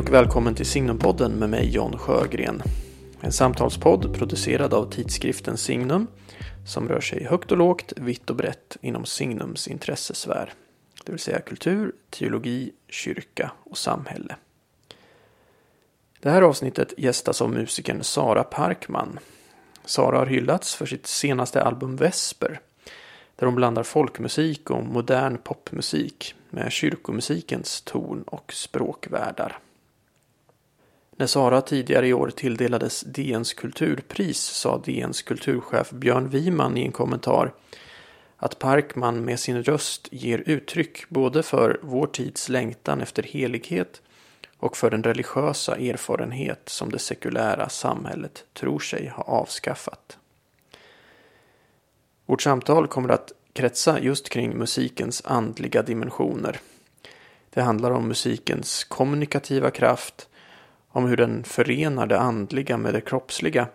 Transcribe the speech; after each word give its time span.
Hej 0.00 0.06
och 0.06 0.14
välkommen 0.14 0.54
till 0.54 0.66
Signumpodden 0.66 1.32
med 1.32 1.50
mig 1.50 1.70
John 1.70 1.98
Sjögren. 1.98 2.62
En 3.20 3.32
samtalspodd 3.32 4.14
producerad 4.14 4.74
av 4.74 4.90
tidskriften 4.90 5.56
Signum 5.56 6.06
som 6.66 6.88
rör 6.88 7.00
sig 7.00 7.24
högt 7.24 7.52
och 7.52 7.58
lågt, 7.58 7.92
vitt 7.96 8.30
och 8.30 8.36
brett 8.36 8.76
inom 8.80 9.04
Signums 9.04 9.68
intressesfär. 9.68 10.52
Det 11.04 11.12
vill 11.12 11.18
säga 11.18 11.40
kultur, 11.40 11.92
teologi, 12.10 12.72
kyrka 12.88 13.50
och 13.64 13.78
samhälle. 13.78 14.36
Det 16.20 16.30
här 16.30 16.42
avsnittet 16.42 16.94
gästas 16.96 17.42
av 17.42 17.50
musikern 17.50 18.02
Sara 18.02 18.44
Parkman. 18.44 19.18
Sara 19.84 20.18
har 20.18 20.26
hyllats 20.26 20.74
för 20.74 20.86
sitt 20.86 21.06
senaste 21.06 21.62
album 21.62 21.96
Vesper 21.96 22.60
där 23.36 23.46
hon 23.46 23.54
blandar 23.54 23.82
folkmusik 23.82 24.70
och 24.70 24.84
modern 24.84 25.38
popmusik 25.38 26.34
med 26.50 26.72
kyrkomusikens 26.72 27.82
ton 27.82 28.22
och 28.22 28.52
språkvärldar. 28.52 29.58
När 31.20 31.26
Sara 31.26 31.60
tidigare 31.60 32.08
i 32.08 32.12
år 32.12 32.30
tilldelades 32.30 33.00
DNs 33.00 33.54
kulturpris 33.54 34.38
sa 34.40 34.78
DNs 34.78 35.22
kulturchef 35.22 35.90
Björn 35.90 36.28
Wiman 36.28 36.76
i 36.76 36.84
en 36.84 36.92
kommentar 36.92 37.54
att 38.36 38.58
Parkman 38.58 39.24
med 39.24 39.40
sin 39.40 39.62
röst 39.62 40.08
ger 40.10 40.42
uttryck 40.46 41.08
både 41.08 41.42
för 41.42 41.80
vår 41.82 42.06
tids 42.06 42.48
längtan 42.48 43.00
efter 43.00 43.22
helighet 43.22 44.02
och 44.58 44.76
för 44.76 44.90
den 44.90 45.02
religiösa 45.02 45.76
erfarenhet 45.76 46.68
som 46.68 46.90
det 46.90 46.98
sekulära 46.98 47.68
samhället 47.68 48.44
tror 48.52 48.78
sig 48.78 49.08
ha 49.08 49.22
avskaffat. 49.22 50.18
Vårt 52.26 52.42
samtal 52.42 52.88
kommer 52.88 53.08
att 53.08 53.32
kretsa 53.52 54.00
just 54.00 54.28
kring 54.28 54.58
musikens 54.58 55.22
andliga 55.24 55.82
dimensioner. 55.82 56.60
Det 57.50 57.62
handlar 57.62 57.90
om 57.90 58.08
musikens 58.08 58.84
kommunikativa 58.84 59.70
kraft, 59.70 60.26
om 60.92 61.04
hur 61.04 61.16
den 61.16 61.44
förenar 61.44 62.06
det 62.06 62.18
andliga 62.18 62.76
med 62.76 62.94
det 62.94 63.00
kroppsliga 63.00 63.68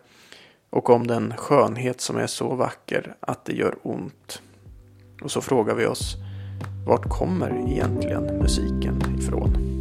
och 0.69 0.89
om 0.89 1.07
den 1.07 1.33
skönhet 1.37 2.01
som 2.01 2.17
är 2.17 2.27
så 2.27 2.55
vacker 2.55 3.15
att 3.19 3.45
det 3.45 3.53
gör 3.53 3.75
ont. 3.81 4.41
Och 5.21 5.31
så 5.31 5.41
frågar 5.41 5.75
vi 5.75 5.85
oss, 5.85 6.15
vart 6.87 7.09
kommer 7.09 7.71
egentligen 7.71 8.23
musiken 8.23 9.01
ifrån? 9.19 9.74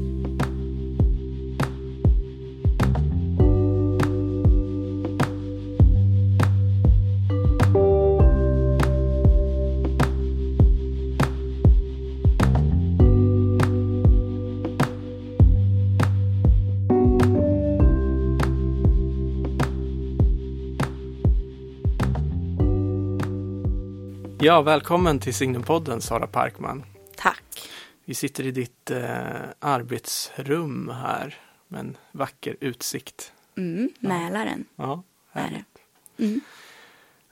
Ja, 24.45 24.63
välkommen 24.63 25.21
till 25.21 25.35
Signumpodden 25.35 26.01
Sara 26.01 26.27
Parkman. 26.27 26.85
Tack. 27.17 27.71
Vi 28.05 28.15
sitter 28.15 28.47
i 28.47 28.51
ditt 28.51 28.91
eh, 28.91 29.43
arbetsrum 29.59 30.89
här 30.89 31.39
med 31.69 31.81
en 31.81 31.97
vacker 32.13 32.57
utsikt. 32.61 33.33
Mm, 33.57 33.91
Mälaren. 33.99 34.65
Ja, 34.77 35.03
är 35.33 35.51
det. 35.51 36.25
Mm. 36.25 36.41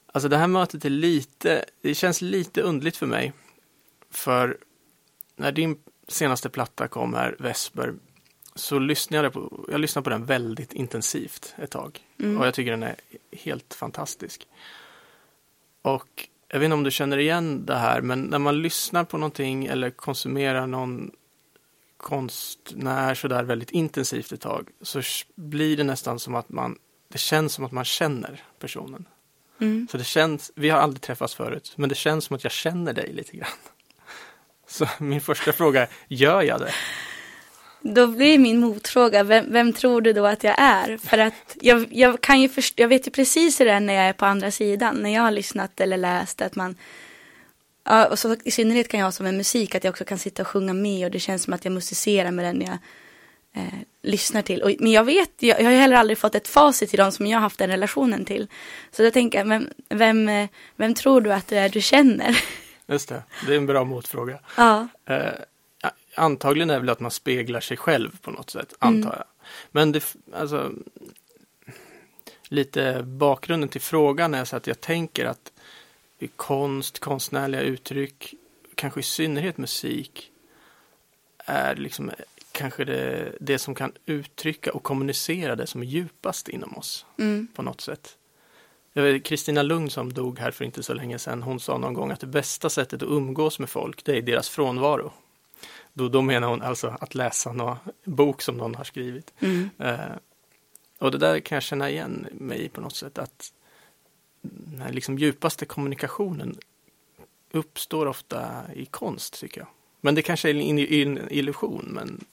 Alltså 0.07 0.29
det 0.29 0.37
här 0.37 0.47
mötet 0.47 0.85
är 0.85 0.91
lite, 0.91 1.65
det 1.81 1.95
känns 1.95 2.23
lite 2.23 2.63
undligt 2.63 2.97
för 2.97 3.07
mig. 3.07 3.33
För 4.11 4.59
när 5.37 5.53
din 5.53 5.79
senaste 6.09 6.49
platta 6.49 6.89
kom 6.89 7.15
här, 7.15 7.37
Vesper, 7.39 7.95
så 8.55 8.79
lyssnade 8.79 9.25
jag 9.25 9.33
på, 9.33 9.67
jag 9.69 9.81
lyssnade 9.81 10.05
på 10.05 10.11
den 10.11 10.25
väldigt 10.25 10.73
intensivt 10.73 11.55
ett 11.59 11.71
tag. 11.71 12.01
Mm. 12.19 12.39
Och 12.39 12.47
jag 12.47 12.55
tycker 12.55 12.71
den 12.71 12.83
är 12.83 12.97
helt 13.33 13.75
fantastisk. 13.75 14.47
Och 15.83 16.29
jag 16.53 16.59
vet 16.59 16.65
inte 16.65 16.75
om 16.75 16.85
du 16.85 16.91
känner 16.91 17.19
igen 17.19 17.67
det 17.67 17.75
här, 17.75 18.01
men 18.01 18.23
när 18.23 18.39
man 18.39 18.63
lyssnar 18.63 19.05
på 19.05 19.19
någonting 19.19 19.67
eller 19.67 19.91
konsumerar 19.91 20.67
någon 20.67 21.11
konstnär 21.97 23.15
sådär 23.15 23.43
väldigt 23.43 23.71
intensivt 23.71 24.33
ett 24.33 24.41
tag 24.41 24.69
så 24.83 25.03
blir 25.35 25.77
det 25.77 25.85
nästan 25.85 26.19
som 26.19 26.35
att 26.35 26.49
man, 26.49 26.79
det 27.09 27.19
känns 27.19 27.53
som 27.53 27.65
att 27.65 27.73
man 27.73 27.85
känner 27.85 28.43
personen. 28.59 29.05
Mm. 29.61 29.89
Så 29.91 29.99
det 29.99 30.05
känns, 30.05 30.53
vi 30.55 30.71
har 30.71 30.79
aldrig 30.79 31.03
träffats 31.03 31.35
förut, 31.35 31.73
men 31.77 31.89
det 31.89 31.95
känns 31.95 32.25
som 32.25 32.37
att 32.37 32.45
jag 32.45 32.53
känner 32.53 32.93
dig 32.93 33.13
lite 33.13 33.37
grann. 33.37 33.49
Så 34.67 34.89
min 34.99 35.21
första 35.21 35.53
fråga 35.53 35.83
är, 35.83 35.89
gör 36.09 36.43
jag 36.43 36.61
det? 36.61 36.73
Då 37.83 38.07
blir 38.07 38.39
min 38.39 38.61
motfråga, 38.61 39.23
vem, 39.23 39.45
vem, 39.49 39.73
tror 39.73 40.01
du 40.01 40.13
då 40.13 40.27
att 40.27 40.45
jag 40.45 40.55
är? 40.59 40.99
För 40.99 41.19
att 41.19 41.57
jag, 41.61 41.87
jag 41.91 42.21
kan 42.21 42.41
ju 42.41 42.49
först, 42.49 42.79
jag 42.79 42.89
vet 42.89 43.07
ju 43.07 43.11
precis 43.11 43.61
hur 43.61 43.65
det 43.65 43.73
är 43.73 43.81
när 43.81 43.95
jag 43.95 44.05
är 44.05 44.13
på 44.13 44.27
andra 44.27 44.51
sidan, 44.51 44.97
när 44.97 45.11
jag 45.15 45.23
har 45.23 45.31
lyssnat 45.31 45.81
eller 45.81 45.97
läst 45.97 46.43
att 46.43 46.57
man 46.57 46.77
Ja, 47.85 48.07
och 48.07 48.19
så 48.19 48.37
i 48.45 48.51
synnerhet 48.51 48.89
kan 48.89 49.01
jag 49.01 49.15
som 49.15 49.27
en 49.27 49.37
musik 49.37 49.75
att 49.75 49.85
jag 49.85 49.91
också 49.91 50.05
kan 50.05 50.19
sitta 50.19 50.43
och 50.43 50.49
sjunga 50.49 50.73
med 50.73 51.05
och 51.05 51.11
det 51.11 51.19
känns 51.19 51.43
som 51.43 51.53
att 51.53 51.65
jag 51.65 51.73
musicerar 51.73 52.31
med 52.31 52.45
den 52.45 52.61
jag 52.61 52.79
eh, 53.63 53.79
lyssnar 54.03 54.43
till. 54.43 54.63
Och, 54.63 54.71
men 54.79 54.93
jag 54.93 55.05
vet, 55.05 55.31
jag, 55.39 55.61
jag 55.61 55.65
har 55.65 55.73
heller 55.73 55.97
aldrig 55.97 56.19
fått 56.19 56.35
ett 56.35 56.49
facit 56.49 56.91
till 56.91 56.99
dem 56.99 57.13
som 57.13 57.27
jag 57.27 57.39
har 57.39 57.43
haft 57.43 57.59
den 57.59 57.71
relationen 57.71 58.25
till. 58.25 58.49
Så 58.91 59.03
då 59.03 59.11
tänker 59.11 59.39
jag, 59.39 59.47
vem, 59.47 59.69
vem, 59.89 60.29
eh, 60.29 60.49
vem 60.77 60.95
tror 60.95 61.21
du 61.21 61.33
att 61.33 61.49
det 61.49 61.59
är 61.59 61.69
du 61.69 61.81
känner? 61.81 62.45
Just 62.87 63.09
det, 63.09 63.23
det 63.47 63.53
är 63.53 63.57
en 63.57 63.67
bra 63.67 63.85
motfråga. 63.85 64.39
Ja. 64.57 64.89
Eh, 65.07 65.17
antagligen 66.15 66.71
är 66.71 66.81
väl 66.81 66.89
att 66.89 67.01
man 67.01 67.11
speglar 67.11 67.61
sig 67.61 67.77
själv 67.77 68.19
på 68.23 68.31
något 68.31 68.51
sätt, 68.51 68.75
antar 68.79 69.11
mm. 69.11 69.19
jag. 69.19 69.25
Men 69.71 69.93
det, 69.93 70.17
alltså, 70.33 70.73
lite 72.49 73.03
bakgrunden 73.03 73.69
till 73.69 73.81
frågan 73.81 74.35
är 74.35 74.45
så 74.45 74.57
att 74.57 74.67
jag 74.67 74.81
tänker 74.81 75.25
att 75.25 75.53
konst, 76.37 76.99
konstnärliga 76.99 77.61
uttryck, 77.61 78.35
kanske 78.75 79.01
i 79.01 79.03
synnerhet 79.03 79.59
musik, 79.59 80.31
är 81.39 81.77
liksom 81.77 82.11
kanske 82.53 82.85
det, 82.85 83.33
det 83.41 83.59
som 83.59 83.75
kan 83.75 83.93
uttrycka 84.07 84.73
och 84.73 84.83
kommunicera 84.83 85.57
det 85.57 85.67
som 85.67 85.83
är 85.83 85.87
djupast 85.87 86.49
inom 86.49 86.79
oss 86.79 87.07
mm. 87.19 87.49
på 87.55 87.63
något 87.63 87.81
sätt. 87.81 88.17
Kristina 89.25 89.63
Lugn 89.63 89.91
som 89.91 90.13
dog 90.13 90.39
här 90.39 90.51
för 90.51 90.65
inte 90.65 90.83
så 90.83 90.95
länge 90.95 91.19
sedan, 91.19 91.43
hon 91.43 91.61
sa 91.61 91.79
någon 91.79 91.95
gång 91.95 92.11
att 92.11 92.21
det 92.21 92.27
bästa 92.27 92.71
sättet 92.71 93.03
att 93.03 93.09
umgås 93.09 93.59
med 93.59 93.71
folk, 93.71 94.05
det 94.05 94.17
är 94.17 94.23
deras 94.23 94.49
frånvaro. 94.49 95.13
Då, 95.93 96.09
då 96.09 96.23
menar 96.23 96.49
hon 96.49 96.63
alltså 96.63 96.97
att 97.01 97.15
läsa 97.15 97.53
någon 97.53 97.77
bok 98.05 98.43
som 98.43 98.57
någon 98.57 98.75
har 98.75 98.85
skrivit. 98.85 99.33
Mm. 99.41 99.71
Eh, 99.79 100.17
och 100.99 101.11
det 101.11 101.19
där 101.19 101.41
kan 101.41 101.57
jag 101.57 101.63
känna 101.63 101.91
igen 101.91 102.27
mig 102.33 102.69
på 102.69 102.81
något 102.81 102.97
sätt 102.97 103.19
att 103.19 103.53
den 104.43 104.81
här 104.81 104.93
liksom 104.93 105.19
djupaste 105.19 105.67
kommunikationen 105.67 106.57
uppstår 107.53 108.07
ofta 108.07 108.63
i 108.75 108.87
konst 108.87 109.41
tycker 109.41 109.61
jag. 109.61 109.69
Men 110.01 110.15
det 110.15 110.23
kanske 110.23 110.51
är 110.51 110.55
en, 110.55 110.79
en 110.79 111.33
illusion. 111.33 111.89
Men... 111.95 112.25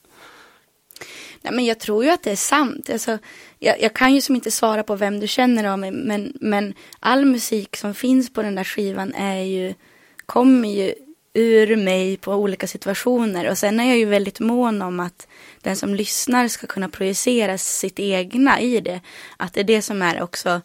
Nej, 1.42 1.52
men 1.52 1.64
jag 1.64 1.80
tror 1.80 2.04
ju 2.04 2.10
att 2.10 2.22
det 2.22 2.30
är 2.30 2.36
sant. 2.36 2.90
Alltså, 2.90 3.18
jag, 3.58 3.80
jag, 3.80 3.94
kan 3.94 4.14
ju 4.14 4.20
som 4.20 4.34
inte 4.34 4.50
svara 4.50 4.82
på 4.82 4.96
vem 4.96 5.20
du 5.20 5.28
känner 5.28 5.64
av 5.64 5.78
mig, 5.78 5.90
men, 5.90 6.32
men 6.40 6.74
all 7.00 7.24
musik 7.24 7.76
som 7.76 7.94
finns 7.94 8.32
på 8.32 8.42
den 8.42 8.54
där 8.54 8.64
skivan 8.64 9.14
är 9.14 9.42
ju, 9.42 9.74
kommer 10.26 10.68
ju 10.68 10.94
ur 11.34 11.76
mig 11.76 12.16
på 12.16 12.34
olika 12.34 12.66
situationer. 12.66 13.50
Och 13.50 13.58
sen 13.58 13.80
är 13.80 13.88
jag 13.88 13.98
ju 13.98 14.04
väldigt 14.04 14.40
mån 14.40 14.82
om 14.82 15.00
att 15.00 15.26
den 15.60 15.76
som 15.76 15.94
lyssnar 15.94 16.48
ska 16.48 16.66
kunna 16.66 16.88
projicera 16.88 17.58
sitt 17.58 17.98
egna 17.98 18.60
i 18.60 18.80
det. 18.80 19.00
Att 19.36 19.54
det 19.54 19.60
är 19.60 19.64
det 19.64 19.82
som 19.82 20.02
är 20.02 20.22
också 20.22 20.60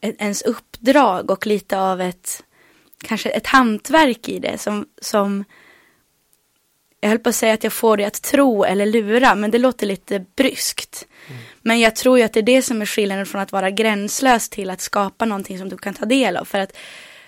ens 0.00 0.42
uppdrag 0.42 1.30
och 1.30 1.46
lite 1.46 1.78
av 1.78 2.00
ett, 2.00 2.42
kanske 3.04 3.30
ett 3.30 3.46
hantverk 3.46 4.28
i 4.28 4.38
det 4.38 4.58
som, 4.58 4.86
som 5.02 5.44
jag 7.00 7.08
höll 7.08 7.18
på 7.18 7.28
att 7.28 7.34
säga 7.34 7.54
att 7.54 7.64
jag 7.64 7.72
får 7.72 7.96
det 7.96 8.04
att 8.04 8.22
tro 8.22 8.64
eller 8.64 8.86
lura, 8.86 9.34
men 9.34 9.50
det 9.50 9.58
låter 9.58 9.86
lite 9.86 10.24
bryskt. 10.36 11.06
Mm. 11.28 11.42
Men 11.62 11.80
jag 11.80 11.96
tror 11.96 12.18
ju 12.18 12.24
att 12.24 12.32
det 12.32 12.40
är 12.40 12.42
det 12.42 12.62
som 12.62 12.82
är 12.82 12.86
skillnaden 12.86 13.26
från 13.26 13.40
att 13.40 13.52
vara 13.52 13.70
gränslös 13.70 14.48
till 14.48 14.70
att 14.70 14.80
skapa 14.80 15.24
någonting 15.24 15.58
som 15.58 15.68
du 15.68 15.76
kan 15.76 15.94
ta 15.94 16.04
del 16.04 16.36
av. 16.36 16.44
För 16.44 16.58
att 16.58 16.76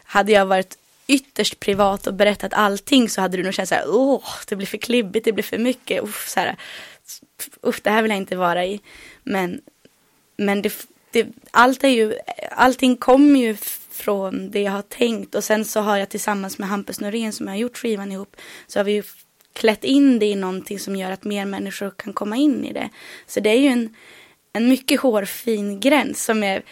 hade 0.05 0.33
jag 0.33 0.47
varit 0.47 0.79
ytterst 1.09 1.61
privat 1.61 2.07
och 2.07 2.15
berättat 2.15 2.55
allting 2.55 3.09
så 3.09 3.21
hade 3.21 3.37
du 3.37 3.43
nog 3.43 3.55
känt 3.55 3.69
så 3.69 3.75
här, 3.75 3.85
åh, 3.87 4.25
det 4.49 4.57
blir 4.57 4.67
för 4.67 4.79
klibbigt, 4.79 5.25
det 5.25 5.33
blir 5.33 5.45
för 5.45 5.59
mycket, 5.59 6.03
uff, 6.03 6.29
så 6.29 6.41
här, 6.41 6.57
uff, 7.63 7.81
det 7.83 7.91
här 7.91 8.03
vill 8.03 8.11
jag 8.11 8.19
inte 8.19 8.37
vara 8.37 8.67
i. 8.67 8.81
Men, 9.23 9.61
men 10.37 10.63
det, 10.63 10.89
det, 11.11 11.27
allt 11.51 11.85
är 11.85 11.89
ju, 11.89 12.15
allting 12.51 12.97
kommer 12.97 13.41
ju 13.41 13.57
från 13.91 14.51
det 14.51 14.61
jag 14.61 14.73
har 14.73 14.83
tänkt 14.83 15.35
och 15.35 15.45
sen 15.45 15.65
så 15.65 15.81
har 15.81 15.97
jag 15.97 16.09
tillsammans 16.09 16.59
med 16.59 16.69
Hampus 16.69 17.01
Norén 17.01 17.33
som 17.33 17.47
jag 17.47 17.55
har 17.55 17.59
gjort 17.59 17.79
skivan 17.79 18.13
ihop 18.13 18.37
så 18.67 18.79
har 18.79 18.85
vi 18.85 18.93
ju 18.93 19.03
klätt 19.53 19.85
in 19.85 20.19
det 20.19 20.27
i 20.27 20.35
någonting 20.35 20.79
som 20.79 20.97
gör 20.97 21.11
att 21.11 21.25
mer 21.25 21.45
människor 21.45 21.91
kan 21.91 22.13
komma 22.13 22.37
in 22.37 22.65
i 22.65 22.73
det. 22.73 22.89
Så 23.27 23.41
det 23.41 23.51
är 23.51 23.61
ju 23.61 23.69
en, 23.69 23.95
en 24.53 24.69
mycket 24.69 25.01
hårfin 25.01 25.81
gräns 25.81 26.25
som 26.25 26.43
är, 26.43 26.63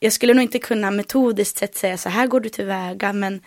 jag 0.00 0.12
skulle 0.12 0.34
nog 0.34 0.42
inte 0.42 0.58
kunna 0.58 0.90
metodiskt 0.90 1.58
sett 1.58 1.76
säga 1.76 1.98
så 1.98 2.08
här 2.08 2.26
går 2.26 2.40
du 2.40 2.48
tillväga 2.48 3.12
men 3.12 3.40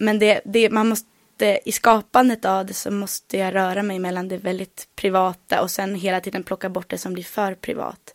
men 0.00 0.18
det, 0.18 0.40
det, 0.44 0.70
man 0.70 0.88
måste, 0.88 1.60
i 1.64 1.72
skapandet 1.72 2.44
av 2.44 2.66
det 2.66 2.74
så 2.74 2.90
måste 2.90 3.36
jag 3.36 3.54
röra 3.54 3.82
mig 3.82 3.98
mellan 3.98 4.28
det 4.28 4.36
väldigt 4.36 4.88
privata 4.96 5.62
och 5.62 5.70
sen 5.70 5.94
hela 5.94 6.20
tiden 6.20 6.42
plocka 6.42 6.68
bort 6.68 6.90
det 6.90 6.98
som 6.98 7.12
blir 7.12 7.24
för 7.24 7.54
privat. 7.54 8.14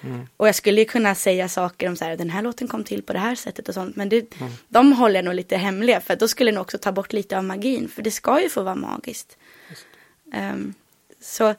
Mm. 0.00 0.26
Och 0.36 0.48
jag 0.48 0.54
skulle 0.54 0.80
ju 0.80 0.84
kunna 0.84 1.14
säga 1.14 1.48
saker 1.48 1.88
om 1.88 1.96
så 1.96 2.04
här, 2.04 2.16
den 2.16 2.30
här 2.30 2.42
låten 2.42 2.68
kom 2.68 2.84
till 2.84 3.02
på 3.02 3.12
det 3.12 3.18
här 3.18 3.34
sättet 3.34 3.68
och 3.68 3.74
sånt, 3.74 3.96
men 3.96 4.08
det, 4.08 4.40
mm. 4.40 4.52
de 4.68 4.92
håller 4.92 5.14
jag 5.14 5.24
nog 5.24 5.34
lite 5.34 5.56
hemliga, 5.56 6.00
för 6.00 6.16
då 6.16 6.28
skulle 6.28 6.50
jag 6.50 6.54
nog 6.54 6.62
också 6.62 6.78
ta 6.78 6.92
bort 6.92 7.12
lite 7.12 7.38
av 7.38 7.44
magin, 7.44 7.88
för 7.88 8.02
det 8.02 8.10
ska 8.10 8.42
ju 8.42 8.48
få 8.48 8.62
vara 8.62 8.74
magiskt. 8.74 9.36
Um, 10.34 10.74
så 11.20 11.54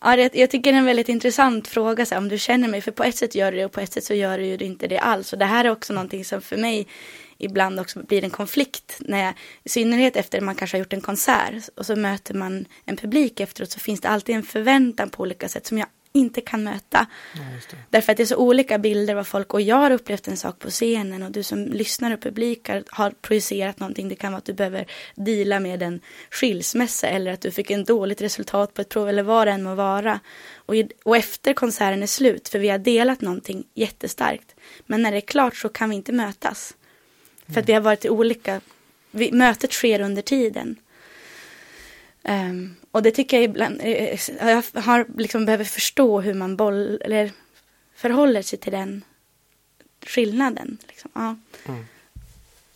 ja, 0.00 0.16
det, 0.16 0.34
jag 0.34 0.50
tycker 0.50 0.72
det 0.72 0.76
är 0.76 0.78
en 0.78 0.84
väldigt 0.84 1.08
intressant 1.08 1.68
fråga, 1.68 2.06
så 2.06 2.14
här, 2.14 2.22
om 2.22 2.28
du 2.28 2.38
känner 2.38 2.68
mig, 2.68 2.80
för 2.80 2.92
på 2.92 3.04
ett 3.04 3.16
sätt 3.16 3.34
gör 3.34 3.52
du 3.52 3.58
det 3.58 3.64
och 3.64 3.72
på 3.72 3.80
ett 3.80 3.92
sätt 3.92 4.04
så 4.04 4.14
gör 4.14 4.38
du 4.38 4.44
ju 4.44 4.56
inte 4.56 4.86
det 4.86 4.98
alls. 4.98 5.32
Och 5.32 5.38
det 5.38 5.44
här 5.44 5.64
är 5.64 5.70
också 5.70 5.92
någonting 5.92 6.24
som 6.24 6.40
för 6.40 6.56
mig 6.56 6.86
ibland 7.40 7.80
också 7.80 8.02
blir 8.02 8.24
en 8.24 8.30
konflikt. 8.30 8.96
När 9.00 9.24
jag, 9.24 9.34
I 9.64 9.68
synnerhet 9.68 10.16
efter 10.16 10.40
man 10.40 10.54
kanske 10.54 10.76
har 10.76 10.78
gjort 10.80 10.92
en 10.92 11.00
konsert 11.00 11.68
och 11.76 11.86
så 11.86 11.96
möter 11.96 12.34
man 12.34 12.66
en 12.84 12.96
publik 12.96 13.40
efteråt 13.40 13.70
så 13.70 13.80
finns 13.80 14.00
det 14.00 14.08
alltid 14.08 14.36
en 14.36 14.42
förväntan 14.42 15.10
på 15.10 15.22
olika 15.22 15.48
sätt 15.48 15.66
som 15.66 15.78
jag 15.78 15.86
inte 16.12 16.40
kan 16.40 16.64
möta. 16.64 17.06
Ja, 17.34 17.76
Därför 17.90 18.12
att 18.12 18.16
det 18.16 18.22
är 18.22 18.26
så 18.26 18.36
olika 18.36 18.78
bilder 18.78 19.16
av 19.16 19.24
folk 19.24 19.54
och 19.54 19.60
jag 19.60 19.76
har 19.76 19.90
upplevt 19.90 20.28
en 20.28 20.36
sak 20.36 20.58
på 20.58 20.70
scenen 20.70 21.22
och 21.22 21.32
du 21.32 21.42
som 21.42 21.64
lyssnar 21.64 22.10
och 22.10 22.20
publikar 22.20 22.84
har 22.88 23.10
projicerat 23.10 23.80
någonting. 23.80 24.08
Det 24.08 24.14
kan 24.14 24.32
vara 24.32 24.38
att 24.38 24.44
du 24.44 24.52
behöver 24.52 24.86
dela 25.14 25.60
med 25.60 25.82
en 25.82 26.00
skilsmässa 26.30 27.06
eller 27.06 27.32
att 27.32 27.40
du 27.40 27.50
fick 27.50 27.70
en 27.70 27.84
dåligt 27.84 28.22
resultat 28.22 28.74
på 28.74 28.80
ett 28.80 28.88
prov 28.88 29.08
eller 29.08 29.22
vad 29.22 29.46
det 29.46 29.50
än 29.50 29.62
må 29.62 29.74
vara. 29.74 30.20
Och, 30.54 30.74
och 31.04 31.16
efter 31.16 31.52
konserten 31.52 32.02
är 32.02 32.06
slut, 32.06 32.48
för 32.48 32.58
vi 32.58 32.68
har 32.68 32.78
delat 32.78 33.20
någonting 33.20 33.64
jättestarkt. 33.74 34.54
Men 34.86 35.02
när 35.02 35.10
det 35.10 35.18
är 35.18 35.20
klart 35.20 35.56
så 35.56 35.68
kan 35.68 35.90
vi 35.90 35.96
inte 35.96 36.12
mötas. 36.12 36.74
För 37.52 37.60
att 37.60 37.68
vi 37.68 37.72
har 37.72 37.80
varit 37.80 38.04
i 38.04 38.08
olika, 38.08 38.60
vi, 39.10 39.32
mötet 39.32 39.72
sker 39.72 40.00
under 40.00 40.22
tiden. 40.22 40.76
Um, 42.22 42.76
och 42.90 43.02
det 43.02 43.10
tycker 43.10 43.36
jag 43.36 43.44
ibland, 43.44 43.80
eh, 43.80 44.20
jag 44.40 44.62
har 44.74 45.06
liksom 45.16 45.46
behöver 45.46 45.64
förstå 45.64 46.20
hur 46.20 46.34
man 46.34 46.56
boll, 46.56 47.02
eller 47.04 47.32
förhåller 47.94 48.42
sig 48.42 48.58
till 48.58 48.72
den 48.72 49.04
skillnaden. 50.06 50.78
Liksom. 50.88 51.10
Ja. 51.14 51.36
Mm. 51.64 51.84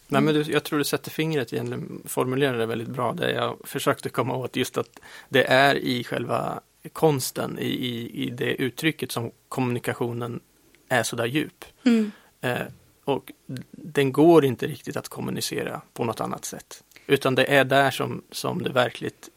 Nej, 0.08 0.22
men 0.22 0.34
du, 0.34 0.42
jag 0.42 0.64
tror 0.64 0.78
du 0.78 0.84
sätter 0.84 1.10
fingret 1.10 1.52
egentligen, 1.52 2.02
formulerar 2.04 2.58
det 2.58 2.66
väldigt 2.66 2.88
bra, 2.88 3.12
det 3.12 3.32
jag 3.32 3.58
försökte 3.64 4.08
komma 4.08 4.36
åt, 4.36 4.56
just 4.56 4.78
att 4.78 5.00
det 5.28 5.44
är 5.44 5.74
i 5.74 6.04
själva 6.04 6.60
konsten, 6.92 7.58
i, 7.58 7.66
i, 7.66 8.24
i 8.24 8.30
det 8.30 8.54
uttrycket 8.54 9.12
som 9.12 9.30
kommunikationen 9.48 10.40
är 10.88 11.02
sådär 11.02 11.26
djup. 11.26 11.64
Mm. 11.84 12.12
Eh, 12.40 12.60
och 13.04 13.32
den 13.70 14.12
går 14.12 14.44
inte 14.44 14.66
riktigt 14.66 14.96
att 14.96 15.08
kommunicera 15.08 15.80
på 15.92 16.04
något 16.04 16.20
annat 16.20 16.44
sätt. 16.44 16.84
Utan 17.06 17.34
det 17.34 17.44
är 17.44 17.64
där 17.64 17.90
som, 17.90 18.22
som 18.30 18.62
det 18.62 18.70
verkligt 18.70 19.28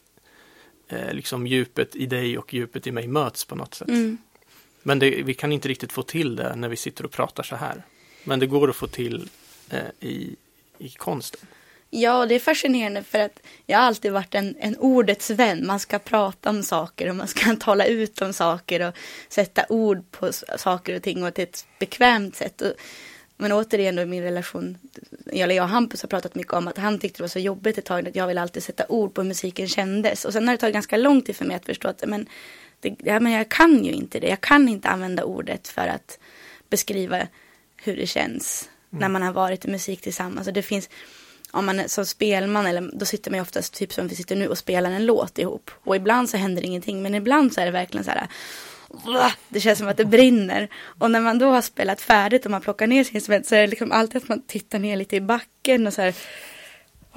eh, 0.88 1.12
liksom 1.12 1.46
djupet 1.46 1.96
i 1.96 2.06
dig 2.06 2.38
och 2.38 2.54
djupet 2.54 2.86
i 2.86 2.92
mig 2.92 3.06
möts 3.06 3.44
på 3.44 3.54
något 3.54 3.74
sätt. 3.74 3.88
Mm. 3.88 4.18
Men 4.82 4.98
det, 4.98 5.10
vi 5.10 5.34
kan 5.34 5.52
inte 5.52 5.68
riktigt 5.68 5.92
få 5.92 6.02
till 6.02 6.36
det 6.36 6.56
när 6.56 6.68
vi 6.68 6.76
sitter 6.76 7.04
och 7.04 7.10
pratar 7.10 7.42
så 7.42 7.56
här. 7.56 7.82
Men 8.24 8.38
det 8.38 8.46
går 8.46 8.70
att 8.70 8.76
få 8.76 8.86
till 8.86 9.28
eh, 9.70 9.80
i, 10.00 10.36
i 10.78 10.88
konsten. 10.88 11.40
Ja, 11.90 12.26
det 12.26 12.34
är 12.34 12.38
fascinerande 12.38 13.02
för 13.02 13.18
att 13.18 13.40
jag 13.66 13.78
har 13.78 13.84
alltid 13.84 14.12
varit 14.12 14.34
en, 14.34 14.56
en 14.58 14.76
ordets 14.76 15.30
vän. 15.30 15.66
Man 15.66 15.80
ska 15.80 15.98
prata 15.98 16.50
om 16.50 16.62
saker 16.62 17.08
och 17.08 17.16
man 17.16 17.28
ska 17.28 17.56
tala 17.60 17.84
ut 17.84 18.22
om 18.22 18.32
saker 18.32 18.88
och 18.88 18.94
sätta 19.28 19.66
ord 19.68 20.10
på 20.10 20.32
saker 20.56 20.96
och 20.96 21.02
ting 21.02 21.24
och 21.24 21.34
till 21.34 21.44
ett 21.44 21.66
bekvämt 21.78 22.36
sätt. 22.36 22.60
Och 22.60 22.72
men 23.40 23.52
återigen 23.52 23.96
då 23.96 24.02
i 24.02 24.06
min 24.06 24.22
relation, 24.22 24.78
eller 25.32 25.54
jag 25.54 25.62
och 25.62 25.68
Hampus 25.68 26.02
har 26.02 26.08
pratat 26.08 26.34
mycket 26.34 26.52
om 26.52 26.68
att 26.68 26.78
han 26.78 26.98
tyckte 26.98 27.18
det 27.18 27.22
var 27.22 27.28
så 27.28 27.38
jobbigt 27.38 27.78
ett 27.78 27.84
tag 27.84 28.08
att 28.08 28.16
jag 28.16 28.26
vill 28.26 28.38
alltid 28.38 28.62
sätta 28.62 28.86
ord 28.88 29.14
på 29.14 29.20
hur 29.20 29.28
musiken 29.28 29.68
kändes. 29.68 30.24
Och 30.24 30.32
sen 30.32 30.48
har 30.48 30.54
det 30.54 30.60
tagit 30.60 30.74
ganska 30.74 30.96
lång 30.96 31.22
tid 31.22 31.36
för 31.36 31.44
mig 31.44 31.56
att 31.56 31.66
förstå 31.66 31.88
att 31.88 32.04
men, 32.06 32.26
det, 32.80 32.96
ja, 32.98 33.20
men 33.20 33.32
jag 33.32 33.48
kan 33.48 33.84
ju 33.84 33.92
inte 33.92 34.20
det. 34.20 34.28
Jag 34.28 34.40
kan 34.40 34.68
inte 34.68 34.88
använda 34.88 35.24
ordet 35.24 35.68
för 35.68 35.86
att 35.86 36.18
beskriva 36.70 37.26
hur 37.76 37.96
det 37.96 38.06
känns 38.06 38.68
mm. 38.92 39.00
när 39.00 39.08
man 39.08 39.22
har 39.22 39.32
varit 39.32 39.64
i 39.64 39.70
musik 39.70 40.00
tillsammans. 40.00 40.46
Och 40.46 40.52
det 40.52 40.62
finns, 40.62 40.88
om 41.50 41.66
man 41.66 41.80
är 41.80 41.88
som 41.88 42.06
spelman, 42.06 42.66
eller, 42.66 42.90
då 42.92 43.04
sitter 43.04 43.30
man 43.30 43.38
ju 43.38 43.42
oftast 43.42 43.74
typ 43.74 43.92
som 43.92 44.08
vi 44.08 44.16
sitter 44.16 44.36
nu 44.36 44.48
och 44.48 44.58
spelar 44.58 44.90
en 44.90 45.06
låt 45.06 45.38
ihop. 45.38 45.70
Och 45.84 45.96
ibland 45.96 46.30
så 46.30 46.36
händer 46.36 46.64
ingenting, 46.64 47.02
men 47.02 47.14
ibland 47.14 47.52
så 47.52 47.60
är 47.60 47.64
det 47.64 47.72
verkligen 47.72 48.04
så 48.04 48.10
här 48.10 48.28
det 49.48 49.60
känns 49.60 49.78
som 49.78 49.88
att 49.88 49.96
det 49.96 50.04
brinner. 50.04 50.68
Och 50.98 51.10
när 51.10 51.20
man 51.20 51.38
då 51.38 51.50
har 51.50 51.62
spelat 51.62 52.00
färdigt 52.00 52.44
och 52.44 52.50
man 52.50 52.60
plockar 52.60 52.86
ner 52.86 53.04
sin 53.04 53.14
instrument 53.14 53.46
så 53.46 53.54
är 53.54 53.60
det 53.60 53.66
liksom 53.66 53.92
alltid 53.92 54.16
att 54.16 54.28
man 54.28 54.42
tittar 54.42 54.78
ner 54.78 54.96
lite 54.96 55.16
i 55.16 55.20
backen 55.20 55.86
och 55.86 55.92
så 55.94 56.02
här. 56.02 56.14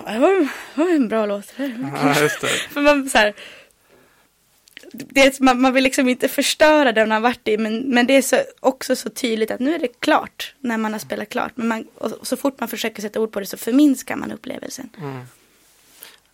Det 0.06 0.20
var, 0.20 0.48
var 0.76 0.90
en 0.90 1.08
bra 1.08 1.26
låt. 1.26 1.54
Ja, 1.58 2.20
just 2.22 2.42
det. 2.42 2.48
För 2.70 2.82
man 2.82 3.10
så 3.10 3.18
här, 3.18 3.34
det, 4.94 5.40
man, 5.40 5.62
man 5.62 5.74
vill 5.74 5.84
liksom 5.84 6.10
inte 6.10 6.28
förstöra 6.28 6.92
det 6.92 7.02
man 7.02 7.12
har 7.12 7.20
varit 7.20 7.48
i 7.48 7.58
men, 7.58 7.80
men 7.80 8.08
det 8.08 8.14
är 8.14 8.22
så, 8.22 8.42
också 8.60 8.96
så 8.96 9.10
tydligt 9.10 9.52
att 9.52 9.60
nu 9.60 9.76
är 9.76 9.80
det 9.80 10.00
klart 10.00 10.56
när 10.60 10.78
man 10.78 10.92
har 10.92 11.00
spelat 11.00 11.30
klart. 11.30 11.52
Men 11.56 11.68
man, 11.68 11.88
och 11.96 12.28
så 12.28 12.38
fort 12.38 12.60
man 12.60 12.70
försöker 12.70 13.02
sätta 13.02 13.20
ord 13.20 13.32
på 13.32 13.40
det 13.40 13.46
så 13.46 13.58
förminskar 13.58 14.16
man 14.16 14.32
upplevelsen. 14.32 14.90
Mm. 14.98 15.22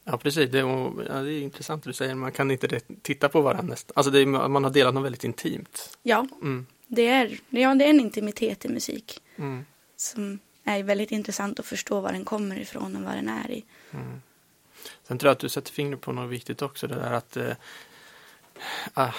Ja 0.09 0.17
precis, 0.17 0.51
det, 0.51 0.63
och, 0.63 1.03
ja, 1.09 1.13
det 1.13 1.33
är 1.33 1.41
intressant 1.41 1.83
det 1.83 1.89
du 1.89 1.93
säger, 1.93 2.15
man 2.15 2.31
kan 2.31 2.51
inte 2.51 2.79
titta 3.01 3.29
på 3.29 3.41
varandra 3.41 3.69
nästan. 3.69 3.93
Alltså 3.95 4.17
är, 4.17 4.25
man 4.25 4.63
har 4.63 4.71
delat 4.71 4.93
något 4.93 5.03
väldigt 5.03 5.23
intimt. 5.23 5.97
Ja, 6.03 6.27
mm. 6.41 6.65
det, 6.87 7.07
är, 7.07 7.39
ja 7.49 7.75
det 7.75 7.85
är 7.85 7.89
en 7.89 7.99
intimitet 7.99 8.65
i 8.65 8.69
musik. 8.69 9.21
Mm. 9.35 9.65
Som 9.95 10.39
är 10.63 10.83
väldigt 10.83 11.11
intressant 11.11 11.59
att 11.59 11.65
förstå 11.65 11.99
var 11.99 12.11
den 12.11 12.25
kommer 12.25 12.59
ifrån 12.59 12.95
och 12.95 13.01
vad 13.01 13.13
den 13.13 13.29
är 13.29 13.51
i. 13.51 13.65
Mm. 13.91 14.21
Sen 15.07 15.17
tror 15.17 15.27
jag 15.27 15.33
att 15.33 15.39
du 15.39 15.49
sätter 15.49 15.71
fingret 15.71 16.01
på 16.01 16.11
något 16.11 16.31
viktigt 16.31 16.61
också, 16.61 16.87
det 16.87 16.95
där 16.95 17.13
att 17.13 17.37
ah, 18.93 19.13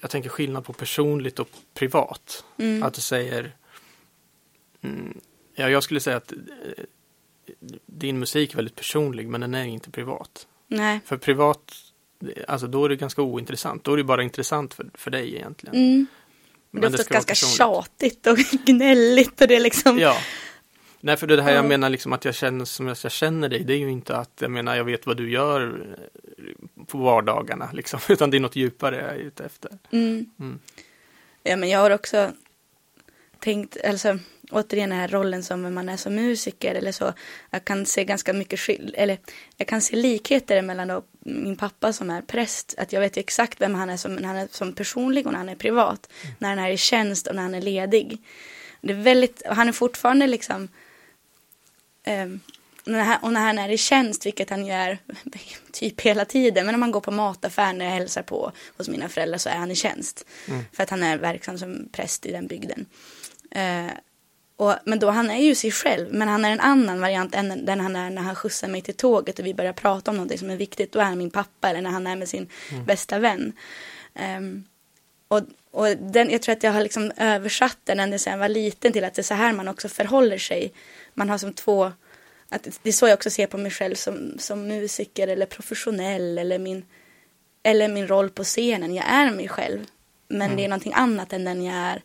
jag 0.00 0.10
tänker 0.10 0.30
skillnad 0.30 0.64
på 0.64 0.72
personligt 0.72 1.38
och 1.38 1.48
privat. 1.74 2.44
Mm. 2.58 2.82
Att 2.82 2.94
du 2.94 3.00
säger 3.00 3.52
mm, 4.82 5.20
Ja, 5.60 5.68
jag 5.70 5.82
skulle 5.82 6.00
säga 6.00 6.16
att 6.16 6.32
eh, 6.32 6.38
din 7.86 8.18
musik 8.18 8.52
är 8.52 8.56
väldigt 8.56 8.76
personlig 8.76 9.28
men 9.28 9.40
den 9.40 9.54
är 9.54 9.64
inte 9.64 9.90
privat. 9.90 10.46
Nej. 10.66 11.00
För 11.04 11.16
privat, 11.16 11.72
alltså 12.48 12.66
då 12.66 12.84
är 12.84 12.88
det 12.88 12.96
ganska 12.96 13.22
ointressant. 13.22 13.84
Då 13.84 13.92
är 13.92 13.96
det 13.96 14.04
bara 14.04 14.22
intressant 14.22 14.74
för, 14.74 14.90
för 14.94 15.10
dig 15.10 15.34
egentligen. 15.34 15.76
Mm. 15.76 16.06
Men 16.70 16.80
det 16.80 16.86
är 16.86 16.90
oftast 16.90 17.08
ganska 17.08 17.34
tjatigt 17.34 18.26
och 18.26 18.38
gnälligt 18.66 19.40
och 19.40 19.48
det 19.48 19.56
är 19.56 19.60
liksom. 19.60 19.98
Ja. 19.98 20.16
Nej, 21.00 21.16
för 21.16 21.26
det 21.26 21.42
här 21.42 21.54
jag 21.54 21.64
menar 21.64 21.90
liksom 21.90 22.12
att 22.12 22.24
jag 22.24 22.34
känner 22.34 22.64
som 22.64 22.86
jag 22.86 22.96
känner 22.96 23.48
dig. 23.48 23.64
Det 23.64 23.72
är 23.72 23.78
ju 23.78 23.90
inte 23.90 24.16
att 24.16 24.38
jag 24.40 24.50
menar 24.50 24.76
jag 24.76 24.84
vet 24.84 25.06
vad 25.06 25.16
du 25.16 25.30
gör 25.30 25.94
eh, 25.98 26.84
på 26.86 26.98
vardagarna 26.98 27.70
liksom. 27.72 28.00
Utan 28.08 28.30
det 28.30 28.36
är 28.36 28.40
något 28.40 28.56
djupare 28.56 28.96
jag 28.96 29.10
är 29.10 29.18
ute 29.18 29.44
efter. 29.44 29.78
Mm. 29.90 30.30
Mm. 30.40 30.58
Ja, 31.42 31.56
men 31.56 31.68
jag 31.68 31.78
har 31.78 31.90
också 31.90 32.32
tänkt, 33.38 33.76
alltså 33.84 34.18
återigen 34.50 34.90
den 34.90 34.98
här 34.98 35.08
rollen 35.08 35.42
som 35.42 35.74
man 35.74 35.88
är 35.88 35.96
som 35.96 36.14
musiker 36.14 36.74
eller 36.74 36.92
så. 36.92 37.12
Jag 37.50 37.64
kan 37.64 37.86
se 37.86 38.04
ganska 38.04 38.32
mycket 38.32 38.60
skill 38.60 38.94
eller 38.98 39.18
jag 39.56 39.68
kan 39.68 39.80
se 39.80 39.96
likheter 39.96 40.62
mellan 40.62 40.88
då 40.88 41.02
min 41.18 41.56
pappa 41.56 41.92
som 41.92 42.10
är 42.10 42.22
präst. 42.22 42.74
Att 42.78 42.92
jag 42.92 43.00
vet 43.00 43.16
ju 43.16 43.20
exakt 43.20 43.60
vem 43.60 43.74
han 43.74 43.90
är 43.90 43.96
som, 43.96 44.14
när 44.14 44.28
han 44.28 44.36
är 44.36 44.48
som 44.50 44.72
personlig 44.72 45.26
och 45.26 45.32
när 45.32 45.38
han 45.38 45.48
är 45.48 45.56
privat. 45.56 46.10
Mm. 46.22 46.34
När 46.38 46.48
han 46.48 46.58
är 46.58 46.70
i 46.70 46.76
tjänst 46.76 47.26
och 47.26 47.34
när 47.34 47.42
han 47.42 47.54
är 47.54 47.60
ledig. 47.60 48.18
Det 48.80 48.92
är 48.92 49.02
väldigt, 49.02 49.42
han 49.46 49.68
är 49.68 49.72
fortfarande 49.72 50.26
liksom 50.26 50.68
um, 52.06 52.40
och 53.20 53.32
när 53.32 53.40
han 53.40 53.58
är 53.58 53.68
i 53.68 53.78
tjänst, 53.78 54.26
vilket 54.26 54.50
han 54.50 54.66
gör 54.66 54.98
typ 55.72 56.00
hela 56.00 56.24
tiden, 56.24 56.66
men 56.66 56.74
om 56.74 56.80
man 56.80 56.90
går 56.90 57.00
på 57.00 57.10
mataffären 57.10 57.78
när 57.78 57.84
jag 57.84 57.92
hälsar 57.92 58.22
på 58.22 58.52
hos 58.76 58.88
mina 58.88 59.08
föräldrar 59.08 59.38
så 59.38 59.48
är 59.48 59.56
han 59.56 59.70
i 59.70 59.74
tjänst. 59.74 60.26
Mm. 60.48 60.64
För 60.72 60.82
att 60.82 60.90
han 60.90 61.02
är 61.02 61.18
verksam 61.18 61.58
som 61.58 61.88
präst 61.92 62.26
i 62.26 62.32
den 62.32 62.46
bygden. 62.46 62.86
Uh, 63.56 63.90
och, 64.60 64.74
men 64.84 64.98
då 64.98 65.10
han 65.10 65.30
är 65.30 65.42
ju 65.42 65.54
sig 65.54 65.70
själv, 65.70 66.12
men 66.12 66.28
han 66.28 66.44
är 66.44 66.50
en 66.50 66.60
annan 66.60 67.00
variant 67.00 67.34
än 67.34 67.64
den 67.64 67.80
han 67.80 67.96
är 67.96 68.10
när 68.10 68.22
han 68.22 68.34
skjutsar 68.34 68.68
mig 68.68 68.82
till 68.82 68.94
tåget 68.94 69.38
och 69.38 69.46
vi 69.46 69.54
börjar 69.54 69.72
prata 69.72 70.10
om 70.10 70.16
någonting 70.16 70.38
som 70.38 70.50
är 70.50 70.56
viktigt. 70.56 70.92
Då 70.92 70.98
är 70.98 71.04
han 71.04 71.18
min 71.18 71.30
pappa 71.30 71.70
eller 71.70 71.80
när 71.80 71.90
han 71.90 72.06
är 72.06 72.16
med 72.16 72.28
sin 72.28 72.48
mm. 72.70 72.84
bästa 72.84 73.18
vän. 73.18 73.52
Um, 74.38 74.64
och 75.28 75.42
och 75.70 75.96
den, 75.96 76.30
jag 76.30 76.42
tror 76.42 76.52
att 76.52 76.62
jag 76.62 76.72
har 76.72 76.82
liksom 76.82 77.12
översatt 77.16 77.78
den 77.84 78.00
ända 78.00 78.18
sedan 78.18 78.32
jag 78.32 78.38
var 78.38 78.48
liten 78.48 78.92
till 78.92 79.04
att 79.04 79.14
det 79.14 79.20
är 79.20 79.24
så 79.24 79.34
här 79.34 79.52
man 79.52 79.68
också 79.68 79.88
förhåller 79.88 80.38
sig. 80.38 80.72
Man 81.14 81.30
har 81.30 81.38
som 81.38 81.52
två, 81.52 81.92
att 82.48 82.68
det 82.82 82.88
är 82.88 82.92
så 82.92 83.06
jag 83.06 83.14
också 83.14 83.30
ser 83.30 83.46
på 83.46 83.58
mig 83.58 83.70
själv 83.70 83.94
som, 83.94 84.34
som 84.38 84.68
musiker 84.68 85.28
eller 85.28 85.46
professionell 85.46 86.38
eller 86.38 86.58
min, 86.58 86.84
eller 87.62 87.88
min 87.88 88.08
roll 88.08 88.30
på 88.30 88.44
scenen. 88.44 88.94
Jag 88.94 89.06
är 89.08 89.30
mig 89.30 89.48
själv, 89.48 89.86
men 90.28 90.42
mm. 90.42 90.56
det 90.56 90.64
är 90.64 90.68
någonting 90.68 90.94
annat 90.94 91.32
än 91.32 91.44
den 91.44 91.64
jag 91.64 91.76
är 91.76 92.02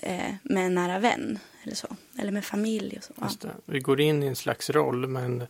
eh, 0.00 0.34
med 0.42 0.66
en 0.66 0.74
nära 0.74 0.98
vän. 0.98 1.38
Eller 1.62 1.74
så. 1.74 1.96
Eller 2.18 2.32
med 2.32 2.44
familj 2.44 2.96
och 2.96 3.04
så. 3.04 3.12
Ja. 3.42 3.50
Vi 3.64 3.80
går 3.80 4.00
in 4.00 4.22
i 4.22 4.26
en 4.26 4.36
slags 4.36 4.70
roll 4.70 5.06
men, 5.06 5.46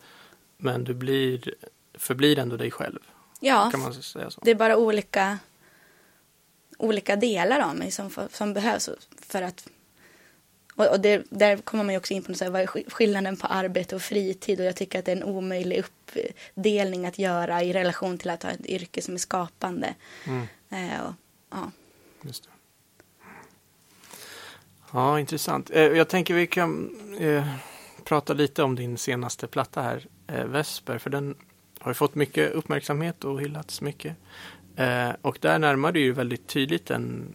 men 0.57 0.83
du 0.83 0.93
blir, 0.93 1.53
förblir 1.93 2.39
ändå 2.39 2.57
dig 2.57 2.71
själv. 2.71 2.99
Ja, 3.39 3.71
kan 3.71 3.79
man 3.79 3.93
säga 3.93 4.31
så. 4.31 4.41
det 4.43 4.51
är 4.51 4.55
bara 4.55 4.77
olika, 4.77 5.39
olika 6.77 7.15
delar 7.15 7.59
av 7.59 7.75
mig 7.75 7.91
som, 7.91 8.09
som 8.31 8.53
behövs 8.53 8.89
för 9.19 9.41
att 9.41 9.67
Och, 10.75 10.99
det, 10.99 11.25
där 11.29 11.57
kommer 11.57 11.83
man 11.83 11.93
ju 11.93 11.97
också 11.97 12.13
in 12.13 12.23
på 12.23 12.33
så 12.33 12.43
här, 12.43 12.51
vad 12.51 12.61
är 12.61 12.89
skillnaden 12.89 13.37
på 13.37 13.47
arbete 13.47 13.95
och 13.95 14.01
fritid 14.01 14.59
och 14.59 14.65
jag 14.65 14.75
tycker 14.75 14.99
att 14.99 15.05
det 15.05 15.11
är 15.11 15.15
en 15.15 15.23
omöjlig 15.23 15.83
uppdelning 15.83 17.05
att 17.05 17.19
göra 17.19 17.63
i 17.63 17.73
relation 17.73 18.17
till 18.17 18.29
att 18.29 18.43
ha 18.43 18.49
ett 18.49 18.65
yrke 18.65 19.01
som 19.01 19.13
är 19.13 19.19
skapande. 19.19 19.95
Mm. 20.25 20.47
Eh, 20.69 21.01
och, 21.01 21.13
ja. 21.49 21.71
Just 22.21 22.43
det. 22.43 22.49
Ja, 24.91 25.19
intressant. 25.19 25.69
Eh, 25.69 25.81
jag 25.81 26.07
tänker 26.07 26.33
vi 26.33 26.47
kan 26.47 26.95
eh, 27.19 27.47
prata 28.03 28.33
lite 28.33 28.63
om 28.63 28.75
din 28.75 28.97
senaste 28.97 29.47
platta 29.47 29.81
här, 29.81 30.07
eh, 30.27 30.45
Vesper, 30.45 30.97
för 30.97 31.09
den 31.09 31.35
har 31.79 31.93
fått 31.93 32.15
mycket 32.15 32.51
uppmärksamhet 32.51 33.23
och 33.23 33.41
hyllats 33.41 33.81
mycket. 33.81 34.15
Eh, 34.75 35.09
och 35.21 35.37
där 35.41 35.59
närmar 35.59 35.91
du 35.91 35.99
ju 35.99 36.11
väldigt 36.11 36.47
tydligt 36.47 36.91
en 36.91 37.33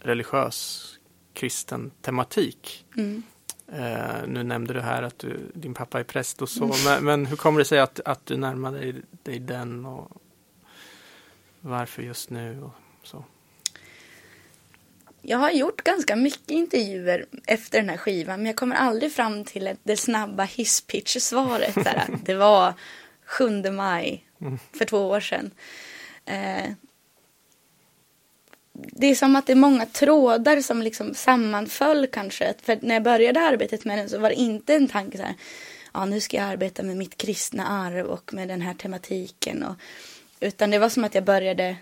religiös 0.00 0.88
kristen 1.32 1.90
tematik. 2.00 2.86
Mm. 2.96 3.22
Uh, 3.72 4.26
nu 4.26 4.42
nämnde 4.42 4.74
du 4.74 4.80
här 4.80 5.02
att 5.02 5.18
du, 5.18 5.50
din 5.54 5.74
pappa 5.74 6.00
är 6.00 6.04
präst 6.04 6.42
och 6.42 6.48
så, 6.48 6.64
mm. 6.64 6.76
men, 6.84 7.04
men, 7.04 7.26
hur 7.26 7.36
kommer 7.36 7.58
det 7.58 7.64
sig 7.64 7.78
att, 7.78 8.00
att 8.04 8.26
du 8.26 8.36
närmade 8.36 8.78
dig, 8.78 9.02
dig 9.22 9.38
den 9.38 9.86
och 9.86 10.22
varför 11.60 12.02
just 12.02 12.30
nu 12.30 12.62
och 12.62 12.72
så? 13.02 13.24
Jag 15.22 15.38
har 15.38 15.50
gjort 15.50 15.84
ganska 15.84 16.16
mycket 16.16 16.50
intervjuer 16.50 17.26
efter 17.46 17.78
den 17.78 17.88
här 17.88 17.96
skivan, 17.96 18.38
men 18.38 18.46
jag 18.46 18.56
kommer 18.56 18.76
aldrig 18.76 19.12
fram 19.12 19.44
till 19.44 19.76
det 19.82 19.96
snabba 19.96 20.44
hisspitch-svaret. 20.44 21.76
det 22.24 22.34
var 22.34 22.74
7 23.24 23.70
maj 23.70 24.26
för 24.72 24.84
två 24.84 24.98
år 24.98 25.20
sedan. 25.20 25.50
Eh, 26.24 26.70
det 28.72 29.06
är 29.06 29.14
som 29.14 29.36
att 29.36 29.46
det 29.46 29.52
är 29.52 29.56
många 29.56 29.86
trådar 29.86 30.60
som 30.60 30.82
liksom 30.82 31.14
sammanföll 31.14 32.06
kanske. 32.06 32.54
För 32.62 32.78
när 32.82 32.94
jag 32.94 33.02
började 33.02 33.40
arbetet 33.40 33.84
med 33.84 33.98
den 33.98 34.08
så 34.08 34.18
var 34.18 34.28
det 34.28 34.34
inte 34.34 34.74
en 34.74 34.88
tanke 34.88 35.18
så 35.18 35.24
här, 35.24 35.34
ja 35.94 36.04
nu 36.04 36.20
ska 36.20 36.36
jag 36.36 36.46
arbeta 36.46 36.82
med 36.82 36.96
mitt 36.96 37.16
kristna 37.16 37.66
arv 37.66 38.06
och 38.06 38.34
med 38.34 38.48
den 38.48 38.60
här 38.60 38.74
tematiken. 38.74 39.62
Och, 39.62 39.74
utan 40.40 40.70
det 40.70 40.78
var 40.78 40.88
som 40.88 41.04
att 41.04 41.14
jag 41.14 41.24
började 41.24 41.76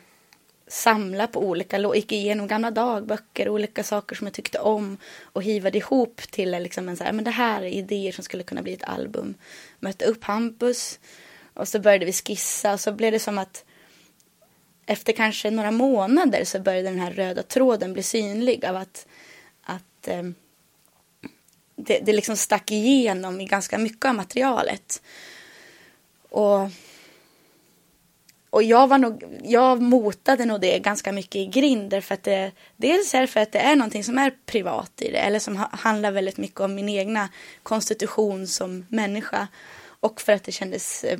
samla 0.71 1.27
på 1.27 1.41
olika, 1.41 1.95
gick 1.95 2.13
igenom 2.13 2.47
gamla 2.47 2.71
dagböcker, 2.71 3.49
olika 3.49 3.85
saker 3.85 4.17
som 4.17 4.27
jag 4.27 4.35
tyckte 4.35 4.59
om 4.59 4.97
och 5.23 5.43
hivade 5.43 5.79
ihop 5.79 6.17
till 6.31 6.51
liksom 6.51 6.89
en 6.89 6.97
så 6.97 7.05
här, 7.05 7.13
men 7.13 7.25
det 7.25 7.31
här 7.31 7.63
är 7.63 7.67
idéer 7.67 8.13
som 8.13 8.25
skulle 8.25 8.43
kunna 8.43 8.63
bli 8.63 8.73
ett 8.73 8.85
album. 8.85 9.35
Mötte 9.81 10.05
upp 10.05 10.25
Hampus 10.25 10.99
och 11.55 11.69
så 11.69 11.79
började 11.79 12.05
vi 12.05 12.13
skissa 12.13 12.73
och 12.73 12.81
så 12.81 12.93
blev 12.93 13.13
det 13.13 13.19
som 13.19 13.39
att 13.39 13.65
efter 14.87 15.13
kanske 15.13 15.51
några 15.51 15.71
månader 15.71 16.45
så 16.45 16.61
började 16.61 16.89
den 16.89 17.01
här 17.01 17.13
röda 17.13 17.43
tråden 17.43 17.93
bli 17.93 18.03
synlig 18.03 18.65
av 18.65 18.77
att, 18.77 19.07
att 19.63 20.09
eh, 20.09 20.23
det, 21.77 21.99
det 21.99 22.13
liksom 22.13 22.37
stack 22.37 22.71
igenom 22.71 23.41
i 23.41 23.45
ganska 23.45 23.79
mycket 23.79 24.05
av 24.05 24.15
materialet. 24.15 25.03
Och, 26.31 26.61
och 28.51 28.63
jag, 28.63 28.87
var 28.87 28.99
nog, 28.99 29.25
jag 29.43 29.83
motade 29.83 30.45
nog 30.45 30.61
det 30.61 30.79
ganska 30.79 31.13
mycket 31.13 31.37
i 31.37 31.47
grind 31.47 31.95
att 31.95 32.23
det, 32.23 32.53
dels 32.77 33.15
är 33.15 33.21
det 33.21 33.27
för 33.27 33.41
att 33.41 33.53
det 33.53 33.59
är 33.59 33.77
någonting 33.77 34.05
som 34.05 34.19
är 34.19 34.33
privat 34.47 34.93
i 35.03 35.11
det 35.11 35.19
eller 35.19 35.39
som 35.39 35.57
handlar 35.73 36.11
väldigt 36.13 36.37
mycket 36.37 36.61
om 36.61 36.75
min 36.75 36.89
egna 36.89 37.29
konstitution 37.63 38.47
som 38.47 38.87
människa 38.89 39.49
och 40.01 40.21
för 40.21 40.33
att 40.33 40.45
det 40.45 40.53
kändes 40.53 41.05
eh, 41.05 41.19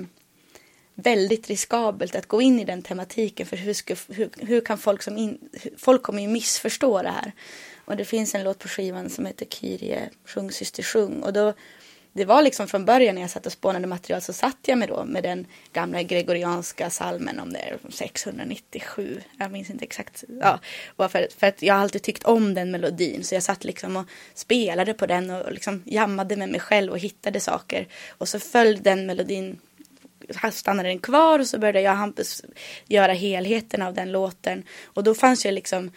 väldigt 0.95 1.49
riskabelt 1.49 2.17
att 2.17 2.27
gå 2.27 2.43
in 2.43 2.61
i 2.61 2.65
den 2.65 2.83
tematiken 2.83 3.47
för 3.47 3.57
hur, 3.57 3.75
ska, 3.75 3.97
hur, 4.09 4.31
hur 4.37 4.61
kan 4.61 4.79
folk 4.79 5.03
som 5.03 5.19
in, 5.19 5.39
folk 5.77 6.03
kommer 6.03 6.23
ju 6.23 6.29
missförstå 6.29 7.03
det 7.03 7.11
här. 7.11 7.33
Och 7.85 7.97
det 7.97 8.05
finns 8.05 8.35
en 8.35 8.45
låt 8.45 8.59
på 8.59 8.69
skivan 8.69 9.11
som 9.11 9.27
heter 9.27 9.47
Kyrie, 9.47 10.11
sjung 10.25 10.51
syster 10.51 10.83
sjung 10.83 11.23
och 11.23 11.33
då 11.33 11.55
det 12.13 12.25
var 12.25 12.43
liksom 12.43 12.69
från 12.69 12.85
början 12.85 13.15
när 13.15 13.23
jag 13.23 13.31
satt 13.31 13.47
och 13.47 13.53
spånade 13.53 13.87
material 13.87 14.23
så 14.23 14.33
satt 14.33 14.59
jag 14.67 14.79
med 14.79 14.89
då 14.89 15.05
med 15.05 15.23
den 15.23 15.47
gamla 15.73 16.03
gregorianska 16.03 16.91
salmen 16.91 17.41
om 17.41 17.53
det 17.53 17.59
är 17.59 17.79
697. 17.91 19.21
Jag 19.39 19.53
minns 19.53 19.71
inte 19.71 19.85
exakt. 19.85 20.25
Ja, 20.41 20.59
för, 20.97 21.29
för 21.39 21.47
att 21.47 21.63
jag 21.63 21.75
har 21.75 21.81
alltid 21.81 22.03
tyckt 22.03 22.25
om 22.25 22.55
den 22.55 22.71
melodin 22.71 23.25
så 23.25 23.35
jag 23.35 23.43
satt 23.43 23.65
liksom 23.65 23.97
och 23.97 24.07
spelade 24.35 24.95
på 24.95 25.07
den 25.07 25.31
och 25.31 25.53
liksom 25.53 25.83
jammade 25.87 26.37
med 26.37 26.49
mig 26.49 26.61
själv 26.61 26.93
och 26.93 26.99
hittade 26.99 27.41
saker. 27.41 27.87
Och 28.09 28.29
så 28.29 28.39
föll 28.39 28.83
den 28.83 29.07
melodin 29.07 29.59
stannade 30.53 30.89
den 30.89 30.99
kvar 30.99 31.39
och 31.39 31.47
så 31.47 31.59
började 31.59 31.81
jag 31.81 31.93
och 31.93 31.99
Hampus 31.99 32.43
göra 32.87 33.13
helheten 33.13 33.83
av 33.83 33.95
den 33.95 34.13
låten. 34.13 34.63
Och 34.85 35.05
då 35.05 35.15
fanns 35.15 35.47
ju 35.47 35.51
liksom 35.51 35.91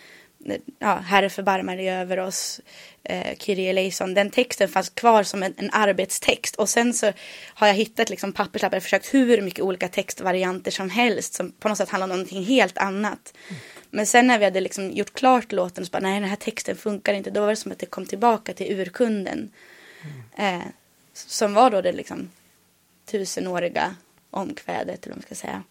ja, 0.79 0.95
Herre 0.95 1.29
förbarmar 1.29 1.77
dig 1.77 1.89
över 1.89 2.19
oss, 2.19 2.61
eh, 3.03 3.37
Kyrie 3.37 3.69
eleison. 3.69 4.13
Den 4.13 4.29
texten 4.29 4.69
fanns 4.69 4.89
kvar 4.89 5.23
som 5.23 5.43
en, 5.43 5.53
en, 5.57 5.69
arbetstext. 5.73 6.55
Och 6.55 6.69
sen 6.69 6.93
så 6.93 7.11
har 7.45 7.67
jag 7.67 7.73
hittat 7.73 8.09
liksom 8.09 8.33
papperslappar 8.33 8.77
och 8.77 8.83
försökt 8.83 9.13
hur 9.13 9.41
mycket 9.41 9.59
olika 9.59 9.87
textvarianter 9.87 10.71
som 10.71 10.89
helst 10.89 11.33
som 11.33 11.51
på 11.51 11.69
något 11.69 11.77
sätt 11.77 11.89
handlar 11.89 12.05
om 12.05 12.09
någonting 12.09 12.43
helt 12.43 12.77
annat. 12.77 13.33
Mm. 13.49 13.61
Men 13.89 14.05
sen 14.05 14.27
när 14.27 14.39
vi 14.39 14.45
hade 14.45 14.61
liksom 14.61 14.91
gjort 14.91 15.13
klart 15.13 15.51
låten 15.51 15.85
så 15.85 15.91
bara 15.91 15.99
nej 15.99 16.19
den 16.19 16.29
här 16.29 16.35
texten 16.35 16.75
funkar 16.75 17.13
inte. 17.13 17.31
Då 17.31 17.41
var 17.41 17.49
det 17.49 17.55
som 17.55 17.71
att 17.71 17.79
det 17.79 17.85
kom 17.85 18.05
tillbaka 18.05 18.53
till 18.53 18.79
urkunden. 18.79 19.51
Mm. 20.35 20.61
Eh, 20.61 20.67
som 21.13 21.53
var 21.53 21.71
då 21.71 21.81
det 21.81 21.91
liksom 21.91 22.29
tusenåriga 23.05 23.95
omkvädet, 24.31 25.05
eller 25.05 25.15
vad 25.15 25.17
man 25.17 25.21
ska 25.25 25.35
säga. 25.35 25.63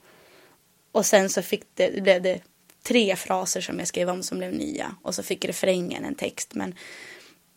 Och 0.93 1.07
sen 1.07 1.31
så 1.31 1.43
fick 1.43 1.62
det, 1.75 2.02
blev 2.02 2.23
det 2.23 2.41
tre 2.83 3.17
fraser 3.17 3.61
som 3.61 3.79
jag 3.79 3.89
skrev 3.89 4.11
om 4.11 4.23
som 4.23 4.39
blev 4.39 4.55
nya. 4.55 4.97
Och 5.03 5.15
så 5.15 5.23
fick 5.23 5.45
refrängen 5.45 6.05
en 6.05 6.15
text. 6.15 6.55
Men, 6.55 6.75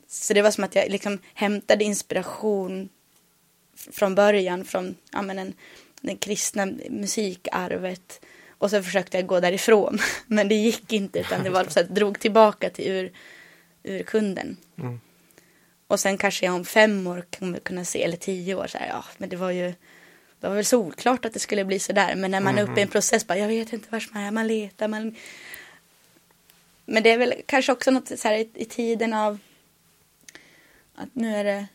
så 0.08 0.34
det 0.34 0.42
var 0.42 0.52
som 0.52 0.64
att 0.64 0.76
jag 0.76 0.90
liksom 0.90 1.20
hämtade 1.34 1.84
inspiration 1.84 2.90
från 3.92 4.16
början 4.16 4.66
från 4.66 4.96
ja, 5.12 5.22
men 5.22 5.40
en, 5.40 5.54
den 6.02 6.18
kristna 6.18 6.66
musikarvet. 6.90 8.26
Och 8.58 8.70
så 8.70 8.84
försökte 8.84 9.18
jag 9.18 9.28
gå 9.28 9.40
därifrån. 9.40 10.00
Men 10.28 10.48
det 10.48 10.56
gick 10.56 10.94
inte 10.94 11.20
utan 11.20 11.44
det 11.44 11.50
var 11.58 11.64
så 11.64 11.80
att 11.80 11.96
drog 11.96 12.20
tillbaka 12.20 12.70
till 12.70 12.88
ur, 12.88 13.12
ur 13.84 14.04
kunden. 14.04 14.58
Mm. 14.78 15.00
Och 15.88 16.00
sen 16.00 16.18
kanske 16.18 16.46
jag 16.46 16.56
om 16.56 16.66
fem 16.66 17.08
år 17.08 17.26
kommer 17.40 17.60
kunna 17.60 17.86
se, 17.86 18.04
eller 18.04 18.18
tio 18.18 18.56
år, 18.56 18.68
så 18.68 18.78
här, 18.78 18.88
ja 18.88 19.06
men 19.18 19.30
det 19.30 19.36
var 19.36 19.52
ju 19.52 19.74
det 20.40 20.48
var 20.48 20.56
väl 20.56 20.66
solklart 20.66 21.26
att 21.26 21.34
det 21.34 21.40
skulle 21.40 21.66
bli 21.66 21.80
så 21.80 21.94
där. 21.94 22.16
Men 22.16 22.32
när 22.32 22.40
man 22.40 22.54
mm. 22.54 22.66
är 22.66 22.72
uppe 22.72 22.80
i 22.80 22.84
en 22.84 22.88
mhm. 22.88 22.92
process, 22.92 23.28
bara, 23.28 23.38
jag 23.38 23.48
vet 23.48 23.74
inte 23.74 23.88
var 23.92 24.04
man 24.14 24.24
är, 24.24 24.32
man 24.32 24.48
letar, 24.48 24.88
man... 24.88 25.16
Men 26.86 27.04
det 27.04 27.10
är 27.10 27.18
väl 27.18 27.34
kanske 27.46 27.72
också 27.72 27.92
något 27.92 28.20
så 28.20 28.28
här 28.28 28.38
i, 28.38 28.50
i 28.54 28.66
tiden 28.66 29.14
av 29.14 29.40
att 30.96 31.10
nu 31.14 31.36
är 31.36 31.44
det... 31.44 31.68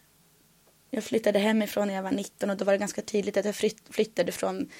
Jag 0.90 1.04
flyttade 1.04 1.38
hemifrån 1.38 1.88
när 1.88 1.94
jag 1.94 2.02
var 2.02 2.10
19 2.10 2.50
och 2.50 2.56
då 2.56 2.64
var 2.64 2.72
det 2.72 2.78
ganska 2.78 3.02
tydligt 3.02 3.36
att 3.36 3.44
jag 3.44 3.54
flyttade 3.90 4.32
från 4.32 4.70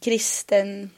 kristen 0.00 0.90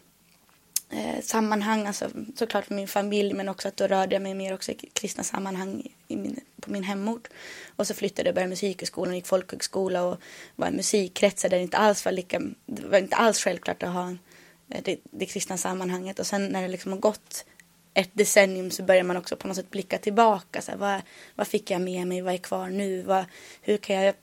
eh, 0.91 1.21
sammanhang, 1.23 1.87
alltså 1.87 2.11
såklart 2.37 2.71
min 2.71 2.89
familj 2.89 3.35
men 3.35 3.49
också 3.49 3.69
att 3.69 3.77
då 3.77 3.87
rörde 3.87 4.15
jag 4.15 4.23
mig 4.23 4.35
mer 4.35 4.55
också 4.55 4.73
i 4.73 4.75
kristna 4.75 5.25
sammanhang 5.25 5.83
i 6.09 6.17
min, 6.17 6.41
på 6.61 6.71
min 6.71 6.83
hemort. 6.83 7.29
Och 7.77 7.87
så 7.87 7.95
flyttade 7.95 8.29
jag 8.29 8.33
och 8.33 8.35
började 8.35 8.51
musikhögskolan, 8.51 9.15
gick 9.15 9.27
folkhögskola 9.27 10.03
och 10.03 10.19
var 10.57 10.69
i 10.69 10.71
musikkretsar 10.71 11.49
där 11.49 11.57
det 11.57 11.63
inte 11.63 11.77
alls 11.77 12.05
var 12.05 12.13
lika, 12.13 12.43
det 12.67 12.87
var 12.87 12.99
inte 12.99 13.17
alls 13.17 13.41
självklart 13.41 13.83
att 13.83 13.93
ha 13.93 14.11
eh, 14.71 14.83
det, 14.85 14.99
det 15.11 15.27
kristna 15.27 15.57
sammanhanget. 15.57 16.19
Och 16.19 16.27
sen 16.27 16.47
när 16.47 16.63
det 16.63 16.69
liksom 16.69 16.93
har 16.93 16.99
gått 16.99 17.45
ett 17.95 18.11
decennium 18.13 18.71
så 18.71 18.83
börjar 18.83 19.03
man 19.03 19.17
också 19.17 19.37
på 19.37 19.49
något 19.49 19.57
sätt 19.57 19.71
blicka 19.71 19.99
tillbaka. 19.99 20.63
Så 20.63 20.71
här, 20.71 20.79
vad, 20.79 21.01
vad 21.35 21.47
fick 21.47 21.71
jag 21.71 21.81
med 21.81 22.07
mig? 22.07 22.21
Vad 22.21 22.35
är 22.35 22.39
kvar 22.39 22.69
nu? 22.69 23.03
Vad, 23.03 23.25
hur 23.63 23.77
kan 23.77 23.97
jag 23.97 24.15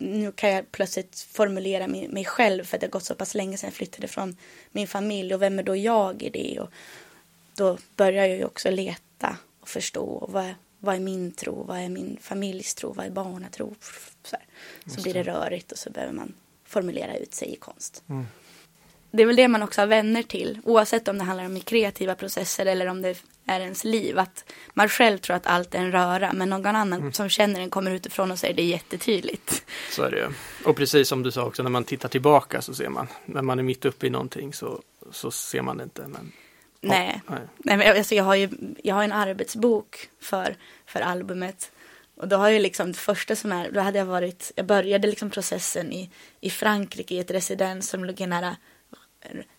nu 0.00 0.32
kan 0.32 0.50
jag 0.50 0.72
plötsligt 0.72 1.20
formulera 1.20 1.86
mig, 1.86 2.24
själv 2.24 2.64
för 2.64 2.78
det 2.78 2.86
har 2.86 2.90
gått 2.90 3.04
så 3.04 3.14
pass 3.14 3.34
länge 3.34 3.56
sedan 3.56 3.68
jag 3.68 3.74
flyttade 3.74 4.08
från 4.08 4.36
min 4.72 4.88
familj 4.88 5.34
och 5.34 5.42
vem 5.42 5.58
är 5.58 5.62
då 5.62 5.76
jag 5.76 6.22
i 6.22 6.30
det? 6.30 6.60
Och 6.60 6.70
då 7.54 7.78
börjar 7.96 8.26
jag 8.26 8.36
ju 8.36 8.44
också 8.44 8.70
leta 8.70 9.36
och 9.60 9.68
förstå 9.68 10.26
vad, 10.28 10.54
vad 10.78 10.94
är 10.94 11.00
min 11.00 11.32
tro, 11.32 11.62
vad 11.62 11.78
är 11.78 11.88
min 11.88 12.18
familjs 12.20 12.74
tro, 12.74 12.92
vad 12.92 13.06
är 13.06 13.10
barnatro? 13.10 13.74
Så, 14.22 14.36
så 14.86 15.02
blir 15.02 15.14
det 15.14 15.22
rörigt 15.22 15.72
och 15.72 15.78
så 15.78 15.90
behöver 15.90 16.12
man 16.12 16.34
formulera 16.64 17.16
ut 17.16 17.34
sig 17.34 17.52
i 17.52 17.56
konst. 17.56 18.02
Mm. 18.08 18.26
Det 19.10 19.22
är 19.22 19.26
väl 19.26 19.36
det 19.36 19.48
man 19.48 19.62
också 19.62 19.80
har 19.80 19.86
vänner 19.86 20.22
till, 20.22 20.58
oavsett 20.64 21.08
om 21.08 21.18
det 21.18 21.24
handlar 21.24 21.44
om 21.44 21.60
kreativa 21.60 22.14
processer 22.14 22.66
eller 22.66 22.86
om 22.86 23.02
det 23.02 23.16
är 23.46 23.60
ens 23.60 23.84
liv. 23.84 24.18
Att 24.18 24.44
man 24.74 24.88
själv 24.88 25.18
tror 25.18 25.36
att 25.36 25.46
allt 25.46 25.74
är 25.74 25.78
en 25.78 25.92
röra, 25.92 26.32
men 26.32 26.50
någon 26.50 26.76
annan 26.76 27.00
mm. 27.00 27.12
som 27.12 27.28
känner 27.28 27.60
den 27.60 27.70
kommer 27.70 27.90
utifrån 27.90 28.30
och 28.30 28.38
säger 28.38 28.54
det 28.54 28.62
är 28.62 28.66
jättetydligt. 28.66 29.64
Så 29.90 30.02
är 30.02 30.10
det 30.10 30.28
Och 30.64 30.76
precis 30.76 31.08
som 31.08 31.22
du 31.22 31.30
sa 31.30 31.44
också, 31.44 31.62
när 31.62 31.70
man 31.70 31.84
tittar 31.84 32.08
tillbaka 32.08 32.62
så 32.62 32.74
ser 32.74 32.88
man. 32.88 33.06
När 33.24 33.42
man 33.42 33.58
är 33.58 33.62
mitt 33.62 33.84
uppe 33.84 34.06
i 34.06 34.10
någonting 34.10 34.52
så, 34.52 34.82
så 35.10 35.30
ser 35.30 35.62
man 35.62 35.76
det 35.76 35.84
inte. 35.84 36.02
Men... 36.02 36.32
Nej, 36.80 37.22
oh, 37.26 37.34
nej. 37.34 37.42
nej 37.58 37.76
men 37.76 37.96
alltså 37.96 38.14
jag 38.14 38.24
har 38.24 38.34
ju 38.34 38.48
jag 38.82 38.94
har 38.94 39.04
en 39.04 39.12
arbetsbok 39.12 40.08
för, 40.20 40.56
för 40.86 41.00
albumet. 41.00 41.70
Och 42.16 42.28
då 42.28 42.36
har 42.36 42.48
jag 42.48 42.62
liksom 42.62 42.92
det 42.92 42.98
första 42.98 43.36
som 43.36 43.52
är, 43.52 43.70
då 43.70 43.80
hade 43.80 43.98
jag 43.98 44.06
varit, 44.06 44.52
jag 44.56 44.66
började 44.66 45.08
liksom 45.08 45.30
processen 45.30 45.92
i, 45.92 46.10
i 46.40 46.50
Frankrike 46.50 47.14
i 47.14 47.18
ett 47.18 47.30
residens 47.30 47.88
som 47.88 48.04
låg 48.04 48.20
nära 48.20 48.56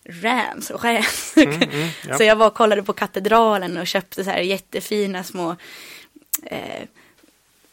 Rams 0.04 0.70
och 0.70 0.84
Reims. 0.84 1.36
Mm, 1.36 1.62
mm, 1.62 1.88
ja. 2.08 2.16
Så 2.18 2.24
jag 2.24 2.36
var 2.36 2.46
och 2.46 2.54
kollade 2.54 2.82
på 2.82 2.92
katedralen 2.92 3.76
och 3.76 3.86
köpte 3.86 4.24
så 4.24 4.30
här 4.30 4.40
jättefina 4.40 5.24
små 5.24 5.56
eh, 6.46 6.82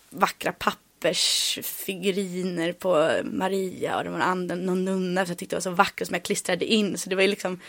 vackra 0.09 0.51
pappersfiguriner 0.51 2.73
på 2.73 3.11
Maria 3.23 3.97
och 3.97 4.03
det 4.03 4.09
var 4.09 4.19
en 4.19 4.47
någon 4.47 4.85
nunna 4.85 5.25
som 5.25 5.31
jag 5.31 5.37
tyckte 5.37 5.55
var 5.55 5.61
så 5.61 5.71
vacker 5.71 6.05
som 6.05 6.13
jag 6.13 6.23
klistrade 6.23 6.65
in. 6.65 6.97
Så 6.97 7.09
det 7.09 7.15
var 7.15 7.23
ju 7.23 7.27
liksom 7.27 7.59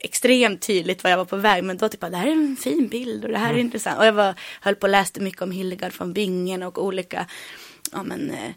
extremt 0.00 0.62
tydligt 0.62 1.04
var 1.04 1.10
jag 1.10 1.18
var 1.18 1.24
på 1.24 1.36
väg. 1.36 1.64
Men 1.64 1.76
då 1.76 1.88
typ 1.88 2.00
det 2.00 2.16
här 2.16 2.26
är 2.26 2.32
en 2.32 2.56
fin 2.56 2.88
bild 2.88 3.24
och 3.24 3.30
det 3.30 3.38
här 3.38 3.46
är 3.46 3.50
mm. 3.50 3.66
intressant. 3.66 3.98
Och 3.98 4.06
jag 4.06 4.12
var, 4.12 4.34
höll 4.60 4.74
på 4.74 4.84
och 4.84 4.90
läste 4.90 5.20
mycket 5.20 5.42
om 5.42 5.50
Hildegard 5.50 5.92
von 5.98 6.12
Bingen 6.12 6.62
och 6.62 6.84
olika, 6.84 7.26
ja 7.92 8.02
men, 8.02 8.30
eh, 8.30 8.50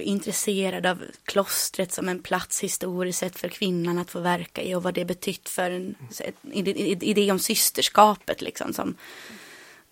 intresserad 0.00 0.86
av 0.86 1.04
klostret 1.24 1.92
som 1.92 2.08
en 2.08 2.22
plats 2.22 2.60
historiskt 2.60 3.18
sett 3.18 3.38
för 3.38 3.48
kvinnan 3.48 3.98
att 3.98 4.10
få 4.10 4.20
verka 4.20 4.62
i 4.62 4.74
och 4.74 4.82
vad 4.82 4.94
det 4.94 5.04
betytt 5.04 5.48
för 5.48 5.70
en 5.70 5.94
idé 7.02 7.32
om 7.32 7.38
systerskapet 7.38 8.42
liksom 8.42 8.72
som, 8.72 8.96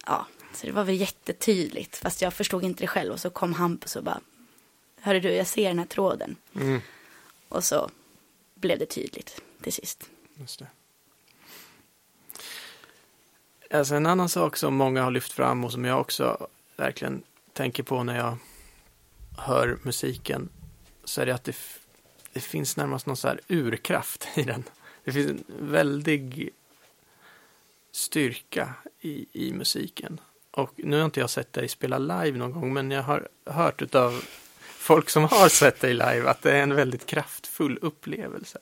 ja, 0.06 0.26
så 0.54 0.66
det 0.66 0.72
var 0.72 0.84
väl 0.84 1.00
jättetydligt 1.00 1.96
fast 1.96 2.22
jag 2.22 2.34
förstod 2.34 2.64
inte 2.64 2.82
det 2.82 2.88
själv 2.88 3.12
och 3.12 3.20
så 3.20 3.30
kom 3.30 3.52
Hampus 3.52 3.96
och 3.96 4.04
bara, 4.04 4.20
hörru 5.00 5.20
du, 5.20 5.32
jag 5.32 5.46
ser 5.46 5.68
den 5.68 5.78
här 5.78 5.86
tråden. 5.86 6.36
Mm. 6.54 6.80
Och 7.48 7.64
så 7.64 7.90
blev 8.54 8.78
det 8.78 8.86
tydligt 8.86 9.40
till 9.62 9.72
sist. 9.72 10.10
Just 10.34 10.58
det. 10.58 10.66
Alltså 13.70 13.94
en 13.94 14.06
annan 14.06 14.28
sak 14.28 14.56
som 14.56 14.74
många 14.74 15.02
har 15.02 15.10
lyft 15.10 15.32
fram 15.32 15.64
och 15.64 15.72
som 15.72 15.84
jag 15.84 16.00
också 16.00 16.48
verkligen 16.76 17.22
tänker 17.52 17.82
på 17.82 18.02
när 18.02 18.16
jag 18.16 18.36
hör 19.36 19.78
musiken 19.82 20.48
så 21.04 21.20
är 21.20 21.26
det 21.26 21.34
att 21.34 21.44
det, 21.44 21.56
det 22.32 22.40
finns 22.40 22.76
närmast 22.76 23.06
någon 23.06 23.16
så 23.16 23.28
här 23.28 23.40
urkraft 23.48 24.28
i 24.34 24.42
den. 24.42 24.64
Det 25.04 25.12
finns 25.12 25.30
en 25.30 25.44
väldig 25.48 26.50
styrka 27.92 28.74
i, 29.00 29.26
i 29.32 29.52
musiken. 29.52 30.20
Och 30.50 30.72
nu 30.76 30.98
har 30.98 31.04
inte 31.04 31.20
jag 31.20 31.30
sett 31.30 31.52
dig 31.52 31.68
spela 31.68 31.98
live 31.98 32.38
någon 32.38 32.52
gång, 32.52 32.74
men 32.74 32.90
jag 32.90 33.02
har 33.02 33.28
hört 33.46 33.94
av 33.94 34.24
folk 34.60 35.10
som 35.10 35.24
har 35.24 35.48
sett 35.48 35.80
dig 35.80 35.92
live 35.92 36.30
att 36.30 36.42
det 36.42 36.52
är 36.52 36.62
en 36.62 36.74
väldigt 36.74 37.06
kraftfull 37.06 37.78
upplevelse. 37.82 38.58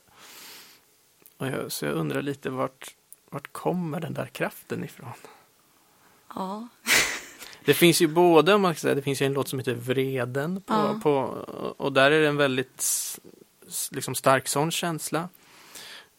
Och 1.37 1.47
jag, 1.47 1.71
så 1.71 1.85
jag 1.85 1.93
undrar 1.93 2.21
lite 2.21 2.49
vart, 2.49 2.95
vart 3.29 3.53
kommer 3.53 3.99
den 3.99 4.13
där 4.13 4.25
kraften 4.25 4.83
ifrån? 4.83 5.13
Ja 6.35 6.67
det 7.65 7.73
finns 7.73 8.01
ju 8.01 8.07
både, 8.07 8.53
om 8.53 8.61
man 8.61 8.73
ska 8.73 8.79
säga, 8.79 8.95
det 8.95 9.01
finns 9.01 9.21
ju 9.21 9.25
en 9.25 9.33
låt 9.33 9.47
som 9.47 9.59
heter 9.59 9.73
Vreden 9.73 10.61
på, 10.61 10.73
ja. 10.73 10.99
på, 11.03 11.11
och 11.77 11.93
där 11.93 12.11
är 12.11 12.21
det 12.21 12.27
en 12.27 12.37
väldigt 12.37 12.83
liksom 13.91 14.15
stark 14.15 14.47
sån 14.47 14.71
känsla. 14.71 15.29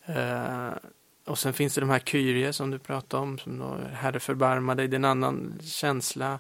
Uh, 0.08 0.72
och 1.24 1.38
sen 1.38 1.52
finns 1.52 1.74
det 1.74 1.80
de 1.80 1.90
här 1.90 1.98
Kyrie 1.98 2.52
som 2.52 2.70
du 2.70 2.78
pratade 2.78 3.22
om, 3.22 3.38
som 3.38 3.58
då 3.58 3.78
Herre 3.92 4.20
förbarma 4.20 4.74
dig, 4.74 4.88
det 4.88 4.94
är 4.94 4.98
en 4.98 5.04
annan 5.04 5.52
känsla. 5.62 6.38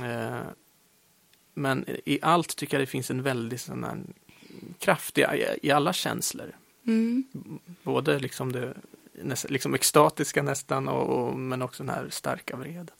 Uh, 0.00 0.40
men 1.54 1.84
i 2.04 2.18
allt 2.22 2.56
tycker 2.56 2.76
jag 2.76 2.82
det 2.82 2.90
finns 2.90 3.10
en 3.10 3.22
väldigt 3.22 3.60
sån 3.60 3.84
här 3.84 3.98
kraft 4.78 5.18
i, 5.18 5.24
i 5.62 5.70
alla 5.70 5.92
känslor. 5.92 6.52
Mm. 6.86 7.24
Både 7.82 8.18
liksom 8.18 8.52
det 8.52 8.74
liksom 9.48 9.74
extatiska 9.74 10.42
nästan 10.42 10.88
och, 10.88 11.28
och, 11.28 11.38
men 11.38 11.62
också 11.62 11.82
den 11.82 11.94
här 11.94 12.06
starka 12.10 12.56
vreden. 12.56 12.96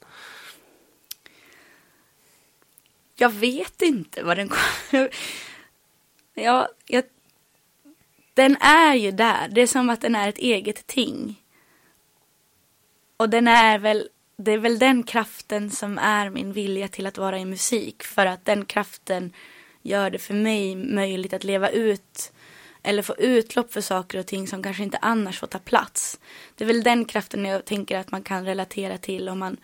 Jag 3.20 3.30
vet 3.30 3.82
inte 3.82 4.22
vad 4.22 4.37
den 4.37 4.48
kommer... 4.48 5.10
ja, 6.35 6.68
jag... 6.87 7.04
Den 8.35 8.57
är 8.57 8.94
ju 8.94 9.11
där. 9.11 9.48
Det 9.48 9.61
är 9.61 9.66
som 9.66 9.90
att 9.90 10.00
den 10.00 10.14
är 10.14 10.28
ett 10.28 10.38
eget 10.38 10.87
ting. 10.87 11.42
Och 13.16 13.31
den 13.31 13.48
är 13.48 13.78
väl, 13.78 14.09
det 14.37 14.52
är 14.52 14.59
väl 14.59 14.78
den 14.78 15.02
kraften 15.02 15.70
som 15.70 15.98
är 15.98 16.31
min 16.31 16.52
vilja 16.52 16.88
till 16.88 17.07
att 17.07 17.18
vara 17.18 17.38
i 17.38 17.44
musik. 17.44 18.02
För 18.02 18.26
att 18.26 18.44
den 18.44 18.64
kraften 18.64 19.33
gör 19.83 20.11
det 20.11 20.18
för 20.18 20.35
mig 20.35 20.76
möjligt 20.76 21.33
att 21.33 21.44
leva 21.44 21.68
ut 21.68 22.33
eller 22.83 23.02
få 23.02 23.16
utlopp 23.16 23.72
för 23.72 23.81
saker 23.81 24.18
och 24.18 24.26
ting 24.26 24.48
som 24.48 24.62
kanske 24.62 24.83
inte 24.83 24.98
annars 24.98 25.38
får 25.38 25.46
ta 25.46 25.59
plats. 25.59 26.20
Det 26.54 26.64
är 26.64 26.66
väl 26.66 26.83
den 26.83 27.04
kraften 27.04 27.44
jag 27.44 27.64
tänker 27.64 27.98
att 27.98 28.11
man 28.11 28.22
kan 28.22 28.44
relatera 28.44 28.98
till 28.98 29.28
om 29.28 29.38
man 29.38 29.57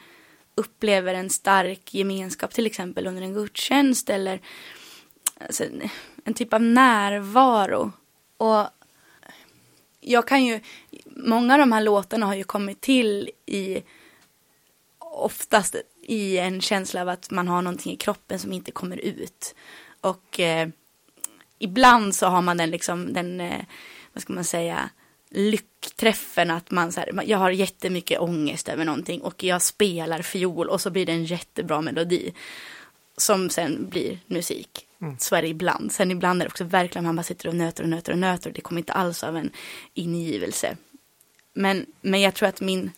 upplever 0.54 1.14
en 1.14 1.30
stark 1.30 1.94
gemenskap 1.94 2.54
till 2.54 2.66
exempel 2.66 3.06
under 3.06 3.22
en 3.22 3.34
gudstjänst 3.34 4.10
eller 4.10 4.40
alltså, 5.40 5.64
en 6.24 6.34
typ 6.34 6.52
av 6.52 6.62
närvaro. 6.62 7.92
Och 8.36 8.66
jag 10.00 10.28
kan 10.28 10.44
ju, 10.44 10.60
många 11.06 11.54
av 11.54 11.58
de 11.58 11.72
här 11.72 11.80
låtarna 11.80 12.26
har 12.26 12.34
ju 12.34 12.44
kommit 12.44 12.80
till 12.80 13.30
i 13.46 13.82
oftast 14.98 15.76
i 16.02 16.38
en 16.38 16.60
känsla 16.60 17.00
av 17.00 17.08
att 17.08 17.30
man 17.30 17.48
har 17.48 17.62
någonting 17.62 17.92
i 17.92 17.96
kroppen 17.96 18.38
som 18.38 18.52
inte 18.52 18.70
kommer 18.70 18.96
ut. 18.96 19.54
Och 20.00 20.40
eh, 20.40 20.68
ibland 21.58 22.14
så 22.14 22.26
har 22.26 22.42
man 22.42 22.56
den 22.56 22.70
liksom, 22.70 23.12
den, 23.12 23.40
eh, 23.40 23.64
vad 24.12 24.22
ska 24.22 24.32
man 24.32 24.44
säga, 24.44 24.90
lyckträffen 25.34 26.50
att 26.50 26.70
man 26.70 26.92
så 26.92 27.00
här, 27.00 27.22
jag 27.26 27.38
har 27.38 27.50
jättemycket 27.50 28.20
ångest 28.20 28.68
över 28.68 28.84
någonting 28.84 29.22
och 29.22 29.44
jag 29.44 29.62
spelar 29.62 30.22
fiol 30.22 30.68
och 30.68 30.80
så 30.80 30.90
blir 30.90 31.06
det 31.06 31.12
en 31.12 31.24
jättebra 31.24 31.80
melodi 31.80 32.32
som 33.16 33.50
sen 33.50 33.88
blir 33.88 34.18
musik. 34.26 34.86
Mm. 35.00 35.16
Så 35.18 35.36
är 35.36 35.42
det 35.42 35.48
ibland. 35.48 35.92
Sen 35.92 36.10
ibland 36.10 36.42
är 36.42 36.46
det 36.46 36.50
också 36.50 36.64
verkligen 36.64 37.04
man 37.04 37.16
bara 37.16 37.22
sitter 37.22 37.48
och 37.48 37.54
nöter 37.54 37.82
och 37.82 37.88
nöter 37.88 38.12
och 38.12 38.18
nöter 38.18 38.50
och 38.50 38.54
det 38.54 38.60
kommer 38.60 38.78
inte 38.78 38.92
alls 38.92 39.24
av 39.24 39.36
en 39.36 39.50
ingivelse. 39.94 40.76
Men, 41.52 41.86
men 42.00 42.20
jag 42.20 42.34
tror 42.34 42.48
att 42.48 42.60
min 42.60 42.90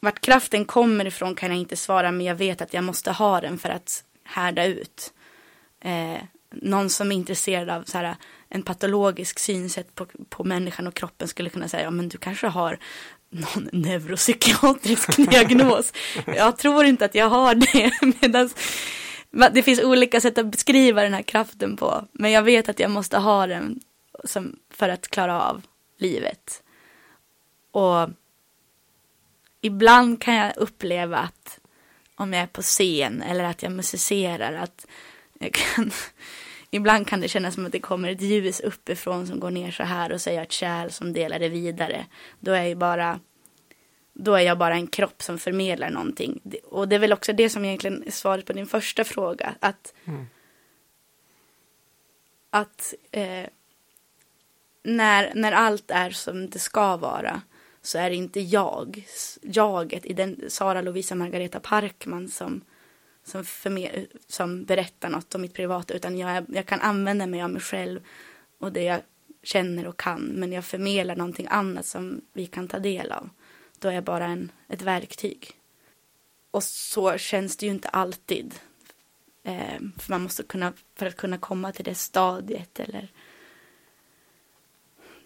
vart 0.00 0.20
kraften 0.20 0.64
kommer 0.64 1.06
ifrån 1.06 1.34
kan 1.34 1.50
jag 1.50 1.58
inte 1.58 1.76
svara 1.76 2.12
men 2.12 2.26
jag 2.26 2.34
vet 2.34 2.60
att 2.60 2.74
jag 2.74 2.84
måste 2.84 3.12
ha 3.12 3.40
den 3.40 3.58
för 3.58 3.68
att 3.68 4.04
härda 4.24 4.64
ut 4.64 5.12
eh, 5.80 6.22
någon 6.50 6.90
som 6.90 7.12
är 7.12 7.16
intresserad 7.16 7.70
av 7.70 7.84
så 7.84 7.98
här, 7.98 8.16
en 8.48 8.62
patologisk 8.62 9.38
synsätt 9.38 9.94
på, 9.94 10.06
på 10.28 10.44
människan 10.44 10.86
och 10.86 10.94
kroppen 10.94 11.28
skulle 11.28 11.50
kunna 11.50 11.68
säga, 11.68 11.82
ja 11.82 11.90
men 11.90 12.08
du 12.08 12.18
kanske 12.18 12.46
har 12.46 12.78
någon 13.30 13.68
neuropsykiatrisk 13.72 15.16
diagnos. 15.30 15.92
jag 16.26 16.58
tror 16.58 16.84
inte 16.84 17.04
att 17.04 17.14
jag 17.14 17.28
har 17.28 17.54
det. 17.54 17.92
Medans, 18.20 18.54
det 19.52 19.62
finns 19.62 19.80
olika 19.80 20.20
sätt 20.20 20.38
att 20.38 20.46
beskriva 20.46 21.02
den 21.02 21.14
här 21.14 21.22
kraften 21.22 21.76
på. 21.76 22.08
Men 22.12 22.30
jag 22.30 22.42
vet 22.42 22.68
att 22.68 22.80
jag 22.80 22.90
måste 22.90 23.18
ha 23.18 23.46
den 23.46 23.80
som, 24.24 24.56
för 24.70 24.88
att 24.88 25.08
klara 25.08 25.42
av 25.42 25.62
livet. 25.98 26.62
Och 27.70 28.08
ibland 29.60 30.22
kan 30.22 30.34
jag 30.34 30.56
uppleva 30.56 31.18
att 31.18 31.58
om 32.14 32.32
jag 32.32 32.42
är 32.42 32.46
på 32.46 32.62
scen 32.62 33.22
eller 33.22 33.44
att 33.44 33.62
jag 33.62 33.72
musicerar 33.72 34.52
att 34.52 34.86
kan, 35.52 35.90
ibland 36.76 37.06
kan 37.06 37.20
det 37.20 37.28
kännas 37.28 37.54
som 37.54 37.66
att 37.66 37.72
det 37.72 37.80
kommer 37.80 38.08
ett 38.08 38.20
ljus 38.20 38.60
uppifrån 38.60 39.26
som 39.26 39.40
går 39.40 39.50
ner 39.50 39.70
så 39.70 39.82
här 39.82 40.12
och 40.12 40.20
jag 40.26 40.42
ett 40.42 40.52
kärl 40.52 40.90
som 40.90 41.12
delar 41.12 41.38
det 41.38 41.48
vidare. 41.48 42.06
Då 42.40 42.52
är 42.52 42.62
jag 42.62 42.78
bara 42.78 43.20
då 44.18 44.34
är 44.34 44.40
jag 44.40 44.58
bara 44.58 44.74
en 44.74 44.86
kropp 44.86 45.22
som 45.22 45.38
förmedlar 45.38 45.90
någonting. 45.90 46.40
Och 46.64 46.88
det 46.88 46.96
är 46.96 47.00
väl 47.00 47.12
också 47.12 47.32
det 47.32 47.50
som 47.50 47.64
egentligen 47.64 48.02
är 48.06 48.10
svaret 48.10 48.46
på 48.46 48.52
din 48.52 48.66
första 48.66 49.04
fråga. 49.04 49.54
Att, 49.60 49.94
mm. 50.04 50.26
att 52.50 52.94
eh, 53.10 53.46
när, 54.82 55.32
när 55.34 55.52
allt 55.52 55.90
är 55.90 56.10
som 56.10 56.50
det 56.50 56.58
ska 56.58 56.96
vara 56.96 57.42
så 57.82 57.98
är 57.98 58.10
det 58.10 58.16
inte 58.16 58.40
jag, 58.40 59.06
jaget 59.42 60.06
i 60.06 60.12
den 60.12 60.40
Sara 60.48 60.82
Lovisa 60.82 61.14
Margareta 61.14 61.60
Parkman 61.60 62.28
som 62.28 62.60
som, 63.26 63.44
förmer, 63.44 64.06
som 64.26 64.64
berättar 64.64 65.08
något 65.08 65.34
om 65.34 65.40
mitt 65.40 65.54
privata 65.54 65.94
utan 65.94 66.18
jag, 66.18 66.44
jag 66.48 66.66
kan 66.66 66.80
använda 66.80 67.26
mig 67.26 67.42
av 67.42 67.50
mig 67.50 67.62
själv 67.62 68.00
och 68.58 68.72
det 68.72 68.82
jag 68.82 69.00
känner 69.42 69.86
och 69.86 69.96
kan 69.96 70.22
men 70.22 70.52
jag 70.52 70.64
förmedlar 70.64 71.16
någonting 71.16 71.46
annat 71.50 71.86
som 71.86 72.20
vi 72.32 72.46
kan 72.46 72.68
ta 72.68 72.78
del 72.78 73.12
av. 73.12 73.30
Då 73.78 73.88
är 73.88 73.92
jag 73.92 74.04
bara 74.04 74.26
en, 74.26 74.52
ett 74.68 74.82
verktyg. 74.82 75.50
Och 76.50 76.64
så 76.64 77.18
känns 77.18 77.56
det 77.56 77.66
ju 77.66 77.72
inte 77.72 77.88
alltid. 77.88 78.54
Eh, 79.42 79.78
för 79.98 80.10
man 80.10 80.22
måste 80.22 80.42
kunna, 80.42 80.72
för 80.94 81.06
att 81.06 81.16
kunna 81.16 81.38
komma 81.38 81.72
till 81.72 81.84
det 81.84 81.94
stadiet 81.94 82.80
eller 82.80 83.08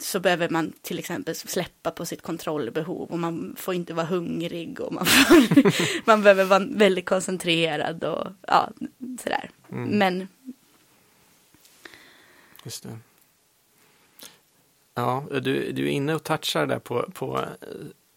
så 0.03 0.21
behöver 0.21 0.49
man 0.49 0.73
till 0.83 0.99
exempel 0.99 1.35
släppa 1.35 1.91
på 1.91 2.07
sitt 2.07 2.23
kontrollbehov 2.23 3.11
och 3.11 3.19
man 3.19 3.57
får 3.59 3.75
inte 3.75 3.95
vara 3.95 4.07
hungrig 4.07 4.81
och 4.81 4.93
man, 4.93 5.07
får, 5.07 6.07
man 6.07 6.23
behöver 6.23 6.45
vara 6.45 6.67
väldigt 6.71 7.07
koncentrerad 7.07 8.05
och 8.05 8.27
ja, 8.47 8.71
sådär. 9.23 9.51
Mm. 9.73 9.99
Men. 9.99 10.29
Just 12.65 12.83
det. 12.83 12.99
Ja, 14.95 15.25
du, 15.31 15.73
du 15.73 15.87
är 15.87 15.91
inne 15.91 16.15
och 16.15 16.25
touchar 16.25 16.67
där 16.67 16.79
på, 16.79 17.11
på 17.15 17.45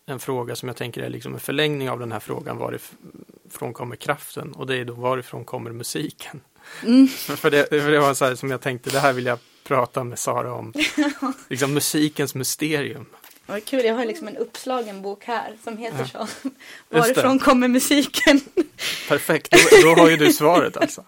en 0.06 0.20
fråga 0.20 0.56
som 0.56 0.70
jag 0.70 0.76
tänker 0.76 1.02
är 1.02 1.10
liksom 1.10 1.34
en 1.34 1.40
förlängning 1.40 1.90
av 1.90 2.00
den 2.00 2.12
här 2.12 2.20
frågan 2.20 2.58
varifrån 2.58 3.74
kommer 3.74 3.96
kraften 3.96 4.54
och 4.54 4.68
det 4.68 4.76
är 4.76 4.86
då 4.86 4.94
varifrån 4.94 5.46
kommer 5.46 5.72
musiken? 5.72 6.42
Mm. 6.84 7.08
För, 7.38 7.52
det, 7.52 7.70
för 7.70 7.92
det 7.92 8.00
var 8.00 8.14
så 8.14 8.26
här 8.26 8.36
som 8.36 8.52
jag 8.52 8.62
tänkte, 8.62 8.90
det 8.90 9.00
här 9.00 9.14
vill 9.14 9.26
jag 9.26 9.40
prata 9.64 10.04
med 10.04 10.20
Sara 10.20 10.54
om 10.54 10.74
liksom 11.50 11.74
musikens 11.74 12.36
mysterium. 12.36 13.06
Vad 13.46 13.66
kul, 13.66 13.86
jag 13.86 13.96
har 13.96 14.06
liksom 14.06 14.28
en 14.28 14.38
uppslagen 14.38 15.02
bok 15.02 15.24
här 15.26 15.54
som 15.64 15.78
heter 15.78 16.10
Ja. 16.14 16.28
så. 16.28 16.50
Varifrån 16.90 17.40
kommer 17.40 17.68
musiken? 17.68 18.42
Perfekt, 19.08 19.52
då, 19.52 19.82
då 19.96 20.02
har 20.02 20.10
ju 20.10 20.18
du 20.18 20.34
svaret 20.34 20.78
alltså. 20.78 21.04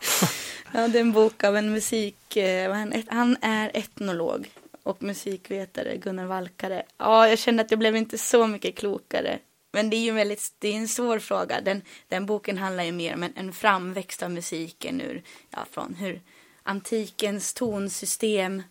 Ja, 0.74 0.88
det 0.88 0.98
är 0.98 1.02
en 1.02 1.12
bok 1.12 1.44
av 1.44 1.58
en 1.58 1.72
musik... 1.72 2.38
eh, 2.38 2.88
Han 3.08 3.38
är 3.42 3.72
etnolog 3.74 4.50
och 4.84 5.04
musikvetare, 5.04 5.98
Gunnar 5.98 6.26
Valkare. 6.26 6.84
Ja, 6.98 7.28
jag 7.30 7.40
kände 7.40 7.64
att 7.64 7.72
jag 7.72 7.80
blev 7.80 7.96
inte 7.96 8.18
så 8.18 8.48
mycket 8.48 8.76
klokare. 8.78 9.40
Men 9.74 9.90
det 9.90 9.96
är 9.96 10.00
ju 10.02 10.10
en 10.10 10.16
väldigt, 10.16 10.54
det 10.60 10.68
är 10.68 10.74
en 10.78 10.88
svår 10.88 11.20
fråga. 11.20 11.62
Den, 11.62 11.82
den 12.08 12.26
boken 12.26 12.58
handlar 12.58 12.84
ju 12.84 12.92
mer 12.92 13.14
om 13.14 13.24
en, 13.24 13.34
en 13.36 13.54
framväxt 13.54 14.24
av 14.24 14.32
musiken 14.32 15.02
ur, 15.02 15.24
ja, 15.50 15.60
från 15.72 15.94
hur 15.96 16.22
antikens 16.66 17.54
tonsystem 17.54 18.64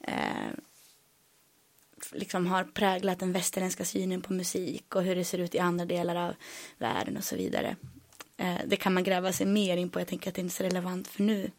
eh, 0.00 0.50
liksom 2.12 2.46
har 2.46 2.64
präglat 2.64 3.18
den 3.18 3.32
västerländska 3.32 3.84
synen 3.84 4.22
på 4.22 4.32
musik 4.32 4.94
och 4.94 5.02
hur 5.02 5.16
det 5.16 5.24
ser 5.24 5.38
ut 5.38 5.54
i 5.54 5.58
andra 5.58 5.84
delar 5.84 6.16
av 6.16 6.34
världen 6.78 7.16
och 7.16 7.24
så 7.24 7.36
vidare. 7.36 7.76
Eh, 8.36 8.56
det 8.66 8.76
kan 8.76 8.94
man 8.94 9.04
gräva 9.04 9.32
sig 9.32 9.46
mer 9.46 9.76
in 9.76 9.90
på. 9.90 10.00
Jag 10.00 10.08
tänker 10.08 10.28
att 10.28 10.34
det 10.34 10.40
inte 10.40 10.52
är 10.52 10.56
så 10.56 10.64
relevant 10.64 11.08
för 11.08 11.22
nu. 11.22 11.50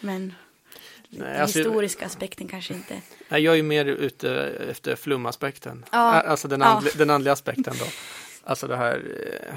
Men 0.00 0.34
den 1.08 1.40
alltså- 1.40 1.58
historiska 1.58 2.06
aspekten 2.06 2.48
kanske 2.48 2.74
inte. 2.74 3.00
Jag 3.28 3.58
är 3.58 3.62
mer 3.62 3.84
ute 3.84 4.30
efter 4.70 4.96
flumaspekten. 4.96 5.84
Ja. 5.92 5.98
Alltså 6.22 6.48
den, 6.48 6.60
Ja. 6.60 6.66
andli, 6.66 6.90
den 6.96 7.10
andliga 7.10 7.32
aspekten 7.32 7.74
då. 7.78 7.84
Alltså 8.44 8.66
det 8.66 8.76
här. 8.76 8.96
eh, 9.50 9.54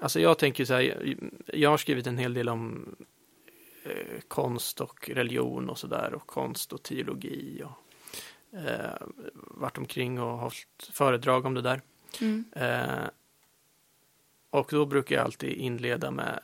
Alltså 0.00 0.20
jag 0.20 0.38
tänker 0.38 0.64
så 0.64 0.74
här. 0.74 1.14
Jag 1.46 1.70
har 1.70 1.76
skrivit 1.78 2.06
en 2.06 2.18
hel 2.18 2.34
del 2.34 2.48
om 2.48 2.96
eh, 3.84 4.20
konst 4.28 4.80
och 4.80 5.10
religion 5.10 5.70
och 5.70 5.78
sådär. 5.78 6.14
Och 6.14 6.26
konst 6.26 6.72
och 6.72 6.82
teologi. 6.82 7.62
Och 7.64 8.58
eh, 8.58 9.06
varit 9.34 9.78
omkring 9.78 10.20
och 10.20 10.38
hållit 10.38 10.90
föredrag 10.92 11.46
om 11.46 11.54
det 11.54 11.62
där. 11.62 11.80
Mm. 12.20 12.44
Eh, 12.52 13.08
och 14.50 14.68
då 14.70 14.86
brukar 14.86 15.16
jag 15.16 15.24
alltid 15.24 15.52
inleda 15.52 16.10
med 16.10 16.40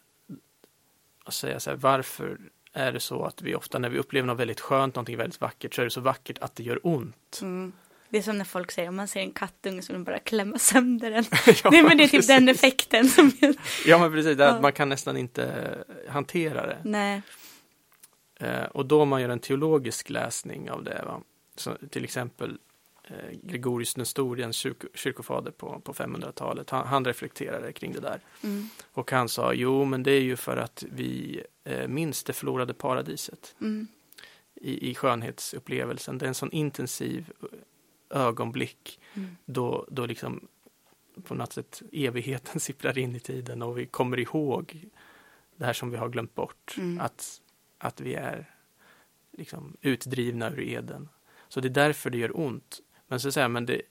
att 1.25 1.35
säga 1.35 1.61
så 1.61 1.71
här, 1.71 1.77
varför 1.77 2.39
är 2.73 2.93
det 2.93 3.01
så 3.01 3.25
att 3.25 3.43
vi 3.43 3.55
ofta 3.55 3.79
när 3.79 3.89
vi 3.89 3.99
upplever 3.99 4.27
något 4.27 4.41
väldigt 4.41 4.61
skönt, 4.61 4.95
någonting 4.95 5.17
väldigt 5.17 5.41
vackert, 5.41 5.75
så 5.75 5.81
är 5.81 5.85
det 5.85 5.91
så 5.91 6.01
vackert 6.01 6.39
att 6.39 6.57
det 6.57 6.63
gör 6.63 6.81
ont. 6.83 7.39
Mm. 7.43 7.73
Det 8.11 8.19
är 8.19 8.23
som 8.23 8.39
när 8.39 8.45
folk 8.45 8.71
säger 8.71 8.89
om 8.89 8.97
man 8.97 9.09
ser 9.09 9.21
en 9.21 9.33
kattunge 9.33 9.83
så 9.83 9.93
vill 9.93 10.01
de 10.01 10.05
bara 10.05 10.19
klämma 10.19 10.59
sönder 10.59 11.11
den. 11.11 11.25
ja, 11.65 11.71
Nej 11.71 11.83
men 11.83 11.97
det 11.97 12.05
är 12.05 12.09
typ 12.09 12.11
precis. 12.11 12.27
den 12.27 12.49
effekten 12.49 13.09
som 13.09 13.33
Ja, 13.87 13.99
men 13.99 14.13
precis. 14.13 14.39
Ja. 14.39 14.47
att 14.47 14.63
man 14.63 14.73
kan 14.73 14.89
nästan 14.89 15.17
inte 15.17 15.75
hantera 16.09 16.67
det. 16.67 16.79
Nej. 16.85 17.23
Eh, 18.41 18.63
och 18.65 18.87
då 18.87 19.05
man 19.05 19.23
gör 19.23 19.29
en 19.29 19.39
teologisk 19.41 20.11
läsning 20.11 20.71
av 20.71 20.85
det, 20.85 21.03
va? 21.07 21.21
Så, 21.57 21.77
till 21.91 22.05
exempel 22.05 22.59
eh, 23.05 23.37
Gregorius 23.43 23.95
den 23.95 24.07
store, 24.07 24.45
en 24.45 24.53
kyrk, 24.53 24.83
kyrkofader 24.95 25.51
på, 25.51 25.81
på 25.85 25.93
500-talet, 25.93 26.71
han, 26.71 26.87
han 26.87 27.05
reflekterade 27.05 27.73
kring 27.73 27.93
det 27.93 28.01
där. 28.01 28.21
Mm. 28.43 28.69
Och 28.93 29.11
han 29.11 29.29
sa, 29.29 29.53
jo 29.53 29.85
men 29.85 30.03
det 30.03 30.13
är 30.13 30.21
ju 30.21 30.37
för 30.37 30.57
att 30.57 30.85
vi 30.93 31.43
eh, 31.65 31.89
minns 31.89 32.25
det 32.25 32.33
förlorade 32.33 32.75
paradiset 32.75 33.55
Mm. 33.61 33.87
i, 34.55 34.91
i 34.91 34.95
skönhetsupplevelsen. 34.95 36.19
Det 36.19 36.27
är 36.27 36.29
en 36.29 36.35
sån 36.35 36.53
intensiv 36.53 37.31
ögonblick 38.11 39.01
Mm. 39.15 39.37
då, 39.45 39.87
då 39.91 40.07
liksom 40.07 40.49
på 41.25 41.35
något 41.35 41.53
sätt 41.53 41.83
evigheten 41.93 42.61
sipprar 42.67 42.99
in 42.99 43.17
i 43.17 43.21
tiden 43.21 43.63
och 43.63 43.79
vi 43.79 43.87
kommer 43.87 44.19
ihåg 44.19 44.89
det 45.57 45.65
här 45.65 45.73
som 45.73 45.91
vi 45.91 45.97
har 45.97 46.09
glömt 46.09 46.35
bort. 46.35 46.75
Mm. 46.79 47.01
Att, 47.01 47.41
att 47.79 48.01
vi 48.01 48.15
är 48.15 48.55
liksom 49.33 49.77
utdrivna 49.81 50.51
ur 50.51 50.61
Eden. 50.61 51.09
Så 51.49 51.61
det 51.61 51.69
är 51.69 51.71
därför 51.71 52.11
det 52.11 52.19
gör 52.19 52.41
ont. 52.41 52.81
Men 53.07 53.21
så 53.21 53.33
säger 53.33 53.49
men 53.49 53.67
det 53.67 53.83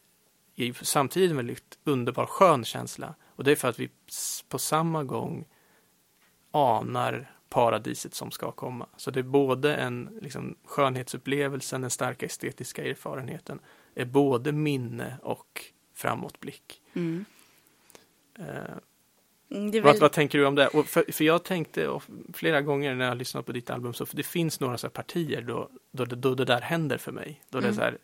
är 0.56 0.73
samtidigt 0.73 1.32
en 1.32 1.38
väldigt 1.38 1.80
underbar 1.84 2.25
skön 2.25 2.65
känsla. 2.65 3.15
Och 3.25 3.43
det 3.43 3.51
är 3.51 3.56
för 3.56 3.67
att 3.67 3.80
vi 3.80 3.89
på 4.49 4.60
samma 4.60 5.03
gång 5.03 5.45
anar 6.51 7.32
paradiset 7.49 8.13
som 8.13 8.32
ska 8.32 8.51
komma. 8.51 8.88
Så 8.97 9.12
det 9.12 9.19
är 9.19 9.23
både 9.23 9.75
en 9.75 10.19
liksom, 10.21 10.56
skönhetsupplevelsen, 10.65 11.82
den 11.82 11.89
starka 11.89 12.25
estetiska 12.25 12.84
erfarenheten, 12.84 13.60
är 14.01 14.05
både 14.05 14.51
minne 14.51 15.17
och 15.23 15.63
framåtblick. 15.93 16.81
Mm. 16.93 17.25
Eh, 18.39 18.45
Mm, 19.51 19.67
är 19.67 19.81
vad, 19.81 19.93
väl... 19.93 20.01
vad 20.01 20.12
tänker 20.12 20.38
du 20.38 20.45
om 20.45 20.55
det? 20.55 20.69
För, 20.86 21.12
för 21.12 21.23
jag 21.23 21.43
tänkte 21.43 21.99
flera 22.33 22.62
gånger 22.62 22.95
när 22.95 23.05
jag 23.05 23.17
lyssnat 23.17 23.45
på 23.45 23.51
ditt 23.51 23.69
album 23.69 23.93
så 23.93 24.05
det 24.12 24.23
finns 24.23 24.60
några 24.60 24.77
så 24.77 24.89
partier 24.89 25.41
då, 25.41 25.69
då, 25.91 26.05
det- 26.05 26.15
då 26.15 26.36
det 26.36 26.45
där 26.45 26.62
händer 26.62 26.97
för 26.97 27.12
mig. 27.12 27.41
Då 27.49 27.60
det 27.60 27.67
är 27.67 27.71
Mm. 27.71 27.81
här, 27.83 27.97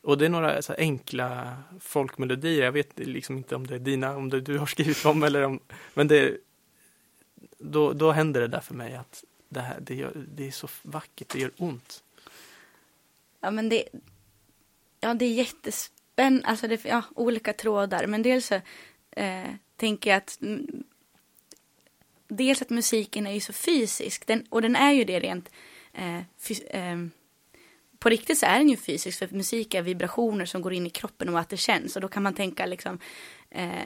och 0.00 0.18
det 0.18 0.24
är 0.24 0.28
några 0.28 0.62
så 0.62 0.72
enkla 0.78 1.56
folkmelodier. 1.80 2.64
Jag 2.64 2.72
vet 2.72 2.98
liksom 2.98 3.36
inte 3.36 3.56
om 3.56 3.66
det 3.66 3.74
är 3.74 3.78
dina, 3.78 4.16
om 4.16 4.28
det 4.28 4.40
du 4.40 4.58
har 4.58 4.66
skrivit 4.66 5.04
om 5.04 5.22
eller 5.22 5.42
om, 5.42 5.60
men 5.94 6.08
det, 6.08 6.36
då, 7.58 7.92
då 7.92 8.10
händer 8.12 8.40
det 8.40 8.48
där 8.48 8.60
för 8.60 8.74
mig 8.74 8.94
att 8.94 9.24
det 9.48 9.60
här, 9.60 9.80
det, 9.80 9.94
gör, 9.94 10.12
det 10.34 10.46
är 10.46 10.50
så 10.50 10.68
vackert, 10.82 11.28
det 11.28 11.38
gör 11.40 11.52
ont. 11.56 12.02
Ja 13.40 13.50
men 13.50 13.68
det, 13.68 13.84
ja, 15.00 15.14
det 15.14 15.24
är 15.24 15.32
jättespännande, 15.32 16.46
alltså 16.46 16.68
det 16.68 16.84
är 16.84 16.88
ja, 16.88 17.02
olika 17.14 17.52
trådar. 17.52 18.06
Men 18.06 18.22
dels 18.22 18.46
så 18.46 18.54
eh, 19.10 19.50
tänker 19.76 20.10
jag 20.10 20.16
att 20.16 20.38
dels 22.28 22.62
att 22.62 22.70
musiken 22.70 23.26
är 23.26 23.32
ju 23.32 23.40
så 23.40 23.52
fysisk. 23.52 24.26
Den, 24.26 24.46
och 24.48 24.62
den 24.62 24.76
är 24.76 24.92
ju 24.92 25.04
det 25.04 25.20
rent 25.20 25.50
eh, 25.92 26.20
fys, 26.38 26.60
eh, 26.60 26.96
på 27.98 28.08
riktigt 28.08 28.38
så 28.38 28.46
är 28.46 28.58
den 28.58 28.68
ju 28.68 28.76
fysisk. 28.76 29.18
För 29.18 29.28
musik 29.28 29.74
är 29.74 29.82
vibrationer 29.82 30.44
som 30.44 30.62
går 30.62 30.72
in 30.72 30.86
i 30.86 30.90
kroppen 30.90 31.28
och 31.28 31.40
att 31.40 31.48
det 31.48 31.56
känns. 31.56 31.96
Och 31.96 32.02
då 32.02 32.08
kan 32.08 32.22
man 32.22 32.34
tänka 32.34 32.66
liksom 32.66 32.98
eh, 33.50 33.82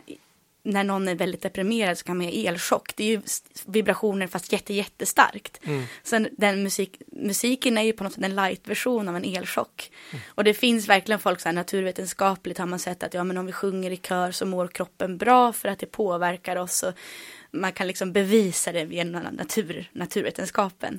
när 0.65 0.85
någon 0.85 1.09
är 1.09 1.15
väldigt 1.15 1.43
deprimerad 1.43 1.99
så 1.99 2.05
kan 2.05 2.17
man 2.17 2.29
ge 2.29 2.47
elchock. 2.47 2.97
Det 2.97 3.05
är 3.05 3.09
ju 3.09 3.21
vibrationer 3.67 4.27
fast 4.27 4.53
jätte, 4.53 4.75
jättestarkt. 4.75 5.61
Mm. 5.65 5.85
Sen 6.03 6.29
den 6.33 6.63
musik, 6.63 7.03
musiken 7.07 7.79
är 7.79 7.83
ju 7.83 7.93
på 7.93 8.05
något 8.05 8.13
sätt 8.13 8.25
en 8.25 8.35
light-version 8.35 9.09
av 9.09 9.17
en 9.17 9.25
elchock. 9.25 9.91
Mm. 10.11 10.23
Och 10.29 10.45
det 10.45 10.55
finns 10.55 10.89
verkligen 10.89 11.19
folk 11.19 11.41
så 11.41 11.49
här 11.49 11.55
naturvetenskapligt 11.55 12.59
har 12.59 12.67
man 12.67 12.79
sett 12.79 13.03
att 13.03 13.15
ja 13.15 13.25
men 13.25 13.39
om 13.39 13.47
vi 13.47 13.53
sjunger 13.53 13.91
i 13.91 13.97
kör 13.97 14.33
så 14.33 14.47
mår 14.47 14.69
kroppen 14.69 15.19
bra 15.19 15.53
för 15.53 15.69
att 15.69 15.79
det 15.79 15.87
påverkar 15.87 16.57
oss. 16.57 16.83
Och 16.83 16.95
man 17.51 17.73
kan 17.73 17.87
liksom 17.87 18.13
bevisa 18.13 18.73
det 18.73 18.85
genom 18.85 19.23
natur, 19.23 19.91
naturvetenskapen. 19.93 20.99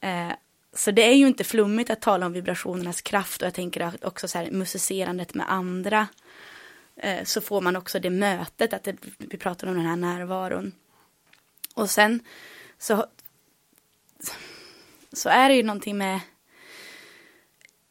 Eh, 0.00 0.32
så 0.74 0.90
det 0.90 1.02
är 1.02 1.14
ju 1.14 1.26
inte 1.26 1.44
flummigt 1.44 1.90
att 1.90 2.00
tala 2.00 2.26
om 2.26 2.32
vibrationernas 2.32 3.00
kraft 3.00 3.42
och 3.42 3.46
jag 3.46 3.54
tänker 3.54 3.92
också 4.02 4.28
så 4.28 4.38
här 4.38 4.50
musicerandet 4.50 5.34
med 5.34 5.52
andra. 5.52 6.06
Eh, 6.96 7.24
så 7.24 7.40
får 7.40 7.60
man 7.60 7.76
också 7.76 8.00
det 8.00 8.10
mötet, 8.10 8.72
att 8.72 8.84
det, 8.84 8.96
vi 9.18 9.38
pratar 9.38 9.66
om 9.66 9.74
den 9.74 9.86
här 9.86 9.96
närvaron. 9.96 10.72
Och 11.74 11.90
sen 11.90 12.20
så 12.78 13.06
så 15.12 15.28
är 15.28 15.48
det 15.48 15.54
ju 15.54 15.62
någonting 15.62 15.98
med 15.98 16.20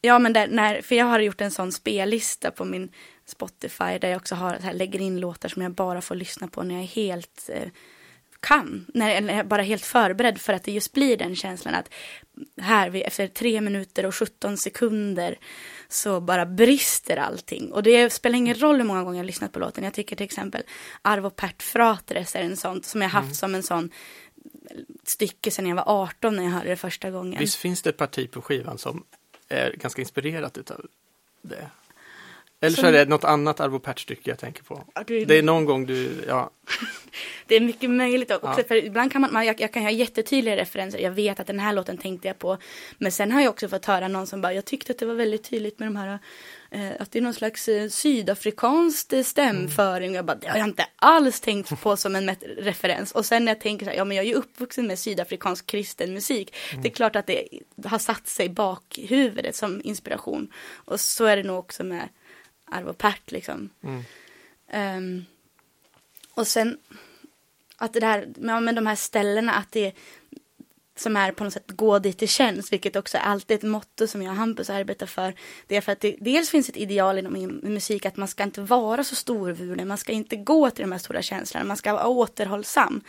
Ja 0.01 0.19
men 0.19 0.33
där, 0.33 0.47
när, 0.47 0.81
för 0.81 0.95
jag 0.95 1.05
har 1.05 1.19
gjort 1.19 1.41
en 1.41 1.51
sån 1.51 1.71
spellista 1.71 2.51
på 2.51 2.65
min 2.65 2.91
Spotify 3.25 3.97
där 4.01 4.09
jag 4.09 4.17
också 4.17 4.35
har, 4.35 4.55
så 4.55 4.61
här, 4.61 4.73
lägger 4.73 5.01
in 5.01 5.19
låtar 5.19 5.49
som 5.49 5.61
jag 5.61 5.71
bara 5.71 6.01
får 6.01 6.15
lyssna 6.15 6.47
på 6.47 6.63
när 6.63 6.75
jag 6.75 6.83
är 6.83 6.87
helt 6.87 7.49
eh, 7.53 7.69
kan, 8.41 8.85
när 8.93 9.09
jag 9.09 9.29
är 9.29 9.43
bara 9.43 9.61
helt 9.61 9.85
förberedd 9.85 10.41
för 10.41 10.53
att 10.53 10.63
det 10.63 10.71
just 10.71 10.93
blir 10.93 11.17
den 11.17 11.35
känslan 11.35 11.75
att 11.75 11.93
här 12.61 12.95
efter 12.95 13.27
tre 13.27 13.61
minuter 13.61 14.05
och 14.05 14.15
17 14.15 14.57
sekunder 14.57 15.39
så 15.89 16.21
bara 16.21 16.45
brister 16.45 17.17
allting. 17.17 17.71
Och 17.71 17.83
det 17.83 18.13
spelar 18.13 18.37
ingen 18.37 18.55
roll 18.55 18.77
hur 18.77 18.83
många 18.83 19.03
gånger 19.03 19.19
jag 19.19 19.25
lyssnat 19.25 19.51
på 19.51 19.59
låten. 19.59 19.83
Jag 19.83 19.93
tycker 19.93 20.15
till 20.15 20.25
exempel 20.25 20.63
Arvo 21.01 21.29
Pärt 21.29 21.63
Fratres 21.63 22.35
är 22.35 22.43
en 22.43 22.57
sån 22.57 22.83
som 22.83 23.01
jag 23.01 23.09
haft 23.09 23.35
som 23.35 23.55
en 23.55 23.63
sån 23.63 23.89
stycke 25.03 25.51
sedan 25.51 25.67
jag 25.67 25.75
var 25.75 26.03
18 26.03 26.35
när 26.35 26.43
jag 26.43 26.51
hörde 26.51 26.69
det 26.69 26.75
första 26.75 27.11
gången. 27.11 27.39
Visst 27.39 27.55
finns 27.55 27.81
det 27.81 27.89
ett 27.89 27.97
parti 27.97 28.31
på 28.31 28.41
skivan 28.41 28.77
som 28.77 29.03
är 29.47 29.73
ganska 29.77 30.01
inspirerat 30.01 30.57
utav 30.57 30.85
det? 31.41 31.69
Eller 32.63 32.77
så 32.77 32.85
är 32.85 32.91
det 32.91 33.05
något 33.05 33.23
annat 33.23 33.59
Arvo 33.59 33.79
Pärt-stycke 33.79 34.29
jag 34.29 34.39
tänker 34.39 34.63
på. 34.63 34.83
Ja, 34.95 35.03
det, 35.07 35.25
Det 35.25 35.37
är 35.37 35.43
någon 35.43 35.65
gång 35.65 35.85
du, 35.85 36.23
ja, 36.27 36.49
det 37.47 37.55
är 37.55 37.61
mycket 37.61 37.89
möjligt 37.89 38.31
också. 38.31 38.53
Ja. 38.57 38.63
För 38.67 38.75
ibland 38.75 39.11
kan 39.11 39.21
man, 39.21 39.45
jag, 39.45 39.61
jag 39.61 39.73
kan 39.73 39.83
ha 39.83 39.91
jättetydliga 39.91 40.57
referenser. 40.57 40.99
Jag 40.99 41.11
vet 41.11 41.39
att 41.39 41.47
den 41.47 41.59
här 41.59 41.73
låten 41.73 41.97
tänkte 41.97 42.27
jag 42.27 42.39
på. 42.39 42.57
Men 42.97 43.11
sen 43.11 43.31
har 43.31 43.41
jag 43.41 43.49
också 43.49 43.67
fått 43.67 43.85
höra 43.85 44.07
någon 44.07 44.27
som 44.27 44.41
bara, 44.41 44.53
jag 44.53 44.65
tyckte 44.65 44.91
att 44.91 44.99
det 44.99 45.05
var 45.05 45.13
väldigt 45.13 45.43
tydligt 45.43 45.79
med 45.79 45.87
de 45.87 45.95
här, 45.95 46.19
eh, 46.71 46.91
att 46.99 47.11
det 47.11 47.19
är 47.19 47.23
någon 47.23 47.33
slags 47.33 47.67
eh, 47.67 47.89
sydafrikanskt 47.89 49.13
eh, 49.13 49.23
stämföring. 49.23 50.13
Jag 50.13 50.25
bara, 50.25 50.37
det 50.37 50.47
har 50.47 50.57
jag 50.57 50.67
inte 50.67 50.85
alls 50.95 51.39
tänkt 51.39 51.81
på 51.81 51.97
som 51.97 52.15
en 52.15 52.35
referens. 52.57 53.11
Och 53.11 53.25
sen 53.25 53.45
när 53.45 53.51
jag 53.51 53.61
tänker 53.61 53.85
så 53.85 53.89
här, 53.89 53.97
ja 53.97 54.05
men 54.05 54.17
jag 54.17 54.25
är 54.25 54.29
ju 54.29 54.35
uppvuxen 54.35 54.87
med 54.87 54.99
sydafrikansk 54.99 55.65
kristen 55.67 56.13
musik. 56.13 56.55
Det 56.81 56.87
är 56.87 56.93
klart 56.93 57.15
att 57.15 57.27
det 57.27 57.47
har 57.85 57.99
satt 57.99 58.27
sig 58.27 58.49
bak 58.49 58.99
huvudet 59.07 59.55
som 59.55 59.81
inspiration. 59.83 60.53
Och 60.73 60.99
så 60.99 61.25
är 61.25 61.37
det 61.37 61.43
nog 61.43 61.59
också 61.59 61.83
med 61.83 62.09
Arvo 62.71 62.93
Pärt 62.93 63.31
liksom. 63.31 63.69
mm. 63.83 64.03
Ehm, 64.67 65.25
och 66.33 66.47
sen 66.47 66.77
att 67.77 67.93
det 67.93 67.99
där, 67.99 68.27
ja, 68.41 68.59
men 68.59 68.75
de 68.75 68.87
här 68.87 68.95
ställena, 68.95 69.53
att 69.53 69.71
det 69.71 69.93
som 70.95 71.17
är 71.17 71.31
på 71.31 71.43
något 71.43 71.53
sätt 71.53 71.71
gå 71.71 71.99
dit 71.99 72.19
det 72.19 72.27
känns, 72.27 72.73
vilket 72.73 72.95
också 72.95 73.17
är 73.17 73.21
alltid 73.21 73.57
ett 73.57 73.63
motto 73.63 74.07
som 74.07 74.21
jag 74.21 74.31
och 74.31 74.37
Hampus 74.37 74.69
arbetar 74.69 75.05
för. 75.05 75.33
Det 75.67 75.75
är 75.75 75.81
för 75.81 75.91
att 75.91 75.99
det 75.99 76.15
dels 76.19 76.49
finns 76.49 76.69
ett 76.69 76.77
ideal 76.77 77.17
inom 77.17 77.59
musik 77.63 78.05
att 78.05 78.17
man 78.17 78.27
ska 78.27 78.43
inte 78.43 78.61
vara 78.61 79.03
så 79.03 79.15
storvulen, 79.15 79.87
man 79.87 79.97
ska 79.97 80.11
inte 80.11 80.35
gå 80.35 80.69
till 80.69 80.81
de 80.81 80.91
här 80.91 80.99
stora 80.99 81.21
känslorna, 81.21 81.65
man 81.65 81.77
ska 81.77 81.93
vara 81.93 82.07
återhållsam. 82.07 83.01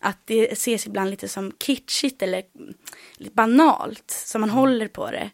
Att 0.00 0.18
det 0.24 0.52
ses 0.52 0.86
ibland 0.86 1.10
lite 1.10 1.28
som 1.28 1.52
kitschigt 1.58 2.22
eller 2.22 2.42
banalt, 3.32 4.10
så 4.10 4.38
man 4.38 4.48
mm. 4.48 4.58
håller 4.58 4.88
på 4.88 5.10
det. 5.10 5.30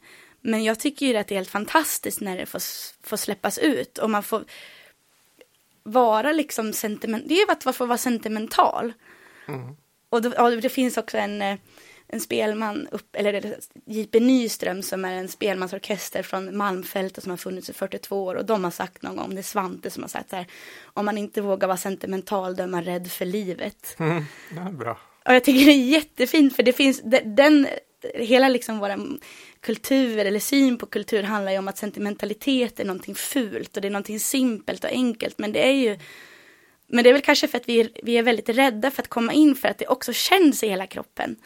Men 0.46 0.64
jag 0.64 0.78
tycker 0.78 1.06
ju 1.06 1.16
att 1.16 1.28
det 1.28 1.35
är 1.35 1.37
helt 1.37 1.50
fantastiskt 1.50 2.20
när 2.20 2.37
det 2.37 2.46
får, 2.46 2.62
får 3.06 3.16
släppas 3.16 3.59
ut 3.59 3.98
och 3.98 4.11
man 4.11 4.22
får 4.22 4.44
vara 5.82 6.32
liksom 6.32 6.72
sentimental. 6.72 7.28
Det 7.28 7.35
är 7.35 7.46
ju 7.46 7.52
att 7.52 7.64
man 7.64 7.74
får 7.74 7.87
vara 7.87 7.98
sentimental. 7.98 8.92
Mm. 9.48 9.76
Och, 10.09 10.22
då, 10.22 10.44
och 10.44 10.50
det 10.50 10.68
finns 10.68 10.96
också 10.96 11.18
en, 11.18 11.42
eh, 11.42 11.59
en 12.09 12.20
spelman, 12.20 12.88
upp, 12.90 13.16
eller 13.16 13.56
J.P. 13.85 14.20
Nyström 14.20 14.82
som 14.82 15.04
är 15.04 15.12
en 15.12 15.28
spelmansorkester 15.28 16.22
från 16.22 16.56
Malmfältet 16.56 17.24
som 17.24 17.30
har 17.30 17.37
funnits 17.37 17.70
i 17.70 17.72
42 17.72 18.24
år 18.24 18.35
och 18.35 18.44
de 18.44 18.64
har 18.64 18.70
sagt 18.70 19.02
någon 19.02 19.16
gång, 19.16 19.35
det 19.35 19.40
är 19.40 19.42
Svante 19.42 19.90
som 19.90 20.02
har 20.02 20.09
sagt 20.09 20.30
så 20.30 20.37
här, 20.37 20.46
om 20.85 21.04
man 21.04 21.18
inte 21.18 21.40
vågar 21.40 21.68
vara 21.68 21.78
sentimental 21.78 22.56
då 22.56 22.62
är 22.62 22.66
man 22.66 22.85
rädd 22.85 23.11
för 23.11 23.24
livet. 23.24 23.96
Mm, 24.06 24.24
ja, 24.56 24.70
bra. 24.70 24.98
Och 25.24 25.35
jag 25.35 25.44
tycker 25.44 25.66
det 25.66 25.72
är 25.72 25.88
jättefint 25.88 26.56
för 26.56 26.62
det 26.62 26.72
finns, 26.72 27.00
den, 27.24 27.68
hela 28.14 28.48
liksom 28.48 28.78
våra 28.78 28.98
kultur 29.66 30.18
eller 30.18 30.40
syn 30.40 30.79
på 30.79 30.87
kultur 30.87 31.22
handlar 31.22 31.52
ju 31.52 31.59
om 31.59 31.68
att 31.68 31.79
sentimentalitet 31.79 32.81
är 32.81 32.85
någonting 32.85 33.14
fult 33.14 33.76
och 33.76 33.83
det 33.83 33.88
är 33.88 33.92
någonting 33.92 34.20
simpelt 34.20 34.85
och 34.85 34.90
enkelt 34.90 35.38
men 35.38 35.52
det 35.52 35.68
är 35.68 35.72
ju 35.72 35.98
men 36.87 37.05
det 37.05 37.11
är 37.11 37.12
väl 37.12 37.22
kanske 37.22 37.48
för 37.48 37.59
att 37.59 37.68
vi 37.68 37.81
är, 37.81 37.90
vi 38.02 38.18
är 38.18 38.22
väldigt 38.22 38.48
rädda 38.48 38.90
för 38.90 39.02
att 39.02 39.09
komma 39.09 39.33
in 39.33 39.55
för 39.57 39.68
att 39.68 39.79
det 39.79 39.87
också 39.87 40.12
känns 40.12 40.62
i 40.62 40.68
hela 40.68 40.87
kroppen. 40.87 41.37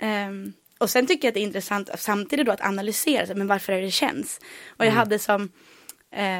Mm. 0.00 0.28
Um, 0.28 0.52
och 0.78 0.90
sen 0.90 1.06
tycker 1.06 1.28
jag 1.28 1.30
att 1.30 1.34
det 1.34 1.40
är 1.40 1.42
intressant 1.42 1.90
samtidigt 1.98 2.46
då 2.46 2.52
att 2.52 2.60
analysera, 2.60 3.34
men 3.34 3.46
varför 3.46 3.72
är 3.72 3.82
det 3.82 3.90
känns? 3.90 4.40
Och 4.66 4.84
jag 4.84 4.92
mm. 4.92 4.96
hade 4.96 5.18
som 5.18 5.42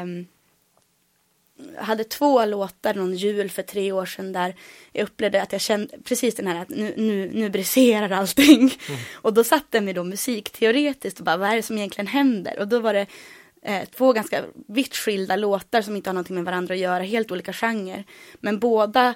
um, 0.02 0.26
hade 1.76 2.04
två 2.04 2.44
låtar 2.44 2.94
någon 2.94 3.16
jul 3.16 3.50
för 3.50 3.62
tre 3.62 3.92
år 3.92 4.06
sedan 4.06 4.32
där 4.32 4.54
jag 4.92 5.02
upplevde 5.02 5.42
att 5.42 5.52
jag 5.52 5.60
kände 5.60 5.98
precis 6.04 6.34
den 6.34 6.46
här 6.46 6.62
att 6.62 6.68
nu, 6.68 6.94
nu, 6.96 7.30
nu 7.34 7.50
briserar 7.50 8.10
allting. 8.10 8.60
Mm. 8.60 9.00
Och 9.14 9.34
då 9.34 9.44
satte 9.44 9.76
jag 9.76 9.84
mig 9.84 9.94
då 9.94 10.04
musikteoretiskt 10.04 11.18
och 11.18 11.24
bara 11.24 11.36
vad 11.36 11.50
är 11.50 11.56
det 11.56 11.62
som 11.62 11.78
egentligen 11.78 12.06
händer? 12.06 12.58
Och 12.58 12.68
då 12.68 12.80
var 12.80 12.94
det 12.94 13.06
eh, 13.62 13.84
två 13.96 14.12
ganska 14.12 14.44
vitt 14.68 14.96
skilda 14.96 15.36
låtar 15.36 15.82
som 15.82 15.96
inte 15.96 16.10
har 16.10 16.14
någonting 16.14 16.36
med 16.36 16.44
varandra 16.44 16.74
att 16.74 16.80
göra, 16.80 17.02
helt 17.02 17.32
olika 17.32 17.52
genrer. 17.52 18.04
Men 18.40 18.58
båda 18.58 19.14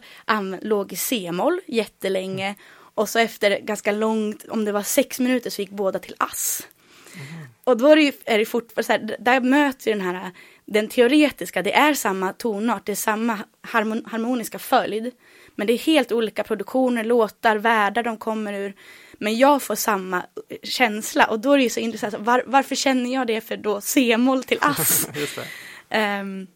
låg 0.60 0.92
i 0.92 0.96
C-moll 0.96 1.60
jättelänge 1.66 2.46
mm. 2.46 2.56
och 2.94 3.08
så 3.08 3.18
efter 3.18 3.60
ganska 3.60 3.92
långt, 3.92 4.44
om 4.48 4.64
det 4.64 4.72
var 4.72 4.82
sex 4.82 5.20
minuter 5.20 5.50
så 5.50 5.62
gick 5.62 5.70
båda 5.70 5.98
till 5.98 6.14
ass. 6.18 6.66
Mm. 7.14 7.26
Och 7.64 7.76
då 7.76 7.86
är 7.86 7.96
det, 7.96 8.02
ju, 8.02 8.12
är 8.24 8.38
det 8.38 8.44
fortfarande 8.44 8.86
så 8.86 8.92
här, 8.92 9.16
där 9.18 9.40
möts 9.40 9.86
ju 9.86 9.92
den 9.92 10.00
här 10.00 10.30
den 10.66 10.88
teoretiska, 10.88 11.62
det 11.62 11.74
är 11.74 11.94
samma 11.94 12.32
tonart, 12.32 12.86
det 12.86 12.92
är 12.92 12.96
samma 12.96 13.38
harmon 13.60 14.04
harmoniska 14.06 14.58
följd. 14.58 15.12
Men 15.56 15.66
det 15.66 15.72
är 15.72 15.78
helt 15.78 16.12
olika 16.12 16.44
produktioner, 16.44 17.04
låtar, 17.04 17.56
världar 17.56 18.02
de 18.02 18.16
kommer 18.16 18.52
ur. 18.52 18.74
Men 19.12 19.38
jag 19.38 19.62
får 19.62 19.74
samma 19.74 20.22
känsla 20.62 21.24
och 21.24 21.40
då 21.40 21.52
är 21.52 21.56
det 21.56 21.62
ju 21.62 21.70
så 21.70 21.80
intressant. 21.80 22.14
Var, 22.18 22.42
varför 22.46 22.74
känner 22.74 23.14
jag 23.14 23.26
det 23.26 23.40
för 23.40 23.56
då 23.56 23.80
C-moll 23.80 24.44
till 24.44 24.58
ass? 24.60 25.08
um, 26.20 26.46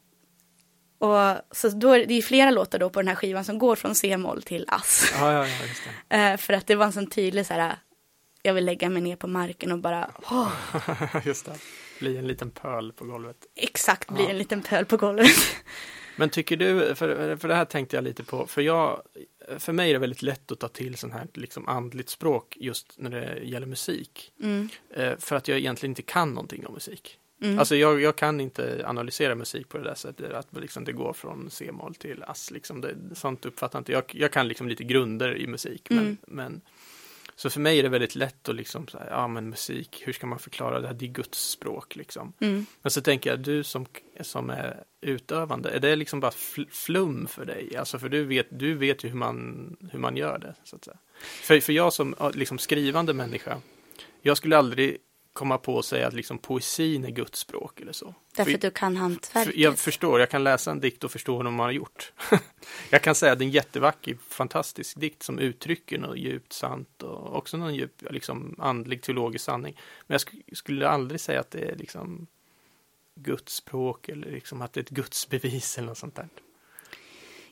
och 0.99 1.57
så 1.57 1.69
då 1.69 1.93
är 1.93 2.07
det 2.07 2.15
är 2.15 2.23
flera 2.23 2.51
låtar 2.51 2.79
då 2.79 2.91
på 2.91 3.01
den 3.01 3.09
här 3.09 3.15
skivan 3.15 3.45
som 3.45 3.59
går 3.59 3.77
från 3.77 3.95
C-moll 3.95 4.43
till 4.43 4.65
ass. 4.69 5.13
Ja, 5.21 5.33
ja, 5.33 5.47
ja, 6.09 6.33
uh, 6.33 6.37
för 6.39 6.53
att 6.53 6.67
det 6.67 6.75
var 6.75 6.87
en 6.87 6.93
sån 6.93 7.07
tydlig 7.07 7.47
så 7.47 7.55
här, 7.55 7.77
jag 8.43 8.55
vill 8.55 8.65
lägga 8.65 8.89
mig 8.89 9.03
ner 9.03 9.17
på 9.17 9.27
marken 9.27 9.73
och 9.73 9.79
bara, 9.79 10.11
oh. 10.31 10.53
just 11.25 11.47
det. 11.47 11.53
Bli 11.99 12.17
en 12.17 12.27
liten 12.27 12.51
pöl 12.51 12.93
på 12.93 13.05
golvet. 13.05 13.37
Exakt, 13.55 14.11
bli 14.11 14.23
ja. 14.23 14.31
en 14.31 14.39
liten 14.39 14.63
pöl 14.63 14.85
på 14.85 14.97
golvet. 14.97 15.27
Men 16.17 16.31
tycker 16.31 16.57
du, 16.57 16.95
för, 16.95 17.37
för 17.37 17.49
det 17.49 17.55
här 17.55 17.65
tänkte 17.65 17.97
jag 17.97 18.05
lite 18.05 18.25
på, 18.25 18.47
för 18.47 18.63
jag, 18.63 19.03
för 19.59 19.73
mig 19.73 19.91
är 19.91 19.93
det 19.93 19.99
väldigt 19.99 20.23
lätt 20.23 20.53
att 20.53 20.61
ta 20.61 20.69
till 20.69 20.97
sånt 20.97 21.13
här 21.13 21.27
liksom 21.35 21.69
andligt 21.69 22.09
språk 22.09 22.57
just 22.61 22.95
när 22.97 23.11
det 23.11 23.39
gäller 23.43 23.67
musik. 23.67 24.33
Mm. 24.43 24.69
Eh, 24.91 25.13
för 25.19 25.37
att 25.37 25.49
jag 25.49 25.59
egentligen 25.59 25.91
inte 25.91 26.03
kan 26.03 26.29
någonting 26.29 26.67
om 26.67 26.75
musik. 26.75 27.19
Mm. 27.43 27.59
Alltså 27.59 27.77
jag, 27.77 28.01
jag, 28.01 28.17
kan 28.17 28.41
inte 28.41 28.85
analysera 28.87 29.35
musik 29.35 29.69
på 29.69 29.79
det 29.79 29.85
där 29.85 29.95
sättet, 29.95 30.33
att 30.33 30.49
liksom 30.53 30.85
det 30.85 30.93
går 30.93 31.13
från 31.13 31.51
C-moll 31.51 31.95
till 31.95 32.23
ass. 32.23 32.51
Liksom 32.51 32.81
det, 32.81 32.97
sånt 33.13 33.47
uppfattar 33.47 33.79
inte 33.79 33.93
jag. 33.93 34.05
Jag 34.09 34.33
kan 34.33 34.49
liksom 34.49 34.69
lite 34.69 34.85
grunder 34.85 35.37
i 35.37 35.47
musik, 35.47 35.87
men, 35.91 35.99
mm. 35.99 36.17
men 36.27 36.61
så 37.37 37.51
för 37.51 37.61
mig 37.61 37.79
är 37.79 37.83
det 37.83 37.89
väldigt 37.89 38.15
lätt 38.15 38.49
att 38.49 38.55
liksom, 38.55 38.89
så 38.89 38.99
här, 38.99 39.07
ja 39.11 39.29
men 39.29 39.49
musik, 39.49 40.03
hur 40.07 40.13
ska 40.13 40.27
man 40.27 40.39
förklara 40.39 40.81
det 40.81 40.87
här? 40.87 40.95
Det 40.95 41.05
är 41.05 41.11
Guds 41.11 41.51
språk 41.51 41.97
liksom. 41.97 42.33
Mm. 42.41 42.67
Men 42.83 42.91
så 42.91 43.01
tänker 43.01 43.31
jag, 43.31 43.41
du 43.41 43.65
som, 43.65 43.87
som 44.21 44.51
är 44.51 44.85
utövande, 45.01 45.71
är 45.71 45.81
det 45.81 45.97
liksom 45.97 46.21
bara 46.21 46.33
flum 46.71 47.27
för 47.27 47.45
dig? 47.45 47.77
Alltså 47.77 47.99
för 47.99 48.09
du 48.09 48.25
vet, 48.25 48.47
du 48.51 48.75
vet 48.75 49.05
ju 49.05 49.09
hur 49.09 49.17
man, 49.17 49.77
hur 49.93 49.99
man 49.99 50.17
gör 50.17 50.39
det. 50.39 50.55
Så 50.65 50.77
att 50.77 50.85
säga. 50.85 50.99
För, 51.21 51.61
för 51.61 51.73
jag 51.73 51.93
som 51.93 52.15
liksom 52.35 52.59
skrivande 52.59 53.15
människa, 53.15 53.61
jag 54.23 54.37
skulle 54.37 54.59
aldrig 54.59 54.99
komma 55.37 55.59
på 55.59 55.83
säga 55.83 56.07
att 56.07 56.15
liksom 56.15 56.39
poesin 56.39 57.05
är 57.05 57.11
Guds 57.11 57.39
språk 57.39 57.81
eller 57.81 57.93
så. 57.93 58.15
Därför 58.37 58.55
att 58.55 58.61
du 58.61 58.71
kan 58.71 58.97
hantverket? 58.97 59.53
För 59.53 59.61
jag 59.61 59.79
förstår, 59.79 60.21
jag 60.21 60.31
kan 60.31 60.45
läsa 60.45 60.71
en 60.71 60.81
dikt 60.81 61.05
och 61.05 61.11
förstå 61.11 61.37
vad 61.37 61.45
man 61.45 61.65
har 61.65 61.71
gjort. 61.71 62.13
jag 62.91 63.03
kan 63.03 63.15
säga 63.15 63.33
att 63.33 63.39
det 63.39 63.45
är 63.45 63.47
en 63.47 63.53
jättevacker, 63.53 64.17
fantastisk 64.29 65.01
dikt 65.01 65.23
som 65.23 65.39
uttrycker 65.39 65.99
något 65.99 66.19
djupt 66.19 66.53
sant 66.53 67.03
och 67.03 67.37
också 67.37 67.57
någon 67.57 67.75
djup, 67.75 68.03
liksom 68.11 68.55
andlig 68.59 69.03
teologisk 69.03 69.45
sanning. 69.45 69.81
Men 70.07 70.15
jag 70.15 70.21
sk 70.21 70.33
skulle 70.53 70.89
aldrig 70.89 71.21
säga 71.21 71.41
att 71.41 71.51
det 71.51 71.61
är 71.61 71.77
liksom 71.77 72.27
Guds 73.15 73.55
språk 73.55 74.09
eller 74.09 74.31
liksom 74.31 74.63
att 74.63 74.73
det 74.73 74.81
är 74.81 74.83
ett 74.83 74.91
Guds 74.91 75.29
bevis 75.29 75.79
eller 75.79 75.89
något 75.89 75.99
sånt 75.99 76.17
där. 76.17 76.29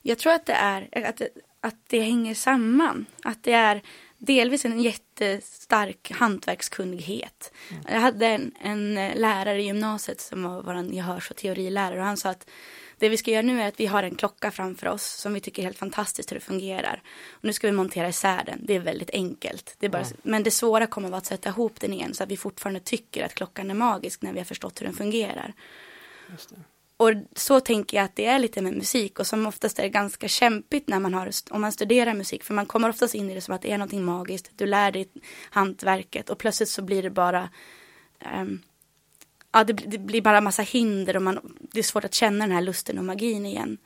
Jag 0.03 0.18
tror 0.18 0.33
att 0.33 0.47
det 0.47 0.53
är 0.53 1.05
att 1.09 1.16
det, 1.16 1.29
att 1.61 1.77
det 1.87 2.01
hänger 2.01 2.35
samman. 2.35 3.07
Att 3.23 3.42
det 3.42 3.53
är 3.53 3.83
delvis 4.25 4.65
en 4.65 4.81
jättestark 4.81 6.11
hantverkskunnighet. 6.11 7.53
Mm. 7.71 7.83
Jag 7.89 8.01
hade 8.01 8.27
en, 8.27 8.53
en, 8.61 8.95
lärare 8.95 9.63
i 9.63 9.67
gymnasiet 9.67 10.21
som 10.21 10.43
var 10.43 10.63
vår 10.63 10.95
gehörs 10.95 11.31
och 11.31 11.37
teorilärare 11.37 11.99
och 11.99 12.07
han 12.07 12.17
sa 12.17 12.31
att 12.31 12.51
det 12.99 13.09
vi 13.09 13.17
ska 13.17 13.31
göra 13.31 13.43
nu 13.43 13.63
är 13.63 13.69
att 13.69 13.81
vi 13.81 13.87
har 13.87 14.03
en 14.03 14.15
klocka 14.15 14.51
framför 14.51 14.87
oss 14.87 15.05
som 15.05 15.35
vi 15.35 15.41
tycker 15.41 15.63
är 15.63 15.65
helt 15.65 15.79
fantastiskt 15.79 16.31
hur 16.31 16.35
det 16.35 16.41
fungerar. 16.41 17.03
Och 17.31 17.45
nu 17.45 17.53
ska 17.53 17.67
vi 17.67 17.73
montera 17.73 18.09
isär 18.09 18.45
den. 18.47 18.61
Det 18.63 18.75
är 18.75 18.81
väldigt 18.81 19.11
enkelt. 19.11 19.77
Det 19.79 19.87
är 19.87 19.91
bara, 19.91 20.03
mm. 20.03 20.17
Men 20.23 20.43
det 20.43 20.51
svåra 20.51 20.87
kommer 20.87 21.09
att 21.09 21.13
vara 21.13 21.19
att 21.19 21.27
sätta 21.27 21.49
ihop 21.49 21.81
den 21.81 21.93
igen 21.93 22.15
så 22.15 22.23
att 22.23 22.31
vi 22.31 22.37
fortfarande 22.37 22.81
tycker 22.81 23.25
att 23.25 23.35
klockan 23.35 23.71
är 23.71 23.75
magisk 23.75 24.23
när 24.23 24.33
vi 24.33 24.39
har 24.39 24.45
förstått 24.45 24.81
hur 24.81 24.87
den 24.87 24.95
fungerar. 24.95 25.55
Och 27.05 27.12
så 27.37 27.61
tänker 27.61 27.97
jag 27.97 28.05
att 28.05 28.17
det 28.17 28.27
är 28.27 28.38
lite 28.38 28.62
med 28.62 28.75
musik 28.75 29.19
och 29.19 29.27
som 29.27 29.47
oftast 29.47 29.79
är 29.79 29.88
ganska 29.88 30.29
kämpigt 30.29 30.88
när 30.88 31.01
man 31.01 31.14
har, 31.14 31.31
om 31.51 31.61
man 31.61 31.73
studerar 31.73 32.14
musik 32.14 32.45
för 32.45 32.55
man 32.55 32.67
kommer 32.67 32.88
oftast 32.88 33.14
in 33.14 33.31
i 33.31 33.35
det 33.35 33.40
som 33.40 33.55
att 33.55 33.62
det 33.62 33.73
är 33.73 33.79
någonting 33.79 34.05
magiskt, 34.05 34.51
du 34.57 34.67
lär 34.67 34.93
dig 34.93 35.09
hantverket 35.51 36.31
och 36.31 36.38
plötsligt 36.38 36.69
så 36.69 36.83
blir 36.83 37.03
det 37.03 37.11
bara 37.11 37.49
um, 38.40 38.62
ja, 39.53 39.64
det, 39.64 39.73
det, 39.73 39.99
blir 39.99 40.23
bara 40.23 40.40
massa 40.40 40.62
hinder 40.62 41.17
och 41.17 41.23
man, 41.23 41.57
det 41.73 41.79
är 41.79 41.83
svårt 41.83 42.05
att 42.05 42.14
känna 42.14 42.47
den 42.47 42.55
här 42.55 42.62
lusten 42.62 42.99
och 42.99 43.05
magin 43.05 43.47
igen. 43.47 43.79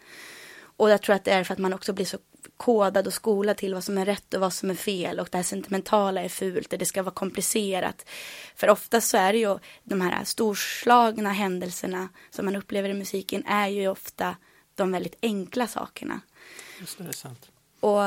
Och 0.61 0.91
jag 0.91 1.03
tror 1.03 1.17
att 1.17 1.25
det 1.25 1.33
är 1.33 1.45
för 1.45 1.53
att 1.53 1.59
man 1.59 1.73
också 1.73 1.93
blir 1.93 2.07
så 2.07 2.19
kodad 2.59 3.07
och 3.07 3.13
skolad 3.13 3.57
till 3.57 3.75
vad 3.75 3.85
som 3.85 3.99
är 3.99 4.05
rätt 4.05 4.35
och 4.35 4.41
vad 4.41 4.53
som 4.53 4.71
är 4.71 4.75
fel 4.75 5.21
och 5.21 5.29
det 5.31 5.39
här 5.39 5.43
sentimentala 5.43 6.23
är 6.23 6.29
fult 6.29 6.73
och 6.73 6.79
det 6.79 6.87
ska 6.87 7.03
vara 7.03 7.15
komplicerat. 7.15 8.09
För 8.55 8.69
oftast 8.69 9.09
så 9.09 9.17
är 9.17 9.33
det 9.33 9.39
ju 9.39 9.59
de 9.85 10.01
här 10.01 10.25
storslagna 10.25 11.33
händelserna 11.33 12.09
som 12.31 12.45
man 12.45 12.57
upplever 12.57 12.89
i 12.89 12.95
musiken 12.95 13.47
är 13.47 13.69
ju 13.69 13.89
ofta 13.89 14.37
de 14.75 14.93
väldigt 14.93 15.19
enkla 15.23 15.67
sakerna. 15.67 16.21
Just 16.81 16.99
det, 16.99 17.05
det 17.05 17.11
är 17.11 17.13
sant. 17.13 17.51
Och 17.81 18.03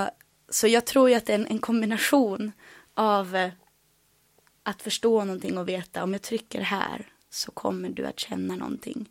så 0.50 0.68
jag 0.68 0.86
tror 0.86 1.10
ju 1.10 1.16
att 1.16 1.26
det 1.26 1.34
är 1.34 1.40
en, 1.40 1.48
en 1.48 1.60
kombination 1.60 2.52
av 2.94 3.36
eh, 3.36 3.52
att 4.64 4.82
förstå 4.82 5.24
någonting 5.24 5.58
och 5.58 5.70
veta 5.70 6.04
om 6.04 6.14
jag 6.14 6.22
trycker 6.22 6.62
här 6.62 7.12
så 7.30 7.52
kommer 7.52 7.90
du 7.90 8.06
att 8.06 8.20
känna 8.20 8.56
någonting. 8.56 9.10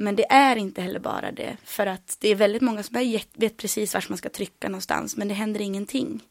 Men 0.00 0.16
det 0.16 0.26
är 0.32 0.56
inte 0.56 0.82
heller 0.82 1.00
bara 1.00 1.32
det, 1.32 1.56
för 1.64 1.86
att 1.86 2.16
det 2.20 2.28
är 2.28 2.34
väldigt 2.34 2.62
många 2.62 2.82
som 2.82 3.20
vet 3.34 3.56
precis 3.56 3.94
var 3.94 4.04
man 4.08 4.18
ska 4.18 4.28
trycka 4.28 4.68
någonstans, 4.68 5.16
men 5.16 5.28
det 5.28 5.34
händer 5.34 5.60
ingenting. 5.60 6.22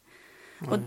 Mm. 0.62 0.72
Och, 0.72 0.80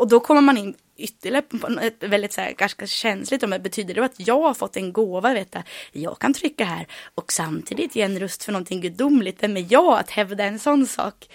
och 0.00 0.08
då 0.08 0.20
kommer 0.20 0.40
man 0.40 0.58
in 0.58 0.74
ytterligare 0.96 1.42
på 1.42 1.80
ett 1.80 2.02
väldigt 2.02 2.32
så 2.32 2.40
här, 2.40 2.52
ganska 2.52 2.86
känsligt 2.86 3.42
om 3.42 3.50
det 3.50 3.58
betyder 3.58 3.94
det 3.94 4.04
att 4.04 4.28
jag 4.28 4.40
har 4.40 4.54
fått 4.54 4.76
en 4.76 4.92
gåva, 4.92 5.34
vet 5.34 5.54
jag, 5.54 5.62
jag 5.92 6.18
kan 6.18 6.34
trycka 6.34 6.64
här 6.64 6.86
och 7.14 7.32
samtidigt 7.32 7.96
ge 7.96 8.02
en 8.02 8.20
röst 8.20 8.44
för 8.44 8.52
någonting 8.52 8.80
gudomligt, 8.80 9.42
vem 9.42 9.56
är 9.56 9.66
jag 9.70 9.98
att 9.98 10.10
hävda 10.10 10.44
en 10.44 10.58
sån 10.58 10.86
sak? 10.86 11.28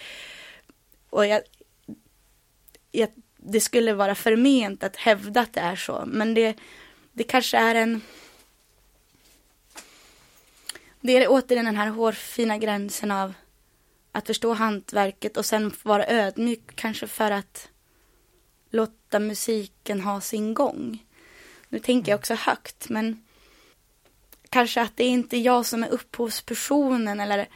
Och 1.10 1.26
jag, 1.26 1.42
jag, 2.92 3.10
det 3.38 3.60
skulle 3.60 3.94
vara 3.94 4.16
förment 4.16 4.84
att 4.84 4.96
hävda 4.96 5.42
att 5.42 5.54
det 5.54 5.62
är 5.62 5.76
så, 5.76 6.04
men 6.06 6.34
det, 6.34 6.56
det 7.12 7.24
kanske 7.24 7.58
är 7.58 7.76
en 7.76 8.02
det 11.04 11.18
är 11.18 11.28
återigen 11.30 11.66
den 11.66 11.76
här 11.76 11.90
hårfina 11.90 12.58
gränsen 12.58 13.12
av 13.12 13.34
att 14.12 14.28
förstå 14.28 14.54
hantverket 14.54 15.38
och 15.38 15.46
sen 15.46 15.74
vara 15.84 16.08
ödmjuk 16.08 16.76
kanske 16.76 17.08
för 17.08 17.32
att 17.32 17.70
låta 18.70 19.20
musiken 19.20 20.02
ha 20.02 20.22
sin 20.22 20.54
gång. 20.54 21.06
Nu 21.70 21.80
tänker 21.80 22.12
jag 22.12 22.20
också 22.20 22.34
högt, 22.34 22.90
men 22.90 23.24
kanske 24.50 24.82
att 24.82 24.98
det 24.98 25.04
är 25.04 25.10
inte 25.10 25.38
jag 25.38 25.66
som 25.66 25.84
är 25.84 25.90
upphovspersonen 25.90 27.20
eller 27.20 27.50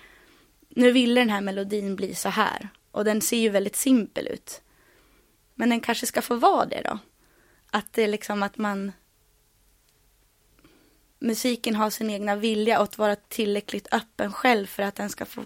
nu 0.70 0.92
ville 0.92 1.22
den 1.22 1.30
här 1.30 1.42
melodin 1.42 1.96
bli 1.96 2.16
så 2.16 2.30
här 2.30 2.70
och 2.92 3.06
den 3.06 3.22
ser 3.22 3.38
ju 3.38 3.50
väldigt 3.50 3.76
simpel 3.76 4.28
ut. 4.28 4.62
Men 5.56 5.70
den 5.70 5.80
kanske 5.80 6.06
ska 6.06 6.22
få 6.22 6.36
vara 6.36 6.66
det 6.66 6.82
då. 6.86 7.00
Att 7.72 7.94
det 7.94 8.04
är 8.04 8.08
liksom 8.08 8.44
att 8.44 8.58
man 8.58 8.92
musiken 11.20 11.76
har 11.76 11.90
sin 11.90 12.10
egna 12.10 12.36
vilja 12.36 12.80
och 12.80 12.84
att 12.84 12.98
vara 12.98 13.16
tillräckligt 13.16 13.88
öppen 13.92 14.34
själv 14.34 14.66
för 14.66 14.84
att 14.84 14.96
den 14.96 15.10
ska 15.10 15.26
få 15.26 15.46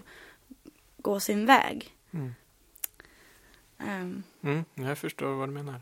gå 0.96 1.20
sin 1.20 1.46
väg. 1.46 1.96
Mm. 2.12 2.34
Um, 3.78 4.22
Mm, 4.44 4.64
jag 4.74 4.98
förstår 4.98 5.34
vad 5.34 5.48
du 5.48 5.52
menar. 5.52 5.80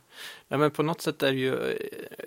Ja, 0.49 0.59
men 0.59 0.71
på 0.71 0.83
något 0.83 1.01
sätt 1.01 1.23
är, 1.23 1.33
ju, 1.33 1.55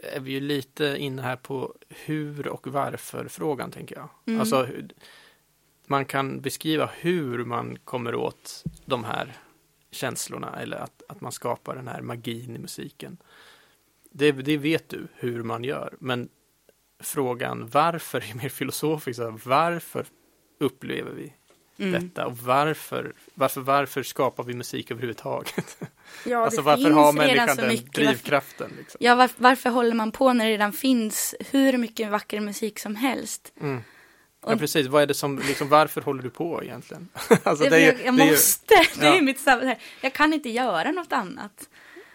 är 0.04 0.20
vi 0.20 0.32
ju 0.32 0.40
lite 0.40 0.96
inne 1.00 1.22
här 1.22 1.36
på 1.36 1.76
hur 1.90 2.48
och 2.48 2.68
varför 2.68 3.28
frågan, 3.28 3.72
tänker 3.72 3.96
jag. 3.96 4.10
Mm. 4.26 4.40
Alltså, 4.40 4.68
man 5.88 6.06
kan 6.06 6.42
beskriva 6.42 6.90
hur 6.98 7.46
man 7.46 7.78
kommer 7.84 8.16
åt 8.16 8.64
de 8.86 9.04
här 9.04 9.38
känslorna 9.92 10.60
eller 10.62 10.78
att, 10.78 11.04
att 11.08 11.22
man 11.22 11.32
skapar 11.32 11.76
den 11.76 11.88
här 11.88 12.02
magin 12.02 12.56
i 12.56 12.60
musiken. 12.60 13.18
Det, 14.12 14.32
det 14.32 14.58
vet 14.58 14.90
du 14.90 15.08
hur 15.14 15.44
man 15.44 15.64
gör, 15.64 15.96
men 16.00 16.30
frågan 17.04 17.70
varför 17.74 18.24
är 18.32 18.36
mer 18.36 18.50
filosofisk. 18.50 19.20
Varför 19.44 20.06
upplever 20.60 21.12
vi 21.12 21.34
mm. 21.78 22.02
detta 22.02 22.26
och 22.26 22.38
varför, 22.38 23.14
varför, 23.34 23.62
varför 23.62 24.04
skapar 24.04 24.44
vi 24.44 24.54
musik 24.54 24.92
överhuvudtaget? 24.92 25.78
Ja, 26.26 26.46
alltså 26.46 26.62
varför 26.62 26.92
har 26.92 27.14
människan 27.14 27.58
den 27.58 27.68
mycket. 27.68 27.94
drivkraften? 27.94 28.72
Liksom? 28.78 28.98
Ja, 29.04 29.16
var, 29.16 29.30
varför 29.38 29.70
håller 29.70 29.94
man 29.94 30.12
på 30.12 30.34
när 30.34 30.46
det 30.46 30.52
redan 30.52 30.74
finns 30.74 31.36
hur 31.52 31.78
mycket 31.78 32.10
vacker 32.10 32.40
musik 32.40 32.80
som 32.80 32.96
helst? 32.96 33.54
Mm. 33.62 33.82
Ja, 34.46 34.56
precis. 34.56 34.88
Vad 34.88 35.02
är 35.02 35.08
det 35.08 35.14
som, 35.14 35.40
liksom, 35.40 35.70
varför 35.70 36.02
håller 36.02 36.24
du 36.24 36.30
på 36.30 36.64
egentligen? 36.64 37.10
alltså, 37.44 37.70
det, 37.70 37.76
är, 37.76 37.80
jag, 37.80 38.06
jag 38.06 38.18
det 38.18 38.32
måste. 38.32 38.74
Är, 38.74 39.00
det 39.00 39.18
är 39.18 39.22
mitt 39.22 39.40
snabba, 39.40 39.76
Jag 40.02 40.14
kan 40.14 40.34
inte 40.34 40.50
göra 40.50 40.92
något 40.92 41.14
annat. 41.14 41.70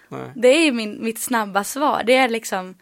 Nej. 0.08 0.32
Det 0.36 0.48
är 0.48 0.72
min, 0.72 1.04
mitt 1.04 1.18
snabba 1.18 1.64
svar. 1.64 2.02
Det 2.06 2.14
är 2.14 2.28
liksom, 2.28 2.74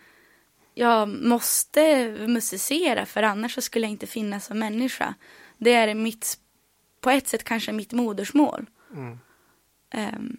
jag 0.78 1.08
måste 1.08 2.08
musicera 2.26 3.06
för 3.06 3.22
annars 3.22 3.54
så 3.54 3.60
skulle 3.60 3.86
jag 3.86 3.90
inte 3.90 4.06
finnas 4.06 4.46
som 4.46 4.58
människa. 4.58 5.14
Det 5.58 5.72
är 5.72 5.94
mitt, 5.94 6.38
på 7.00 7.10
ett 7.10 7.28
sätt 7.28 7.44
kanske 7.44 7.72
mitt 7.72 7.92
modersmål. 7.92 8.66
Mm. 8.94 9.18
Um, 9.94 10.36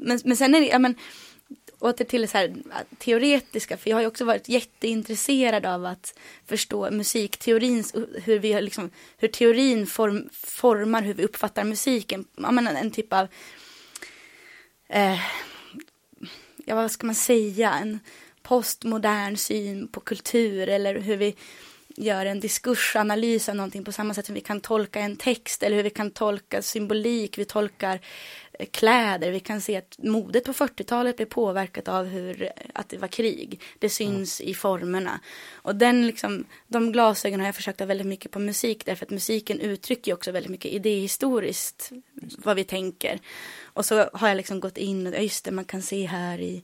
men, 0.00 0.20
men 0.24 0.36
sen 0.36 0.54
är 0.54 0.60
det, 0.60 0.66
ja 0.66 0.78
men, 0.78 0.94
åter 1.78 2.04
till 2.04 2.28
så 2.28 2.38
här 2.38 2.54
teoretiska, 2.98 3.76
för 3.76 3.90
jag 3.90 3.96
har 3.96 4.00
ju 4.00 4.06
också 4.06 4.24
varit 4.24 4.48
jätteintresserad 4.48 5.66
av 5.66 5.86
att 5.86 6.18
förstå 6.46 6.90
musikteorins, 6.90 7.94
hur, 8.24 8.38
vi 8.38 8.60
liksom, 8.60 8.90
hur 9.16 9.28
teorin 9.28 9.86
form, 9.86 10.28
formar 10.32 11.02
hur 11.02 11.14
vi 11.14 11.24
uppfattar 11.24 11.64
musiken. 11.64 12.24
Ja, 12.36 12.50
men 12.50 12.66
en, 12.66 12.76
en 12.76 12.90
typ 12.90 13.12
av, 13.12 13.28
eh, 14.88 15.20
ja 16.64 16.74
vad 16.74 16.90
ska 16.90 17.06
man 17.06 17.14
säga, 17.14 17.72
en 17.72 18.00
postmodern 18.44 19.36
syn 19.36 19.88
på 19.88 20.00
kultur 20.00 20.68
eller 20.68 21.00
hur 21.00 21.16
vi 21.16 21.34
gör 21.96 22.26
en 22.26 22.40
diskursanalys 22.40 23.48
av 23.48 23.56
någonting 23.56 23.84
på 23.84 23.92
samma 23.92 24.14
sätt 24.14 24.26
som 24.26 24.34
vi 24.34 24.40
kan 24.40 24.60
tolka 24.60 25.00
en 25.00 25.16
text 25.16 25.62
eller 25.62 25.76
hur 25.76 25.82
vi 25.82 25.90
kan 25.90 26.10
tolka 26.10 26.62
symbolik, 26.62 27.38
vi 27.38 27.44
tolkar 27.44 28.00
eh, 28.52 28.66
kläder. 28.66 29.30
Vi 29.30 29.40
kan 29.40 29.60
se 29.60 29.76
att 29.76 29.98
modet 29.98 30.44
på 30.44 30.52
40-talet 30.52 31.16
blev 31.16 31.26
påverkat 31.26 31.88
av 31.88 32.04
hur, 32.06 32.50
att 32.72 32.88
det 32.88 32.98
var 32.98 33.08
krig. 33.08 33.60
Det 33.78 33.88
syns 33.88 34.40
mm. 34.40 34.50
i 34.50 34.54
formerna. 34.54 35.20
Och 35.52 35.76
den 35.76 36.06
liksom, 36.06 36.44
de 36.66 36.92
glasögonen 36.92 37.40
har 37.40 37.48
jag 37.48 37.54
försökt 37.54 37.80
ha 37.80 37.86
väldigt 37.86 38.06
mycket 38.06 38.30
på 38.30 38.38
musik 38.38 38.86
därför 38.86 39.06
att 39.06 39.10
musiken 39.10 39.60
uttrycker 39.60 40.14
också 40.14 40.32
väldigt 40.32 40.50
mycket 40.50 40.72
idéhistoriskt 40.72 41.92
vad 42.38 42.56
vi 42.56 42.64
tänker. 42.64 43.20
Och 43.62 43.84
så 43.84 44.10
har 44.12 44.28
jag 44.28 44.36
liksom 44.36 44.60
gått 44.60 44.78
in 44.78 45.06
och 45.06 45.22
just 45.22 45.44
det, 45.44 45.50
man 45.50 45.64
kan 45.64 45.82
se 45.82 46.06
här 46.06 46.40
i 46.40 46.62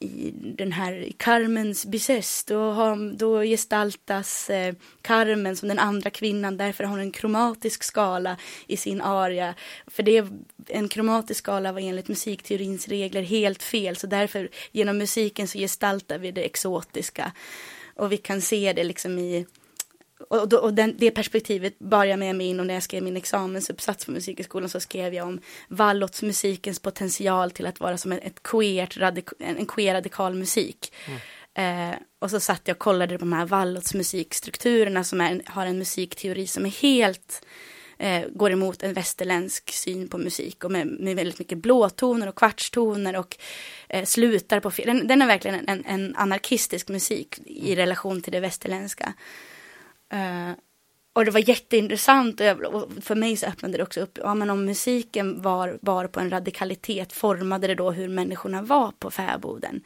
i 0.00 0.30
den 0.34 0.72
här 0.72 1.12
Carmens 1.16 1.86
Bizet, 1.86 2.44
då, 2.46 2.70
har, 2.70 3.16
då 3.16 3.42
gestaltas 3.42 4.50
eh, 4.50 4.74
Carmen 5.02 5.56
som 5.56 5.68
den 5.68 5.78
andra 5.78 6.10
kvinnan, 6.10 6.56
därför 6.56 6.84
har 6.84 6.90
hon 6.90 7.00
en 7.00 7.12
kromatisk 7.12 7.82
skala 7.82 8.36
i 8.66 8.76
sin 8.76 9.00
aria. 9.00 9.54
För 9.86 10.02
det, 10.02 10.26
en 10.66 10.88
kromatisk 10.88 11.38
skala 11.38 11.72
var 11.72 11.80
enligt 11.80 12.08
musikteorins 12.08 12.88
regler 12.88 13.22
helt 13.22 13.62
fel, 13.62 13.96
så 13.96 14.06
därför 14.06 14.48
genom 14.72 14.98
musiken 14.98 15.48
så 15.48 15.58
gestaltar 15.58 16.18
vi 16.18 16.30
det 16.30 16.42
exotiska. 16.42 17.32
Och 17.94 18.12
vi 18.12 18.16
kan 18.16 18.40
se 18.40 18.72
det 18.72 18.84
liksom 18.84 19.18
i 19.18 19.46
och, 20.18 20.52
och 20.52 20.74
den, 20.74 20.94
det 20.98 21.10
perspektivet 21.10 21.78
bar 21.78 22.04
jag 22.04 22.18
med 22.18 22.36
mig 22.36 22.46
in 22.46 22.60
och 22.60 22.66
när 22.66 22.74
jag 22.74 22.82
skrev 22.82 23.02
min 23.02 23.16
examensuppsats 23.16 24.04
på 24.04 24.10
Musikhögskolan 24.10 24.68
så 24.68 24.80
skrev 24.80 25.14
jag 25.14 25.26
om 25.26 25.40
Wallots 25.68 26.22
potential 26.82 27.50
till 27.50 27.66
att 27.66 27.80
vara 27.80 27.98
som 27.98 28.12
en, 28.12 28.18
ett 28.18 28.42
queert, 28.42 28.96
radik, 28.96 29.28
en 29.38 29.66
queer 29.66 29.94
radikal 29.94 30.34
musik. 30.34 30.92
Mm. 31.06 31.90
Eh, 31.90 31.96
och 32.18 32.30
så 32.30 32.40
satt 32.40 32.62
jag 32.64 32.74
och 32.74 32.78
kollade 32.78 33.18
på 33.18 33.24
de 33.24 33.32
här 33.32 33.46
Wallots 33.46 33.94
musikstrukturerna 33.94 35.04
som 35.04 35.20
är, 35.20 35.42
har 35.46 35.66
en 35.66 35.78
musikteori 35.78 36.46
som 36.46 36.66
är 36.66 36.70
helt 36.70 37.42
eh, 37.98 38.24
går 38.30 38.52
emot 38.52 38.82
en 38.82 38.92
västerländsk 38.92 39.70
syn 39.72 40.08
på 40.08 40.18
musik 40.18 40.64
och 40.64 40.70
med, 40.70 40.86
med 40.86 41.16
väldigt 41.16 41.38
mycket 41.38 41.58
blåtoner 41.58 42.26
och 42.26 42.34
kvartstoner 42.34 43.16
och 43.16 43.36
eh, 43.88 44.04
slutar 44.04 44.60
på 44.60 44.70
fel. 44.70 44.86
Den, 44.86 45.06
den 45.06 45.22
är 45.22 45.26
verkligen 45.26 45.68
en, 45.68 45.84
en, 45.84 46.16
anarkistisk 46.16 46.88
musik 46.88 47.38
i 47.46 47.76
relation 47.76 48.22
till 48.22 48.32
det 48.32 48.40
västerländska. 48.40 49.14
Uh, 50.14 50.52
och 51.18 51.24
det 51.24 51.30
var 51.30 51.48
jätteintressant 51.48 52.40
och, 52.40 52.92
för 53.02 53.14
mig 53.14 53.36
så 53.36 53.46
öppnade 53.46 53.76
det 53.76 53.82
också 53.82 54.00
upp, 54.00 54.18
ja 54.22 54.34
men 54.34 54.50
om 54.50 54.64
musiken 54.64 55.42
var, 55.42 55.78
var 55.82 56.06
på 56.06 56.20
en 56.20 56.30
radikalitet 56.30 57.12
formade 57.12 57.66
det 57.66 57.74
då 57.74 57.90
hur 57.90 58.08
människorna 58.08 58.62
var 58.62 58.92
på 58.98 59.10
fäboden. 59.10 59.80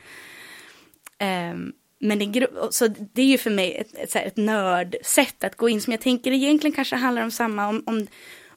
Um, 1.52 1.72
men 2.00 2.32
det, 2.32 2.46
så 2.70 2.86
det 2.88 3.22
är 3.22 3.26
ju 3.26 3.38
för 3.38 3.50
mig 3.50 3.76
ett, 3.76 3.94
ett, 3.94 4.16
ett 4.16 4.36
nördsätt 4.36 5.44
att 5.44 5.56
gå 5.56 5.68
in 5.68 5.80
som 5.80 5.90
jag 5.90 6.00
tänker 6.00 6.32
egentligen 6.32 6.74
kanske 6.74 6.96
handlar 6.96 7.22
om 7.22 7.30
samma 7.30 7.68
om, 7.68 7.82
om, 7.86 8.06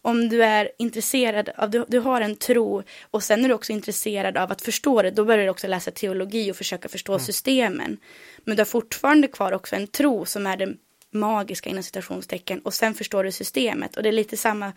om 0.02 0.30
du 0.30 0.44
är 0.44 0.72
intresserad 0.78 1.50
av, 1.58 1.70
du, 1.70 1.86
du 1.88 2.00
har 2.00 2.22
en 2.22 2.36
tro 2.36 2.84
och 3.12 3.24
sen 3.24 3.46
är 3.46 3.50
du 3.50 3.56
också 3.56 3.74
intresserad 3.74 4.38
av 4.38 4.52
att 4.52 4.62
förstå 4.62 5.02
det, 5.02 5.12
då 5.12 5.26
börjar 5.26 5.44
du 5.44 5.50
också 5.50 5.68
läsa 5.68 5.92
teologi 5.92 6.52
och 6.52 6.56
försöka 6.56 6.90
förstå 6.90 7.12
mm. 7.12 7.26
systemen. 7.26 7.98
Men 8.44 8.56
du 8.56 8.62
har 8.62 8.66
fortfarande 8.66 9.28
kvar 9.28 9.52
också 9.52 9.76
en 9.76 9.88
tro 9.88 10.26
som 10.26 10.48
är 10.48 10.58
det 10.58 10.76
magiska 11.16 11.70
inom 11.70 11.84
citationstecken 11.84 12.60
och 12.60 12.74
sen 12.74 12.94
förstår 12.94 13.24
du 13.24 13.32
systemet. 13.32 13.98
Och 13.98 14.04
det 14.04 14.10
är 14.10 14.14
lite 14.14 14.38
samma 14.38 14.74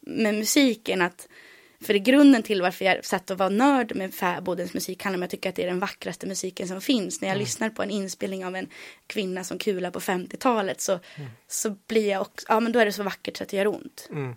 med 0.00 0.34
musiken 0.34 1.02
att 1.02 1.28
för 1.80 1.94
i 1.94 1.98
grunden 1.98 2.42
till 2.42 2.62
varför 2.62 2.84
jag 2.84 3.04
satt 3.04 3.30
och 3.30 3.38
var 3.38 3.50
nörd 3.50 3.96
med 3.96 4.14
fäbodens 4.14 4.74
musik 4.74 5.02
handlar 5.02 5.18
om 5.18 5.22
att 5.22 5.32
jag 5.32 5.38
tycker 5.38 5.48
att 5.48 5.56
det 5.56 5.62
är 5.62 5.66
den 5.66 5.78
vackraste 5.78 6.26
musiken 6.26 6.68
som 6.68 6.80
finns. 6.80 7.20
När 7.20 7.28
jag 7.28 7.34
mm. 7.34 7.44
lyssnar 7.44 7.70
på 7.70 7.82
en 7.82 7.90
inspelning 7.90 8.44
av 8.44 8.56
en 8.56 8.68
kvinna 9.06 9.44
som 9.44 9.58
kula 9.58 9.90
på 9.90 10.00
50-talet 10.00 10.80
så, 10.80 10.92
mm. 10.92 11.30
så 11.48 11.76
blir 11.86 12.08
jag 12.08 12.20
också, 12.22 12.46
ja 12.48 12.60
men 12.60 12.72
då 12.72 12.78
är 12.78 12.86
det 12.86 12.92
så 12.92 13.02
vackert 13.02 13.36
så 13.36 13.42
att 13.42 13.48
det 13.48 13.56
gör 13.56 13.66
ont. 13.66 14.08
Mm. 14.10 14.34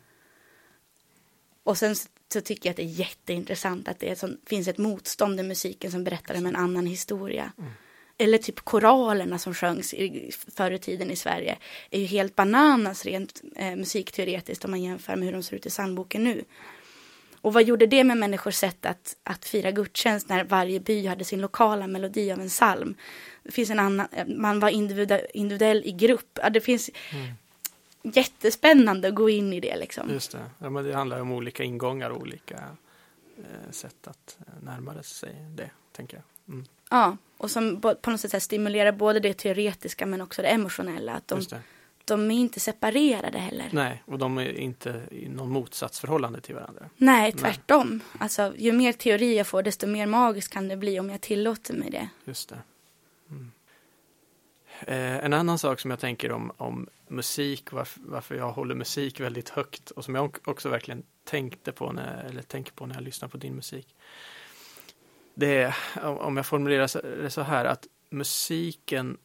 Och 1.63 1.77
sen 1.77 1.95
så, 1.95 2.07
så, 2.33 2.41
tycker 2.41 2.69
jag 2.69 2.71
att 2.71 2.77
det 2.77 2.83
är 2.83 2.99
jätteintressant 2.99 3.87
att 3.87 3.99
det 3.99 4.19
så, 4.19 4.29
finns 4.45 4.67
ett 4.67 4.77
motstånd 4.77 5.39
i 5.39 5.43
musiken 5.43 5.91
som 5.91 6.03
berättar 6.03 6.37
om 6.37 6.45
en 6.45 6.55
annan 6.55 6.85
historia. 6.85 7.51
Mm 7.57 7.71
eller 8.17 8.37
typ 8.37 8.59
koralerna 8.59 9.39
som 9.39 9.53
sjöngs 9.53 9.93
i, 9.93 10.31
förr 10.55 10.71
i 10.71 10.79
tiden 10.79 11.11
i 11.11 11.15
Sverige 11.15 11.57
är 11.91 11.99
ju 11.99 12.05
helt 12.05 12.35
bananas 12.35 13.05
rent 13.05 13.41
eh, 13.55 13.75
musikteoretiskt 13.75 14.65
om 14.65 14.71
man 14.71 14.81
jämför 14.81 15.15
med 15.15 15.25
hur 15.25 15.33
de 15.33 15.43
ser 15.43 15.55
ut 15.55 15.65
i 15.65 15.69
sandboken 15.69 16.23
nu. 16.23 16.43
Och 17.41 17.53
vad 17.53 17.63
gjorde 17.63 17.85
det 17.87 18.03
med 18.03 18.17
människors 18.17 18.55
sätt 18.55 18.85
att, 18.85 19.15
att 19.23 19.45
fira 19.45 19.71
gudstjänst 19.71 20.29
när 20.29 20.43
varje 20.43 20.79
by 20.79 21.07
hade 21.07 21.23
sin 21.23 21.41
lokala 21.41 21.87
melodi 21.87 22.31
av 22.31 22.41
en 22.41 22.49
psalm? 22.49 22.95
Det 23.43 23.51
finns 23.51 23.69
en 23.69 23.79
annan, 23.79 24.07
man 24.27 24.59
var 24.59 24.69
individuell, 24.69 25.25
individuell 25.33 25.81
i 25.85 25.91
grupp. 25.91 26.39
Ja, 26.41 26.49
det 26.49 26.61
finns 26.61 26.89
mm. 27.13 27.33
jättespännande 28.15 29.07
att 29.07 29.15
gå 29.15 29.29
in 29.29 29.53
i 29.53 29.59
det 29.59 29.77
liksom. 29.77 30.09
Just 30.09 30.31
det, 30.31 30.49
ja, 30.59 30.69
men 30.69 30.83
det 30.83 30.93
handlar 30.93 31.19
om 31.19 31.31
olika 31.31 31.63
ingångar 31.63 32.09
och 32.09 32.21
olika 32.21 32.55
eh, 33.37 33.71
sätt 33.71 34.07
att 34.07 34.37
eh, 34.39 34.63
närma 34.63 35.03
sig 35.03 35.35
det, 35.55 35.69
tänker 35.91 36.17
jag. 36.17 36.23
Mm. 36.47 36.65
Ja, 36.89 37.17
och 37.37 37.51
som 37.51 37.81
på 37.81 38.11
något 38.11 38.19
sätt 38.19 38.43
stimulerar 38.43 38.91
både 38.91 39.19
det 39.19 39.33
teoretiska 39.33 40.05
men 40.05 40.21
också 40.21 40.41
det 40.41 40.47
emotionella. 40.47 41.13
Att 41.13 41.27
de, 41.27 41.41
de 42.05 42.31
är 42.31 42.35
inte 42.35 42.59
separerade 42.59 43.37
heller. 43.37 43.69
Nej, 43.71 44.03
och 44.05 44.17
de 44.17 44.37
är 44.37 44.59
inte 44.59 45.01
i 45.11 45.29
någon 45.29 45.49
motsatsförhållande 45.49 46.41
till 46.41 46.55
varandra. 46.55 46.89
Nej, 46.97 47.31
tvärtom. 47.31 47.89
Nej. 47.89 48.01
Alltså, 48.19 48.53
ju 48.57 48.71
mer 48.71 48.93
teori 48.93 49.37
jag 49.37 49.47
får, 49.47 49.63
desto 49.63 49.87
mer 49.87 50.05
magiskt 50.05 50.53
kan 50.53 50.67
det 50.67 50.77
bli 50.77 50.99
om 50.99 51.09
jag 51.09 51.21
tillåter 51.21 51.73
mig 51.73 51.89
det. 51.89 52.09
Just 52.25 52.49
det. 52.49 52.59
Mm. 53.29 53.51
Eh, 54.81 55.25
en 55.25 55.33
annan 55.33 55.59
sak 55.59 55.79
som 55.79 55.91
jag 55.91 55.99
tänker 55.99 56.31
om, 56.31 56.51
om 56.57 56.87
musik, 57.07 57.71
varför, 57.71 58.01
varför 58.05 58.35
jag 58.35 58.51
håller 58.51 58.75
musik 58.75 59.19
väldigt 59.19 59.49
högt 59.49 59.91
och 59.91 60.05
som 60.05 60.15
jag 60.15 60.37
också 60.45 60.69
verkligen 60.69 61.03
tänkte 61.23 61.71
på 61.71 61.91
när, 61.91 62.23
eller 62.23 62.41
tänker 62.41 62.71
på 62.71 62.85
när 62.85 62.95
jag 62.95 63.03
lyssnar 63.03 63.29
på 63.29 63.37
din 63.37 63.55
musik 63.55 63.95
det 65.37 65.57
är, 65.57 65.75
om 66.03 66.37
jag 66.37 66.45
formulerar 66.45 67.17
det 67.23 67.29
så 67.29 67.41
här, 67.41 67.65
att 67.65 67.87
musiken 68.09 69.17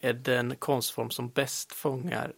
är 0.00 0.12
den 0.12 0.56
konstform 0.56 1.10
som 1.10 1.28
bäst 1.28 1.72
fångar 1.72 2.32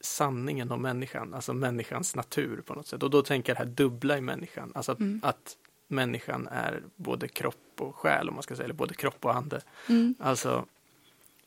sanningen 0.00 0.70
om 0.70 0.82
människan, 0.82 1.34
alltså 1.34 1.52
människans 1.52 2.16
natur 2.16 2.62
på 2.66 2.74
något 2.74 2.86
sätt. 2.86 3.02
Och 3.02 3.10
då 3.10 3.22
tänker 3.22 3.50
jag 3.50 3.56
det 3.56 3.68
här 3.68 3.74
dubbla 3.74 4.18
i 4.18 4.20
människan, 4.20 4.72
alltså 4.74 4.92
att, 4.92 4.98
mm. 4.98 5.20
att 5.22 5.56
människan 5.88 6.48
är 6.48 6.82
både 6.96 7.28
kropp 7.28 7.56
och 7.78 7.96
själ, 7.96 8.28
om 8.28 8.34
man 8.34 8.42
ska 8.42 8.56
säga, 8.56 8.64
eller 8.64 8.74
både 8.74 8.94
kropp 8.94 9.24
och 9.24 9.36
ande. 9.36 9.60
Mm. 9.88 10.14
Alltså, 10.18 10.66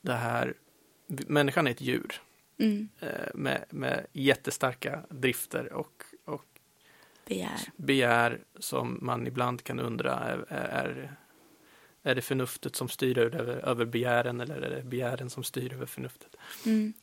det 0.01 0.13
här, 0.13 0.53
människan 1.07 1.67
är 1.67 1.71
ett 1.71 1.81
djur 1.81 2.21
mm. 2.57 2.89
eh, 2.99 3.09
med, 3.33 3.65
med 3.69 4.05
jättestarka 4.13 5.03
drifter 5.09 5.73
och, 5.73 5.79
och 5.83 6.03
begär. 7.25 7.59
begär 7.75 8.39
som 8.59 8.99
man 9.01 9.27
ibland 9.27 9.63
kan 9.63 9.79
undra 9.79 10.19
är, 10.19 10.45
är, 10.49 11.15
är 12.03 12.15
det 12.15 12.21
förnuftet 12.21 12.75
som 12.75 12.89
styr 12.89 13.17
över, 13.17 13.55
över 13.55 13.85
begären 13.85 14.41
eller 14.41 14.61
är 14.61 14.75
det 14.75 14.83
begären 14.83 15.29
som 15.29 15.43
styr 15.43 15.73
över 15.73 15.85
förnuftet? 15.85 16.35
Mm. 16.65 16.93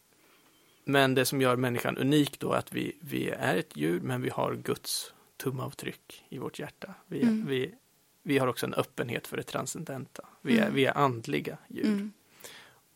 Men 0.84 1.14
det 1.14 1.24
som 1.24 1.40
gör 1.40 1.56
människan 1.56 1.98
unik 1.98 2.38
då 2.38 2.52
är 2.52 2.58
att 2.58 2.72
vi, 2.72 2.96
vi 3.00 3.30
är 3.30 3.56
ett 3.56 3.76
djur 3.76 4.00
men 4.00 4.22
vi 4.22 4.30
har 4.30 4.54
Guds 4.54 5.14
tumavtryck 5.36 6.24
i 6.28 6.38
vårt 6.38 6.58
hjärta. 6.58 6.94
Vi, 7.06 7.22
mm. 7.22 7.46
vi, 7.46 7.74
vi 8.22 8.38
har 8.38 8.46
också 8.46 8.66
en 8.66 8.74
öppenhet 8.74 9.26
för 9.26 9.36
det 9.36 9.42
transcendenta. 9.42 10.24
Vi 10.42 10.58
är, 10.58 10.62
mm. 10.62 10.74
vi 10.74 10.84
är 10.84 10.98
andliga 10.98 11.58
djur. 11.68 11.84
Mm. 11.84 12.12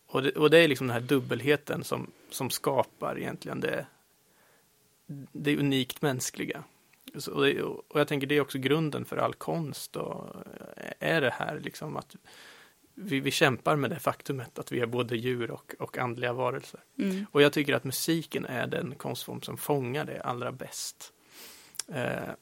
Och, 0.07 0.22
det, 0.22 0.31
och 0.31 0.51
det 0.51 0.59
är 0.59 0.68
liksom 0.68 0.87
den 0.87 0.95
här 0.95 1.01
dubbelheten 1.01 1.85
som, 1.85 2.11
som 2.31 2.51
skapar 2.51 3.18
egentligen 3.18 3.61
det, 3.61 3.87
det 5.33 5.57
unikt 5.57 6.03
mänskliga. 6.03 6.64
Och 7.90 8.00
jag 8.00 8.08
tänker 8.08 8.26
det 8.26 8.36
är 8.36 8.40
också 8.40 8.58
grunden 8.58 9.04
för 9.04 9.16
all 9.16 9.34
konst. 9.34 9.96
Och 9.96 10.36
är 10.98 11.20
det 11.20 11.30
här 11.30 11.60
liksom 11.60 11.96
att 11.96 12.16
vi, 12.94 13.20
vi 13.20 13.30
kämpar 13.30 13.76
med 13.76 13.90
det 13.90 13.98
faktumet 13.98 14.58
att 14.58 14.72
vi 14.72 14.80
är 14.80 14.86
både 14.86 15.16
djur 15.16 15.50
och, 15.50 15.74
och 15.78 15.98
andliga 15.98 16.32
varelser. 16.32 16.80
Mm. 16.98 17.26
Och 17.30 17.42
jag 17.42 17.52
tycker 17.52 17.74
att 17.74 17.84
musiken 17.84 18.46
är 18.46 18.66
den 18.66 18.94
konstform 18.94 19.42
som 19.42 19.56
fångar 19.56 20.04
det 20.04 20.20
allra 20.20 20.52
bäst. 20.52 21.12
Eh, 21.88 22.32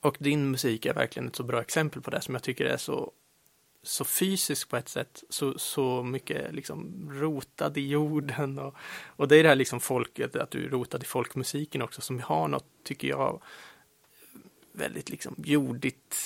och 0.00 0.16
din 0.20 0.50
musik 0.50 0.86
är 0.86 0.94
verkligen 0.94 1.28
ett 1.28 1.36
så 1.36 1.42
bra 1.42 1.60
exempel 1.60 2.02
på 2.02 2.10
det 2.10 2.20
som 2.20 2.34
jag 2.34 2.42
tycker 2.42 2.64
är 2.64 2.76
så, 2.76 3.12
så 3.86 4.04
fysisk 4.04 4.68
på 4.68 4.76
ett 4.76 4.88
sätt, 4.88 5.24
så, 5.28 5.58
så 5.58 6.02
mycket 6.02 6.54
liksom 6.54 7.10
rotad 7.12 7.76
i 7.76 7.88
jorden. 7.88 8.58
Och, 8.58 8.74
och 9.06 9.28
det 9.28 9.36
är 9.36 9.42
det 9.42 9.48
här 9.48 9.56
liksom 9.56 9.80
folket, 9.80 10.36
att 10.36 10.50
du 10.50 10.64
är 10.64 10.68
rotad 10.68 11.02
i 11.02 11.06
folkmusiken 11.06 11.82
också, 11.82 12.00
som 12.00 12.20
har 12.20 12.48
något, 12.48 12.66
tycker 12.84 13.08
jag, 13.08 13.42
väldigt 14.72 15.10
liksom 15.10 15.34
jordigt. 15.38 16.16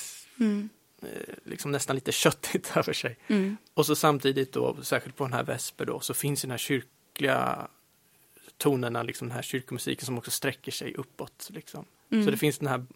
Mm 0.41 0.69
Eh, 1.03 1.35
liksom 1.45 1.73
nästan 1.73 1.97
lite 1.97 2.13
köttigt 2.13 2.73
över 2.77 2.93
sig. 2.93 3.19
Mm. 3.27 3.57
Och 3.75 3.87
så 3.87 3.97
samtidigt 3.97 4.53
då, 4.53 4.77
särskilt 4.83 5.17
på 5.17 5.25
den 5.25 5.33
här 5.33 5.45
Vesper 5.45 5.87
då, 5.87 6.01
så 6.01 6.15
finns 6.15 6.43
den 6.43 6.51
här 6.51 6.59
kyrkliga 6.59 7.69
tonerna, 8.57 9.03
liksom 9.03 9.29
den 9.29 9.35
här 9.35 9.43
kyrkomusiken 9.43 10.07
som 10.07 10.19
också 10.19 10.31
sträcker 10.31 10.73
sig 10.73 10.95
uppåt. 10.95 11.49
Liksom. 11.51 11.85
Mm. 12.11 12.25
Så 12.25 12.31
det 12.31 12.37
finns 12.37 12.59
den 12.59 12.69
här 12.69 12.87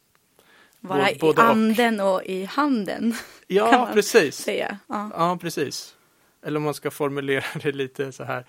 Vara 0.89 1.11
i 1.11 1.19
anden 1.37 2.01
och. 2.01 2.15
och. 2.15 2.25
i 2.25 2.45
handen. 2.45 3.15
Ja, 3.47 3.91
precis. 3.93 4.37
Säga. 4.37 4.79
Ja. 4.87 5.11
ja, 5.15 5.39
precis. 5.41 5.97
Eller 6.43 6.57
om 6.57 6.63
man 6.63 6.75
ska 6.75 6.91
formulera 6.91 7.45
det 7.63 7.73
lite 7.73 8.13
så 8.13 8.25
här. 8.25 8.47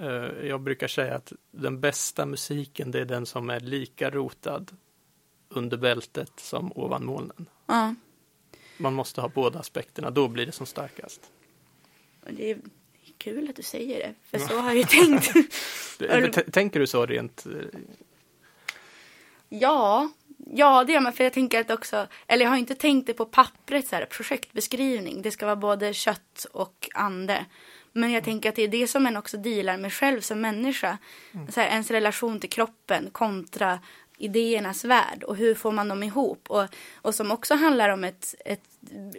Uh, 0.00 0.46
jag 0.46 0.60
brukar 0.60 0.88
säga 0.88 1.14
att 1.14 1.32
den 1.50 1.80
bästa 1.80 2.26
musiken 2.26 2.90
det 2.90 3.00
är 3.00 3.04
den 3.04 3.26
som 3.26 3.50
är 3.50 3.60
lika 3.60 4.10
rotad 4.10 4.76
under 5.48 5.76
bältet 5.76 6.32
som 6.36 6.72
ovan 6.72 7.04
molnen. 7.04 7.46
Ja. 7.66 7.94
Man 8.76 8.94
måste 8.94 9.20
ha 9.20 9.28
båda 9.28 9.58
aspekterna, 9.58 10.10
då 10.10 10.28
blir 10.28 10.46
det 10.46 10.52
som 10.52 10.66
starkast. 10.66 11.30
Det 12.30 12.50
är 12.50 12.58
kul 13.18 13.50
att 13.50 13.56
du 13.56 13.62
säger 13.62 13.98
det, 13.98 14.14
för 14.38 14.48
så 14.48 14.56
har 14.56 14.68
jag 14.68 14.76
ju 14.76 14.84
tänkt. 14.84 15.32
Tänker 16.52 16.80
du 16.80 16.86
så 16.86 17.06
rent? 17.06 17.46
Eh? 17.46 17.80
Ja, 19.48 20.10
ja 20.54 20.84
det 20.84 20.92
gör 20.92 21.00
man, 21.00 21.12
för 21.12 21.24
jag 21.24 21.32
tänker 21.32 21.60
att 21.60 21.70
också, 21.70 22.06
eller 22.26 22.44
jag 22.44 22.50
har 22.50 22.56
inte 22.56 22.74
tänkt 22.74 23.06
det 23.06 23.14
på 23.14 23.24
pappret, 23.24 23.88
så 23.88 23.96
här, 23.96 24.04
projektbeskrivning, 24.04 25.22
det 25.22 25.30
ska 25.30 25.46
vara 25.46 25.56
både 25.56 25.94
kött 25.94 26.46
och 26.52 26.88
ande. 26.94 27.44
Men 27.92 28.12
jag 28.12 28.24
tänker 28.24 28.48
att 28.48 28.56
det 28.56 28.62
är 28.62 28.68
det 28.68 28.86
som 28.86 29.06
en 29.06 29.16
också 29.16 29.36
dealar 29.36 29.76
med 29.76 29.92
själv 29.92 30.20
som 30.20 30.40
människa. 30.40 30.98
Mm. 31.34 31.52
Så 31.52 31.60
här, 31.60 31.68
ens 31.68 31.90
relation 31.90 32.40
till 32.40 32.50
kroppen 32.50 33.10
kontra 33.12 33.78
idéernas 34.18 34.84
värld 34.84 35.22
och 35.22 35.36
hur 35.36 35.54
får 35.54 35.72
man 35.72 35.88
dem 35.88 36.02
ihop 36.02 36.50
och, 36.50 36.64
och 36.94 37.14
som 37.14 37.30
också 37.30 37.54
handlar 37.54 37.88
om 37.88 38.04
ett, 38.04 38.34
ett, 38.44 38.64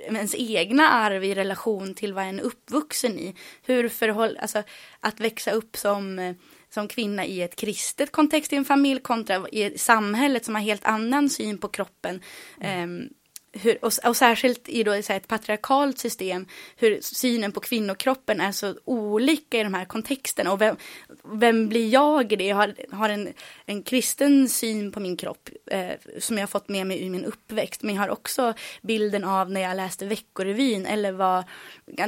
ens 0.06 0.36
egna 0.36 0.90
arv 0.90 1.24
i 1.24 1.36
relation 1.36 1.94
till 1.94 2.14
vad 2.14 2.24
en 2.24 2.40
är 2.40 2.44
uppvuxen 2.44 3.20
i. 3.20 3.36
Hur 3.64 3.90
förhåll, 3.90 4.38
alltså 4.42 4.64
att 5.00 5.20
växa 5.20 5.52
upp 5.52 5.78
som, 5.78 6.36
som 6.74 6.88
kvinna 6.88 7.26
i 7.26 7.42
ett 7.42 7.56
kristet 7.56 8.12
kontext 8.12 8.54
i 8.54 8.56
en 8.56 8.66
familj 8.66 9.02
kontra 9.02 9.50
i 9.50 9.78
samhället 9.78 10.46
som 10.46 10.56
har 10.56 10.62
helt 10.62 10.86
annan 10.86 11.30
syn 11.30 11.58
på 11.58 11.68
kroppen. 11.68 12.22
Mm. 12.62 12.84
Um, 12.84 13.10
hur, 13.52 13.86
och, 13.86 13.92
och, 14.06 14.18
särskilt 14.18 14.70
i 14.70 14.84
då, 14.84 14.92
ett 14.92 15.28
patriarkalt 15.28 16.00
system, 16.00 16.46
hur 16.76 17.00
synen 17.02 17.52
på 17.52 17.60
kvinnokroppen 17.60 18.42
är 18.42 18.52
så 18.52 18.76
olika 18.86 19.60
i 19.60 19.64
de 19.64 19.74
här 19.74 19.86
kontexterna. 19.86 20.52
Och 20.52 20.62
vem, 20.62 20.76
vem 21.24 21.70
blir 21.70 21.90
jag 21.90 22.32
i 22.32 22.36
det? 22.36 22.48
Jag 22.48 22.56
har, 22.56 22.74
har 22.92 23.10
en, 23.10 23.34
en 23.66 23.84
kristen 23.84 24.50
syn 24.50 24.92
på 24.92 25.00
min 25.00 25.18
kropp 25.18 25.50
eh, 25.72 25.92
som 26.20 26.38
jag 26.38 26.42
har 26.42 26.48
fått 26.48 26.70
med 26.70 26.88
mig 26.88 27.02
i 27.02 27.10
min 27.10 27.26
uppväxt. 27.26 27.84
Men 27.84 27.96
jag 27.96 28.02
har 28.02 28.10
också 28.10 28.54
bilden 28.82 29.24
av 29.24 29.52
när 29.52 29.62
jag 29.62 29.78
läste 29.78 30.06
Veckorevyn 30.06 30.86
eller 30.86 31.12
vad 31.12 31.44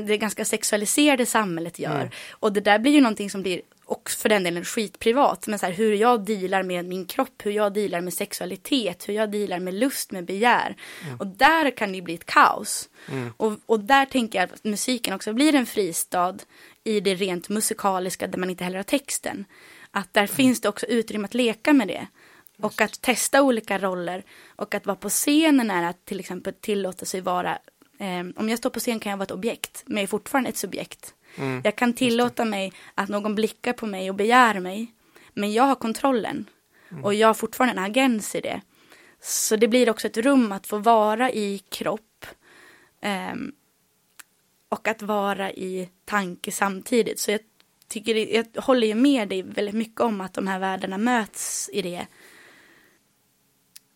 det 0.07 0.17
ganska 0.17 0.45
sexualiserade 0.45 1.25
samhället 1.25 1.79
gör. 1.79 2.01
Mm. 2.01 2.09
Och 2.31 2.53
det 2.53 2.61
där 2.61 2.79
blir 2.79 2.91
ju 2.91 3.01
någonting 3.01 3.29
som 3.29 3.41
blir 3.41 3.61
och 3.89 4.09
för 4.09 4.29
den 4.29 4.43
delen 4.43 4.65
skitprivat, 4.65 5.47
men 5.47 5.59
så 5.59 5.65
här, 5.65 5.73
hur 5.73 5.93
jag 5.93 6.25
dealar 6.25 6.63
med 6.63 6.85
min 6.85 7.05
kropp, 7.05 7.45
hur 7.45 7.51
jag 7.51 7.73
dealar 7.73 8.01
med 8.01 8.13
sexualitet, 8.13 9.09
hur 9.09 9.13
jag 9.13 9.31
dealar 9.31 9.59
med 9.59 9.73
lust, 9.73 10.11
med 10.11 10.25
begär. 10.25 10.75
Mm. 11.05 11.17
Och 11.19 11.27
där 11.27 11.71
kan 11.71 11.91
det 11.91 12.01
bli 12.01 12.13
ett 12.13 12.25
kaos. 12.25 12.89
Mm. 13.11 13.33
Och, 13.37 13.53
och 13.65 13.79
där 13.79 14.05
tänker 14.05 14.39
jag 14.39 14.53
att 14.53 14.63
musiken 14.63 15.13
också 15.13 15.33
blir 15.33 15.55
en 15.55 15.65
fristad 15.65 16.37
i 16.83 16.99
det 16.99 17.15
rent 17.15 17.49
musikaliska 17.49 18.27
där 18.27 18.39
man 18.39 18.49
inte 18.49 18.63
heller 18.63 18.77
har 18.77 18.83
texten. 18.83 19.45
Att 19.91 20.13
där 20.13 20.21
mm. 20.21 20.35
finns 20.35 20.61
det 20.61 20.69
också 20.69 20.85
utrymme 20.85 21.25
att 21.25 21.33
leka 21.33 21.73
med 21.73 21.87
det. 21.87 22.07
Och 22.61 22.81
att 22.81 23.01
testa 23.01 23.41
olika 23.41 23.77
roller 23.77 24.23
och 24.55 24.75
att 24.75 24.85
vara 24.85 24.97
på 24.97 25.09
scenen 25.09 25.71
är 25.71 25.89
att 25.89 26.05
till 26.05 26.19
exempel 26.19 26.53
tillåta 26.53 27.05
sig 27.05 27.21
vara, 27.21 27.57
eh, 27.99 28.25
om 28.35 28.49
jag 28.49 28.57
står 28.57 28.69
på 28.69 28.79
scen 28.79 28.99
kan 28.99 29.09
jag 29.09 29.17
vara 29.17 29.23
ett 29.25 29.31
objekt, 29.31 29.83
men 29.85 29.97
jag 29.97 30.03
är 30.03 30.07
fortfarande 30.07 30.49
ett 30.49 30.57
subjekt. 30.57 31.13
Mm, 31.39 31.61
jag 31.63 31.75
kan 31.75 31.93
tillåta 31.93 32.45
mig 32.45 32.73
att 32.95 33.09
någon 33.09 33.35
blickar 33.35 33.73
på 33.73 33.85
mig 33.85 34.09
och 34.09 34.15
begär 34.15 34.59
mig. 34.59 34.93
Men 35.33 35.53
jag 35.53 35.63
har 35.63 35.75
kontrollen. 35.75 36.49
Mm. 36.91 37.05
Och 37.05 37.13
jag 37.13 37.27
har 37.27 37.33
fortfarande 37.33 37.81
en 37.81 37.85
agens 37.85 38.35
i 38.35 38.41
det. 38.41 38.61
Så 39.21 39.55
det 39.55 39.67
blir 39.67 39.89
också 39.89 40.07
ett 40.07 40.17
rum 40.17 40.51
att 40.51 40.67
få 40.67 40.77
vara 40.77 41.31
i 41.31 41.61
kropp. 41.69 42.25
Um, 43.31 43.51
och 44.69 44.87
att 44.87 45.01
vara 45.01 45.51
i 45.51 45.89
tanke 46.05 46.51
samtidigt. 46.51 47.19
Så 47.19 47.31
jag 47.31 47.39
tycker, 47.87 48.15
jag 48.15 48.61
håller 48.61 48.87
ju 48.87 48.95
med 48.95 49.29
dig 49.29 49.41
väldigt 49.43 49.75
mycket 49.75 50.01
om 50.01 50.21
att 50.21 50.33
de 50.33 50.47
här 50.47 50.59
världarna 50.59 50.97
möts 50.97 51.69
i 51.73 51.81
det. 51.81 52.07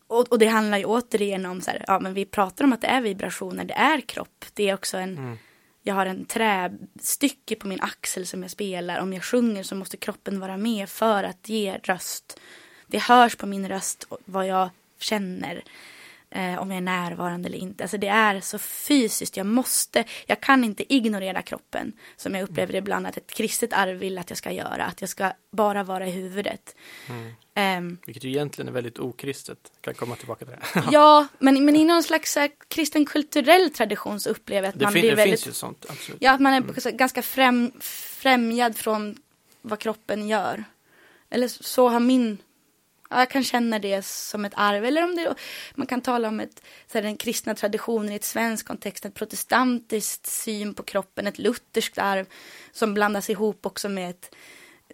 Och, 0.07 0.31
och 0.31 0.39
det 0.39 0.47
handlar 0.47 0.77
ju 0.77 0.85
återigen 0.85 1.45
om 1.45 1.61
så 1.61 1.71
här, 1.71 1.85
ja 1.87 1.99
men 1.99 2.13
vi 2.13 2.25
pratar 2.25 2.65
om 2.65 2.73
att 2.73 2.81
det 2.81 2.87
är 2.87 3.01
vibrationer, 3.01 3.63
det 3.63 3.73
är 3.73 4.01
kropp. 4.01 4.45
Det 4.53 4.69
är 4.69 4.73
också 4.73 4.97
en, 4.97 5.17
mm 5.17 5.37
jag 5.83 5.95
har 5.95 6.05
en 6.05 6.25
trästycke 6.25 7.55
på 7.55 7.67
min 7.67 7.81
axel 7.81 8.27
som 8.27 8.41
jag 8.41 8.51
spelar. 8.51 8.99
Om 8.99 9.13
jag 9.13 9.23
sjunger 9.23 9.63
så 9.63 9.75
måste 9.75 9.97
kroppen 9.97 10.39
vara 10.39 10.57
med 10.57 10.89
för 10.89 11.23
att 11.23 11.49
ge 11.49 11.77
röst. 11.83 12.39
Det 12.87 12.99
hörs 12.99 13.35
på 13.35 13.45
min 13.45 13.69
röst 13.69 14.05
vad 14.25 14.47
jag 14.47 14.69
känner. 14.99 15.63
Eh, 16.29 16.59
om 16.59 16.71
jag 16.71 16.77
är 16.77 16.81
närvarande 16.81 17.47
eller 17.47 17.57
inte. 17.57 17.83
Alltså 17.83 17.97
det 17.97 18.07
är 18.07 18.39
så 18.39 18.59
fysiskt. 18.59 19.37
Jag 19.37 19.45
måste, 19.45 20.03
jag 20.25 20.41
kan 20.41 20.63
inte 20.63 20.93
ignorera 20.93 21.41
kroppen. 21.41 21.93
Som 22.15 22.35
jag 22.35 22.43
upplever 22.43 22.75
ibland 22.75 23.07
att 23.07 23.17
ett 23.17 23.31
kristet 23.31 23.73
arv 23.73 23.97
vill 23.97 24.17
att 24.17 24.29
jag 24.29 24.37
ska 24.37 24.51
göra. 24.51 24.85
Att 24.85 25.01
jag 25.01 25.09
ska 25.09 25.31
bara 25.51 25.83
vara 25.83 26.07
i 26.07 26.11
huvudet. 26.11 26.75
Mm. 27.09 27.33
Um, 27.55 27.97
Vilket 28.05 28.23
ju 28.23 28.29
egentligen 28.29 28.67
är 28.67 28.71
väldigt 28.71 28.99
okristet. 28.99 29.57
Kan 29.81 29.93
komma 29.93 30.15
tillbaka 30.15 30.45
till 30.45 30.55
det. 30.55 30.83
ja, 30.91 31.27
men, 31.39 31.65
men 31.65 31.75
i 31.75 31.83
någon 31.85 32.03
slags 32.03 32.35
här, 32.35 32.51
kristen 32.67 33.05
kulturell 33.05 33.69
tradition 33.69 34.19
så 34.19 34.29
upplever 34.29 34.67
jag 34.67 34.73
att 34.73 34.79
det 34.79 34.85
man 34.85 34.93
blir 34.93 35.09
det 35.09 35.15
väldigt... 35.15 35.39
finns 35.39 35.47
ju 35.47 35.59
sånt, 35.59 35.85
absolut. 35.89 36.21
Ja, 36.21 36.31
att 36.31 36.41
man 36.41 36.53
är 36.53 36.61
mm. 36.61 36.97
ganska 36.97 37.21
främ, 37.21 37.71
främjad 37.79 38.75
från 38.75 39.17
vad 39.61 39.79
kroppen 39.79 40.27
gör. 40.27 40.63
Eller 41.29 41.47
så 41.47 41.89
har 41.89 41.99
min... 41.99 42.37
Ja, 43.09 43.19
jag 43.19 43.29
kan 43.29 43.43
känna 43.43 43.79
det 43.79 44.05
som 44.05 44.45
ett 44.45 44.53
arv. 44.55 44.85
Eller 44.85 45.03
om 45.03 45.15
det, 45.15 45.35
man 45.75 45.87
kan 45.87 46.01
tala 46.01 46.27
om 46.27 46.39
ett, 46.39 46.63
så 46.91 46.97
här, 46.97 47.03
den 47.03 47.17
kristna 47.17 47.55
traditionen 47.55 48.11
i 48.11 48.15
ett 48.15 48.23
svenskt 48.23 48.67
kontext. 48.67 49.05
Ett 49.05 49.13
protestantiskt 49.13 50.27
syn 50.27 50.73
på 50.73 50.83
kroppen. 50.83 51.27
Ett 51.27 51.37
lutherskt 51.37 51.97
arv 51.97 52.25
som 52.71 52.93
blandas 52.93 53.29
ihop 53.29 53.65
också 53.65 53.89
med 53.89 54.09
ett 54.09 54.35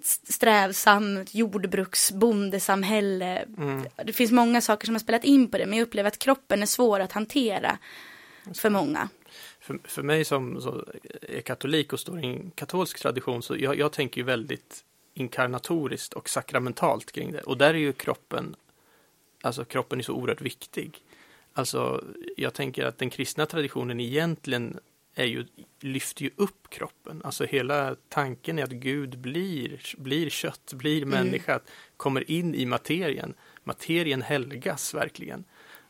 strävsamt 0.03 1.35
jordbruksbondesamhälle. 1.35 3.45
Mm. 3.57 3.85
Det 4.05 4.13
finns 4.13 4.31
många 4.31 4.61
saker 4.61 4.85
som 4.85 4.95
har 4.95 4.99
spelat 4.99 5.23
in 5.23 5.51
på 5.51 5.57
det, 5.57 5.65
men 5.65 5.77
jag 5.77 5.85
upplever 5.85 6.07
att 6.07 6.19
kroppen 6.19 6.61
är 6.61 6.65
svår 6.65 6.99
att 6.99 7.11
hantera. 7.11 7.77
för 8.53 8.69
många. 8.69 9.09
För, 9.59 9.79
för 9.83 10.03
mig 10.03 10.25
som 10.25 10.61
så, 10.61 10.85
är 11.21 11.41
katolik 11.41 11.93
och 11.93 11.99
står 11.99 12.19
i 12.19 12.25
en 12.25 12.51
katolsk 12.51 12.99
tradition 12.99 13.43
så 13.43 13.57
jag, 13.57 13.79
jag 13.79 13.91
tänker 13.91 14.21
ju 14.21 14.25
väldigt 14.25 14.83
inkarnatoriskt 15.13 16.13
och 16.13 16.29
sakramentalt 16.29 17.11
kring 17.11 17.31
det. 17.31 17.41
Och 17.41 17.57
där 17.57 17.73
är 17.73 17.77
ju 17.77 17.93
kroppen, 17.93 18.55
alltså 19.41 19.65
kroppen 19.65 19.99
är 19.99 20.03
så 20.03 20.13
oerhört 20.13 20.41
viktig. 20.41 21.03
Alltså, 21.53 22.03
jag 22.37 22.53
tänker 22.53 22.85
att 22.85 22.97
den 22.97 23.09
kristna 23.09 23.45
traditionen 23.45 23.99
egentligen 23.99 24.79
är 25.19 25.25
ju, 25.25 25.45
lyfter 25.79 26.23
ju 26.23 26.29
upp 26.35 26.69
kroppen. 26.69 27.21
Alltså 27.23 27.45
hela 27.45 27.95
tanken 28.09 28.59
är 28.59 28.63
att 28.63 28.69
Gud 28.69 29.19
blir, 29.19 29.81
blir 29.97 30.29
kött, 30.29 30.73
blir 30.73 31.03
Mm. 31.03 31.09
människa, 31.09 31.59
kommer 31.97 32.31
in 32.31 32.55
i 32.55 32.65
materien. 32.65 33.33
Materien 33.63 34.21
helgas 34.21 34.93
verkligen. 34.93 35.43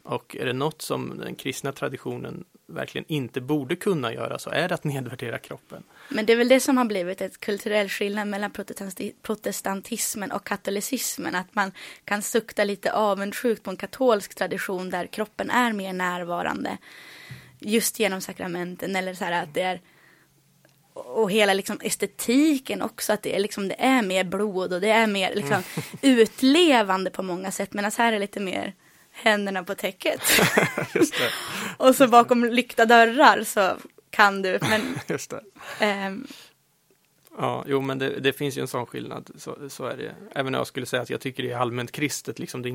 Och 0.03 0.36
är 0.39 0.45
det 0.45 0.53
något 0.53 0.82
som 0.82 1.17
den 1.17 1.36
kristna 1.36 1.71
traditionen 1.71 2.45
verkligen 2.67 3.05
inte 3.07 3.41
borde 3.41 3.75
kunna 3.75 4.13
göra 4.13 4.39
så 4.39 4.49
är 4.49 4.67
det 4.69 4.75
att 4.75 4.84
nedvärdera 4.84 5.38
kroppen. 5.38 5.84
Men 6.09 6.25
det 6.25 6.34
är 6.34 6.38
väl 6.38 6.47
det 6.47 6.59
som 6.59 6.77
har 6.77 6.86
blivit 6.86 7.21
ett 7.21 7.39
kulturell 7.39 7.89
skillnad 7.89 8.27
mellan 8.27 8.51
protestanti- 8.51 9.13
protestantismen 9.21 10.32
och 10.32 10.43
katolicismen. 10.43 11.36
Att 11.36 11.55
man 11.55 11.71
kan 12.05 12.21
sukta 12.21 12.63
lite 12.63 12.93
avundsjukt 12.93 13.63
på 13.63 13.69
en 13.69 13.77
katolsk 13.77 14.36
tradition 14.36 14.89
där 14.89 15.07
kroppen 15.07 15.49
är 15.49 15.73
mer 15.73 15.93
närvarande. 15.93 16.77
Just 17.60 17.99
genom 17.99 18.22
sakramenten 18.22 18.95
eller 18.95 19.14
så 19.14 19.26
här 19.26 19.43
att 19.43 19.53
det 19.53 19.62
är 19.62 19.82
och 20.93 21.32
hela 21.32 21.53
liksom 21.53 21.80
estetiken 21.84 22.82
också, 22.82 23.14
att 23.14 23.24
det 23.24 23.36
är, 23.36 23.39
liksom, 23.39 23.68
det 23.68 23.82
är 23.82 24.01
mer 24.01 24.24
blod 24.24 24.74
och 24.74 24.82
det 24.82 24.89
är 24.89 25.07
mer 25.07 25.36
liksom, 25.36 25.64
utlevande 26.01 27.12
på 27.12 27.24
många 27.24 27.51
sätt. 27.51 27.74
Medan 27.74 27.91
här 27.97 28.14
är 28.14 28.20
lite 28.20 28.39
mer 28.39 28.74
händerna 29.12 29.64
på 29.64 29.76
täcket. 29.76 30.22
Och 31.78 31.95
så 31.95 32.07
bakom 32.07 32.45
lyckta 32.45 32.86
dörrar 32.86 33.43
så 33.43 33.78
kan 34.10 34.41
du, 34.41 34.60
men 34.62 34.99
Just 35.07 35.30
det. 35.30 35.41
ehm, 35.80 36.28
Ja, 37.42 37.64
jo, 37.68 37.82
men 37.82 38.00
det, 38.00 38.20
det 38.20 38.34
finns 38.34 38.58
ju 38.58 38.62
en 38.62 38.68
sån 38.68 38.86
skillnad. 38.86 39.30
Så, 39.36 39.70
så 39.70 39.86
är 39.86 39.98
det. 39.98 40.16
Även 40.32 40.56
om 40.56 40.58
jag 40.58 40.68
skulle 40.68 40.86
säga 40.86 41.02
att 41.02 41.10
jag 41.10 41.22
tycker 41.22 41.44
det 41.44 41.52
är 41.52 41.58
allmänt 41.58 41.92
kristet, 41.92 42.40
liksom 42.40 42.62
det 42.62 42.70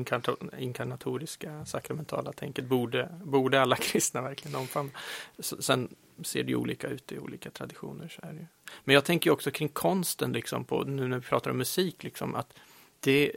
inkarnatoriska 0.57 1.65
sakramentala 1.65 2.33
tänket 2.33 2.65
borde, 2.65 3.09
borde 3.23 3.61
alla 3.61 3.75
kristna 3.81 4.21
verkligen 4.21 4.55
omfamna. 4.55 4.91
Sen 5.39 5.95
ser 6.23 6.43
det 6.43 6.49
ju 6.49 6.55
olika 6.55 6.87
ut 6.87 7.11
i 7.11 7.19
olika 7.19 7.49
traditioner. 7.49 8.07
Så 8.07 8.27
är 8.27 8.33
det. 8.33 8.47
Men 8.83 8.93
jag 8.93 9.05
tänker 9.05 9.29
ju 9.29 9.33
också 9.33 9.51
kring 9.51 9.69
konsten, 9.69 10.31
liksom, 10.31 10.65
på, 10.65 10.83
nu 10.83 11.07
när 11.07 11.17
vi 11.17 11.25
pratar 11.25 11.51
om 11.51 11.57
musik, 11.57 12.03
liksom, 12.03 12.35
att 12.35 12.53
det 12.99 13.31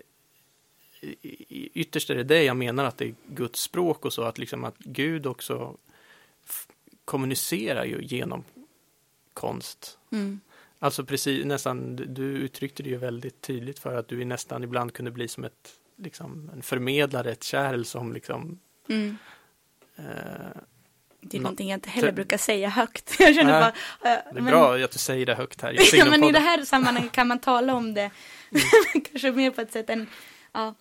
ytterst 1.00 2.10
är 2.10 2.14
det 2.14 2.24
det 2.24 2.42
jag 2.42 2.56
menar 2.56 2.84
att 2.84 2.98
det 2.98 3.04
är 3.04 3.14
Guds 3.26 3.60
språk 3.60 4.04
och 4.04 4.12
så, 4.12 4.22
att, 4.22 4.38
liksom, 4.38 4.64
att 4.64 4.78
Gud 4.78 5.26
också 5.26 5.76
kommunicerar 7.04 7.84
ju 7.84 8.02
genom 8.02 8.44
konst. 9.34 9.98
mm. 10.12 10.40
Alltså 10.78 11.04
precis, 11.04 11.44
nästan, 11.44 11.96
du 11.96 12.22
uttryckte 12.24 12.82
det 12.82 12.88
ju 12.90 12.96
väldigt 12.96 13.40
tydligt 13.40 13.78
för 13.78 13.94
att 13.94 14.08
du 14.08 14.24
nästan 14.24 14.64
ibland 14.64 14.92
kunde 14.92 15.10
bli 15.10 15.28
som 15.28 15.44
ett, 15.44 15.70
liksom, 15.96 16.50
en 16.54 16.62
förmedlare, 16.62 17.32
ett 17.32 17.44
kärl 17.44 17.84
som 17.84 18.12
liksom 18.12 18.58
Mm. 18.88 19.16
eh, 19.96 20.04
Det 21.20 21.36
är 21.36 21.40
Nå- 21.40 21.42
någonting 21.42 21.68
jag 21.70 21.76
inte 21.76 21.90
heller 21.90 22.12
brukar 22.12 22.38
säga 22.38 22.68
högt. 22.68 23.16
Jag 23.20 23.34
känner 23.34 23.60
Nej, 23.60 23.72
bara, 24.00 24.12
eh, 24.12 24.18
Det 24.32 24.38
är 24.38 24.42
men- 24.42 24.44
bra 24.44 24.74
att 24.84 24.90
du 24.90 24.98
säger 24.98 25.26
det 25.26 25.34
högt 25.34 25.60
här 25.62 25.76
ja, 25.94 26.04
men 26.10 26.24
i 26.24 26.32
det 26.32 26.38
här 26.38 26.64
sammanhanget 26.64 27.12
kan 27.12 27.26
man 27.28 27.38
tala 27.38 27.74
om 27.74 27.94
det. 27.94 28.00
Mm. 28.50 29.02
Kanske 29.10 29.32
mer 29.32 29.50
på 29.50 29.60
ett 29.60 29.72
sätt 29.72 29.90
än, 29.90 30.06
ja. 30.52 30.74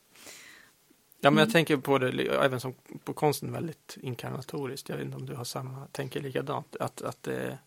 Ja, 1.22 1.32
men 1.32 1.38
jag 1.38 1.44
Mm. 1.44 1.52
tänker 1.54 1.78
på 1.78 1.98
det 1.98 2.22
även 2.28 2.60
som 2.60 2.74
på 3.04 3.14
konsten 3.14 3.52
väldigt 3.52 3.98
inkarnatoriskt. 4.02 4.90
Jag 4.90 4.96
vet 4.98 5.06
inte 5.06 5.18
om 5.18 5.26
du 5.26 5.36
har 5.36 5.44
samma, 5.44 5.88
tänker 5.92 6.22
likadant. 6.22 6.76
Att, 6.80 7.02
att, 7.02 7.24
det, 7.24 7.58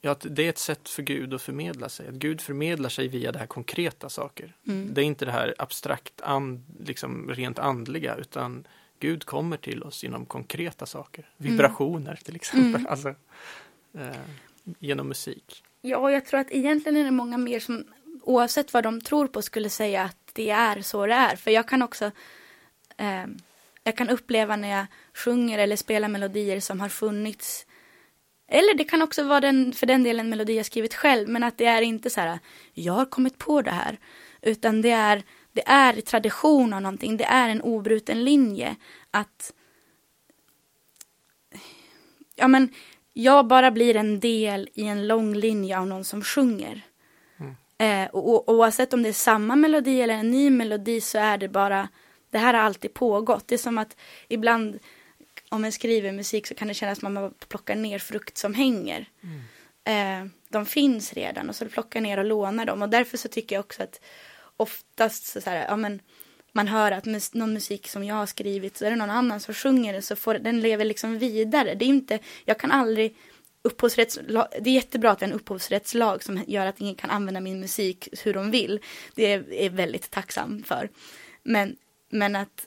ja, 0.00 0.10
att 0.10 0.26
det 0.30 0.44
är 0.44 0.48
ett 0.48 0.58
sätt 0.58 0.88
för 0.88 1.02
Gud 1.02 1.34
att 1.34 1.42
förmedla 1.42 1.88
sig. 1.88 2.08
Att 2.08 2.14
Gud 2.14 2.40
förmedlar 2.40 2.88
sig 2.88 3.08
via 3.08 3.32
det 3.32 3.38
här 3.38 3.46
konkreta 3.46 4.08
saker. 4.08 4.54
Mm. 4.66 4.94
Det 4.94 5.00
är 5.00 5.04
inte 5.04 5.24
det 5.24 5.32
här 5.32 5.54
abstrakt, 5.58 6.20
and, 6.20 6.64
liksom 6.80 7.30
rent 7.30 7.58
andliga, 7.58 8.14
utan 8.14 8.66
Gud 8.98 9.24
kommer 9.24 9.56
till 9.56 9.82
oss 9.82 10.02
genom 10.02 10.26
konkreta 10.26 10.86
saker. 10.86 11.28
Vibrationer 11.36 12.18
till 12.24 12.36
exempel. 12.36 12.74
Mm. 12.74 12.86
Alltså, 12.90 13.08
eh, 13.94 14.20
genom 14.78 15.08
musik. 15.08 15.62
Ja, 15.80 16.10
jag 16.10 16.26
tror 16.26 16.40
att 16.40 16.50
egentligen 16.50 16.96
är 16.96 17.04
det 17.04 17.10
många 17.10 17.38
mer 17.38 17.60
som 17.60 17.84
oavsett 18.22 18.72
vad 18.72 18.84
de 18.84 19.00
tror 19.00 19.26
på 19.26 19.42
skulle 19.42 19.70
säga 19.70 20.02
att 20.02 20.30
det 20.32 20.50
är 20.50 20.82
så 20.82 21.06
det 21.06 21.14
är. 21.14 21.36
För 21.36 21.50
jag 21.50 21.68
kan 21.68 21.82
också 21.82 22.10
eh, 22.96 23.26
jag 23.86 23.96
kan 23.96 24.10
uppleva 24.10 24.56
när 24.56 24.68
jag 24.68 24.86
sjunger 25.14 25.58
eller 25.58 25.76
spelar 25.76 26.08
melodier 26.08 26.60
som 26.60 26.80
har 26.80 26.88
funnits 26.88 27.66
eller 28.48 28.74
det 28.74 28.84
kan 28.84 29.02
också 29.02 29.24
vara 29.24 29.40
den, 29.40 29.72
för 29.72 29.86
den 29.86 30.02
delen 30.02 30.28
melodi 30.28 30.56
jag 30.56 30.66
skrivit 30.66 30.94
själv, 30.94 31.28
men 31.28 31.42
att 31.42 31.58
det 31.58 31.66
är 31.66 31.82
inte 31.82 32.10
så 32.10 32.20
här, 32.20 32.38
jag 32.72 32.92
har 32.92 33.04
kommit 33.04 33.38
på 33.38 33.62
det 33.62 33.70
här, 33.70 33.98
utan 34.42 34.82
det 34.82 34.90
är, 34.90 35.22
det 35.52 35.62
är 35.66 36.00
tradition 36.00 36.72
av 36.72 36.82
någonting, 36.82 37.16
det 37.16 37.24
är 37.24 37.48
en 37.48 37.62
obruten 37.62 38.24
linje, 38.24 38.76
att 39.10 39.52
ja 42.34 42.48
men, 42.48 42.68
jag 43.12 43.46
bara 43.46 43.70
blir 43.70 43.96
en 43.96 44.20
del 44.20 44.68
i 44.74 44.84
en 44.84 45.06
lång 45.06 45.34
linje 45.34 45.78
av 45.78 45.86
någon 45.86 46.04
som 46.04 46.22
sjunger. 46.22 46.82
Eh, 47.78 48.06
och, 48.06 48.48
och 48.48 48.54
oavsett 48.54 48.92
om 48.92 49.02
det 49.02 49.08
är 49.08 49.12
samma 49.12 49.56
melodi 49.56 50.00
eller 50.00 50.14
en 50.14 50.30
ny 50.30 50.50
melodi 50.50 51.00
så 51.00 51.18
är 51.18 51.38
det 51.38 51.48
bara, 51.48 51.88
det 52.30 52.38
här 52.38 52.54
har 52.54 52.60
alltid 52.60 52.94
pågått. 52.94 53.48
Det 53.48 53.54
är 53.54 53.58
som 53.58 53.78
att 53.78 53.96
ibland 54.28 54.78
om 55.48 55.62
man 55.62 55.72
skriver 55.72 56.12
musik 56.12 56.46
så 56.46 56.54
kan 56.54 56.68
det 56.68 56.74
kännas 56.74 56.98
som 56.98 57.06
att 57.06 57.22
man 57.22 57.34
plockar 57.48 57.74
ner 57.74 57.98
frukt 57.98 58.38
som 58.38 58.54
hänger. 58.54 59.08
Eh, 59.84 60.26
de 60.48 60.66
finns 60.66 61.12
redan 61.12 61.48
och 61.48 61.56
så 61.56 61.66
plockar 61.66 62.00
ner 62.00 62.18
och 62.18 62.24
lånar 62.24 62.64
dem. 62.64 62.82
Och 62.82 62.88
därför 62.88 63.16
så 63.16 63.28
tycker 63.28 63.56
jag 63.56 63.64
också 63.64 63.82
att 63.82 64.00
oftast 64.56 65.26
så, 65.26 65.40
så 65.40 65.50
här, 65.50 65.66
ja 65.68 65.76
men 65.76 66.00
man 66.52 66.68
hör 66.68 66.92
att 66.92 67.04
mus 67.04 67.34
någon 67.34 67.52
musik 67.52 67.88
som 67.88 68.04
jag 68.04 68.14
har 68.14 68.26
skrivit 68.26 68.76
så 68.76 68.84
är 68.84 68.90
det 68.90 68.96
någon 68.96 69.10
annan 69.10 69.40
som 69.40 69.54
sjunger 69.54 69.92
det 69.92 70.02
så 70.02 70.16
får 70.16 70.34
den 70.34 70.60
lever 70.60 70.84
liksom 70.84 71.18
vidare. 71.18 71.74
Det 71.74 71.84
är 71.84 71.86
inte, 71.86 72.18
jag 72.44 72.58
kan 72.58 72.70
aldrig 72.70 73.16
upphovsrättslag, 73.62 74.46
det 74.60 74.70
är 74.70 74.74
jättebra 74.74 75.10
att 75.10 75.22
vi 75.22 75.24
har 75.24 75.32
en 75.32 75.36
upphovsrättslag 75.36 76.22
som 76.22 76.44
gör 76.46 76.66
att 76.66 76.80
ingen 76.80 76.94
kan 76.94 77.10
använda 77.10 77.40
min 77.40 77.60
musik 77.60 78.08
hur 78.22 78.34
de 78.34 78.50
vill. 78.50 78.80
Det 79.14 79.32
är, 79.32 79.52
är 79.52 79.70
väldigt 79.70 80.10
tacksam 80.10 80.62
för. 80.62 80.88
Men, 81.42 81.76
men 82.10 82.36
att 82.36 82.66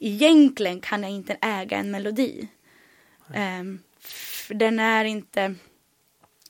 egentligen 0.00 0.80
kan 0.80 1.02
jag 1.02 1.12
inte 1.12 1.38
äga 1.40 1.76
en 1.76 1.90
melodi. 1.90 2.48
Ehm, 3.34 3.60
um, 3.60 3.78
för 4.46 4.54
den 4.54 4.78
är 4.78 5.04
inte, 5.04 5.54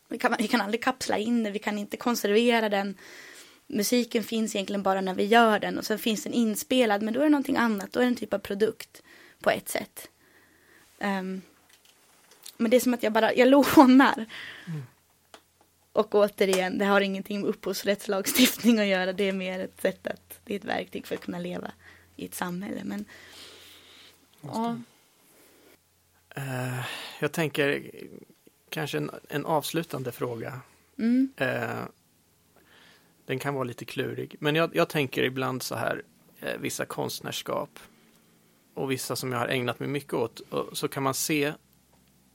vi 0.08 0.18
kan, 0.18 0.34
vi 0.38 0.48
kan 0.48 0.60
aldrig 0.60 0.82
kapsla 0.82 1.18
in 1.18 1.42
den, 1.42 1.52
vi 1.52 1.58
kan 1.58 1.78
inte 1.78 1.96
konservera 1.96 2.68
den. 2.68 2.98
Musiken 3.66 4.24
finns 4.24 4.54
egentligen 4.54 4.82
bara 4.82 5.00
när 5.00 5.14
vi 5.14 5.24
gör 5.24 5.58
den 5.58 5.78
och 5.78 5.86
sen 5.86 5.98
finns 5.98 6.22
den 6.22 6.32
inspelad 6.32 7.02
men 7.02 7.14
då 7.14 7.20
är 7.20 7.24
det 7.24 7.30
någonting 7.30 7.56
annat, 7.56 7.92
då 7.92 8.00
är 8.00 8.04
det 8.04 8.08
en 8.08 8.16
typ 8.16 8.34
av 8.34 8.38
produkt 8.38 9.02
på 9.40 9.50
ett 9.50 9.68
sätt. 9.68 10.08
Um, 10.98 11.42
men 12.56 12.70
det 12.70 12.76
är 12.76 12.80
som 12.80 12.94
att 12.94 13.02
jag 13.02 13.12
bara, 13.12 13.34
jag 13.34 13.48
lånar. 13.76 14.26
Och 15.92 16.14
återigen, 16.14 16.78
det 16.78 16.84
har 16.84 17.00
ingenting 17.00 17.40
med 17.40 17.50
upphovsrättslagstiftning 17.50 18.78
att 18.78 18.86
göra, 18.86 19.12
det 19.12 19.24
är 19.24 19.32
mer 19.32 19.60
ett 19.60 19.80
sätt 19.80 20.06
att, 20.06 20.40
det 20.44 20.54
är 20.54 20.58
ett 20.58 20.64
verktyg 20.64 21.06
för 21.06 21.14
att 21.14 21.20
kunna 21.20 21.38
leva 21.38 21.72
i 22.16 22.24
ett 22.24 22.34
samhälle. 22.34 22.80
Men, 22.84 23.04
ja. 24.54 24.78
Eh, 26.36 26.84
jag 27.20 27.32
tänker 27.32 27.90
kanske 28.68 28.98
en, 28.98 29.10
en 29.28 29.46
avslutande 29.46 30.12
fråga. 30.12 30.60
Mm, 30.98 31.32
Eh, 31.36 31.84
den 33.26 33.38
kan 33.38 33.54
vara 33.54 33.64
lite 33.64 33.84
klurig, 33.84 34.36
men 34.38 34.54
jag, 34.54 34.76
jag 34.76 34.88
tänker 34.88 35.22
ibland 35.22 35.62
så 35.62 35.74
här, 35.74 36.02
eh, 36.40 36.58
vissa 36.58 36.84
konstnärskap 36.84 37.78
och 38.74 38.90
vissa 38.90 39.16
som 39.16 39.32
jag 39.32 39.38
har 39.38 39.48
ägnat 39.48 39.80
mig 39.80 39.88
mycket 39.88 40.14
åt, 40.14 40.40
så 40.72 40.88
kan 40.88 41.02
man 41.02 41.14
se 41.14 41.52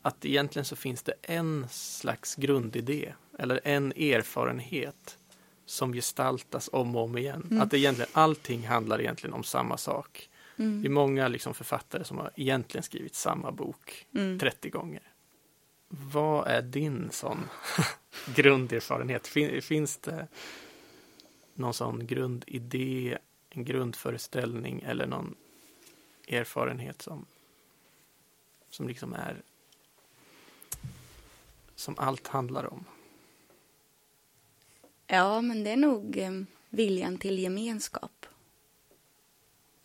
att 0.01 0.25
egentligen 0.25 0.65
så 0.65 0.75
finns 0.75 1.03
det 1.03 1.13
en 1.21 1.67
slags 1.69 2.35
grundidé 2.35 3.13
eller 3.39 3.59
en 3.63 3.91
erfarenhet 3.91 5.17
som 5.65 5.93
gestaltas 5.93 6.69
om 6.73 6.95
och 6.95 7.03
om 7.03 7.17
igen. 7.17 7.47
Mm. 7.51 7.61
Att 7.61 7.73
egentligen, 7.73 8.11
allting 8.13 8.67
handlar 8.67 9.01
egentligen 9.01 9.33
om 9.33 9.43
samma 9.43 9.77
sak. 9.77 10.29
Det 10.61 10.67
är 10.67 10.79
mm, 10.79 10.93
många 10.93 11.27
liksom 11.27 11.53
författare 11.53 12.03
som 12.03 12.17
har 12.17 12.31
egentligen 12.35 12.83
skrivit 12.83 13.15
samma 13.15 13.51
bok 13.51 14.07
mm. 14.13 14.39
30 14.39 14.69
gånger. 14.69 15.03
Vad 15.87 16.47
är 16.47 16.61
din 16.61 17.11
sån 17.11 17.49
grunderfarenhet? 18.35 19.27
Fin, 19.27 19.61
finns 19.61 19.97
det 19.97 20.27
någon 21.53 21.73
sån 21.73 22.07
grundidé, 22.07 23.17
en 23.49 23.65
grundföreställning 23.65 24.81
eller 24.81 25.07
någon 25.07 25.35
erfarenhet 26.27 27.01
som, 27.01 27.25
som 28.69 28.87
liksom 28.87 29.13
är 29.13 29.41
som 31.75 31.95
allt 31.97 32.27
handlar 32.27 32.73
om? 32.73 32.85
Ja, 35.07 35.41
men 35.41 35.63
det 35.63 35.71
är 35.71 35.77
nog 35.77 36.17
eh, 36.17 36.31
viljan 36.69 37.17
till 37.17 37.39
gemenskap. 37.39 38.25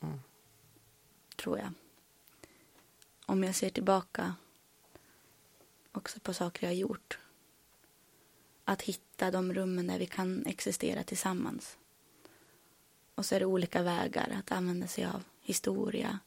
Mm. 0.00 0.18
Tror 1.47 1.59
jag. 1.59 1.72
Om 3.26 3.44
jag 3.44 3.55
ser 3.55 3.70
tillbaka 3.70 4.34
också 5.92 6.20
på 6.20 6.34
saker 6.34 6.66
jag 6.66 6.70
har 6.70 6.76
gjort. 6.76 7.18
Att 8.64 8.82
hitta 8.82 9.30
de 9.30 9.55
rummen 9.55 9.86
där 9.86 9.99
vi 9.99 10.07
kan 10.07 10.47
existera 10.47 11.03
tillsammans. 11.03 11.76
Och 13.14 13.26
så 13.26 13.34
är 13.34 13.40
det 13.40 13.47
olika 13.47 13.82
vägar 13.82 14.36
att 14.38 14.53
använda 14.53 14.86
sig 14.86 15.05
av 15.05 15.22
historia, 15.40 16.18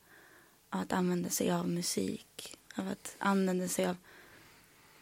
av 0.70 0.82
att 0.82 0.94
använda 0.94 1.30
sig 1.30 1.52
av 1.52 1.70
musik, 1.70 2.58
av 2.76 2.88
att 2.88 3.16
använda 3.20 3.68
sig 3.68 3.86
av 3.86 3.98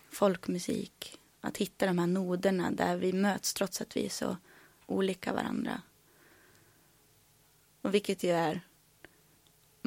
folkmusik. 0.10 1.20
Att 1.42 1.58
hitta 1.58 1.86
de 1.86 1.98
här 1.98 2.08
noderna 2.08 2.72
där 2.72 2.98
vi 2.98 3.14
möts 3.14 3.54
trots 3.54 3.82
att 3.82 3.96
vi 3.98 4.06
är 4.06 4.10
så 4.10 4.38
olika 4.86 5.34
varandra. 5.34 5.82
Och 7.82 7.94
vilket 7.94 8.24
ju 8.24 8.32
är 8.32 8.62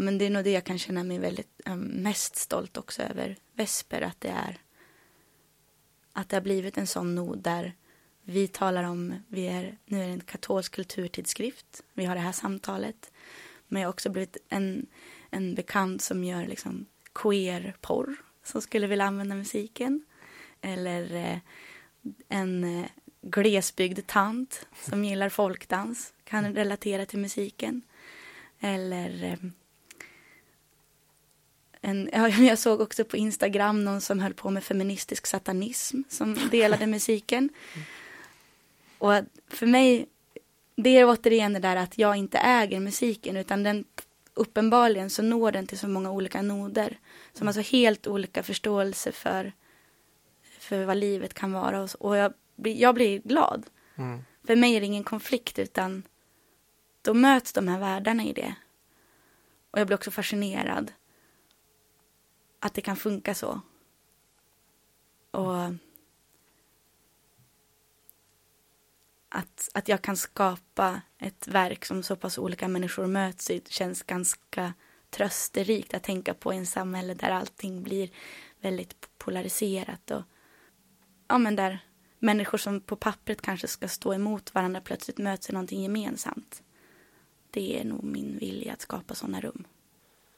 men 0.01 0.19
det 0.19 0.27
är 0.27 0.31
nog 0.31 0.45
det 0.45 0.51
jag 0.51 0.65
kan 0.65 0.79
känna 0.79 1.05
mig 1.05 1.19
väldigt 1.19 1.61
um, 1.67 1.81
mest 1.81 2.37
stolt 2.37 2.77
också 2.77 3.03
över 3.03 3.37
Vesper, 3.55 4.03
att 4.03 4.21
det 4.21 4.29
är 4.29 4.59
att 6.13 6.29
det 6.29 6.37
har 6.37 6.41
blivit 6.41 6.79
en 6.79 6.87
sån 6.87 7.15
nod 7.15 7.39
där 7.39 7.75
vi 8.23 8.49
talar 8.49 8.85
om, 8.85 9.15
vi 9.29 9.47
är, 9.47 9.79
nu 9.85 10.03
är 10.03 10.07
det 10.07 10.13
en 10.13 10.21
katolsk 10.21 10.75
kulturtidskrift, 10.75 11.83
vi 11.95 12.05
har 12.05 12.15
det 12.15 12.21
här 12.21 12.33
samtalet, 12.33 13.13
men 13.69 13.83
jag 13.83 13.89
har 13.89 13.93
också 13.93 14.11
blivit 14.11 14.37
en, 14.49 14.87
en 15.31 15.55
bekant 15.55 16.03
som 16.03 16.25
gör 16.25 16.47
liksom 16.47 16.87
queer-porr, 17.13 18.17
som 18.45 18.63
skulle 18.63 18.87
vilja 18.87 19.05
använda 19.05 19.35
musiken, 19.35 20.05
eller 20.61 21.15
eh, 21.15 21.39
en 22.29 22.65
eh, 22.65 22.87
glesbygd 23.23 24.07
tant 24.07 24.67
som 24.83 25.05
gillar 25.05 25.29
folkdans, 25.29 26.13
kan 26.25 26.55
relatera 26.55 27.07
till 27.07 27.19
musiken, 27.19 27.83
eller 28.61 29.25
ehm, 29.25 29.53
en, 31.81 32.11
jag 32.47 32.59
såg 32.59 32.81
också 32.81 33.05
på 33.05 33.17
Instagram 33.17 33.85
någon 33.85 34.01
som 34.01 34.21
höll 34.21 34.35
på 34.35 34.51
med 34.51 34.65
feministisk 34.65 35.27
satanism 35.27 36.03
som 36.09 36.39
delade 36.51 36.87
musiken. 36.87 37.51
Och 38.99 39.15
för 39.49 39.67
mig, 39.67 40.07
det 40.77 40.91
är 40.91 41.09
återigen 41.09 41.53
det 41.53 41.59
där 41.59 41.77
att 41.77 41.99
jag 41.99 42.17
inte 42.17 42.39
äger 42.39 42.81
musiken 42.81 43.37
utan 43.37 43.63
den 43.63 43.85
uppenbarligen 44.35 45.11
så 45.11 45.23
når 45.23 45.53
den 45.53 45.67
till 45.67 45.79
så 45.79 45.89
många 45.89 46.11
olika 46.11 46.43
noder 46.43 46.99
som 47.33 47.47
har 47.47 47.55
så 47.55 47.61
helt 47.61 48.07
olika 48.07 48.43
förståelse 48.43 49.13
för, 49.13 49.53
för 50.59 50.85
vad 50.85 50.97
livet 50.97 51.35
kan 51.35 51.53
vara. 51.53 51.83
Och, 51.83 51.91
och 51.99 52.17
jag, 52.17 52.33
jag 52.57 52.95
blir 52.95 53.19
glad. 53.19 53.67
Mm. 53.97 54.25
För 54.47 54.57
mig 54.57 54.75
är 54.75 54.81
det 54.81 54.87
ingen 54.87 55.05
konflikt 55.05 55.59
utan 55.59 56.03
då 57.03 57.15
möts 57.15 57.53
de 57.53 57.69
här 57.69 57.79
världarna 57.79 58.25
i 58.25 58.33
det. 58.33 58.55
Och 59.71 59.81
jag 59.81 59.87
blir 59.87 59.97
också 59.97 60.11
fascinerad 60.11 60.93
att 62.61 62.75
det 62.75 62.81
kan 62.81 62.97
funka 62.97 63.35
så. 63.35 63.61
Och 65.31 65.75
att, 69.29 69.69
att 69.75 69.89
jag 69.89 70.03
kan 70.03 70.17
skapa 70.17 71.01
ett 71.19 71.49
verk 71.49 71.85
som 71.85 72.03
så 72.03 72.17
pass 72.17 72.39
olika 72.39 72.69
människor 72.69 73.07
möts 73.07 73.51
i 73.51 73.63
känns 73.69 74.03
ganska 74.03 74.75
trösterikt 75.11 75.95
att 75.95 76.03
tänka 76.03 76.35
på 76.35 76.55
i 76.55 76.57
en 76.57 76.67
samhälle 76.67 77.15
där 77.15 77.31
allting 77.31 77.83
blir 77.83 78.11
väldigt 78.61 79.09
polariserat 79.19 80.11
och 80.11 80.23
ja, 81.29 81.39
men 81.39 81.57
där 81.57 81.79
människor 82.19 82.59
som 82.59 82.81
på 82.81 82.97
pappret 82.97 83.43
kanske 83.43 83.69
ska 83.69 83.89
stå 83.89 84.15
emot 84.15 84.55
varandra 84.55 84.81
plötsligt 84.81 85.19
möts 85.19 85.51
i 85.51 85.53
någonting 85.53 85.83
gemensamt. 85.83 86.63
Det 87.51 87.81
är 87.81 87.85
nog 87.85 88.05
min 88.05 88.39
vilja 88.39 88.73
att 88.73 88.81
skapa 88.81 89.15
sådana 89.15 89.41
rum. 89.41 89.65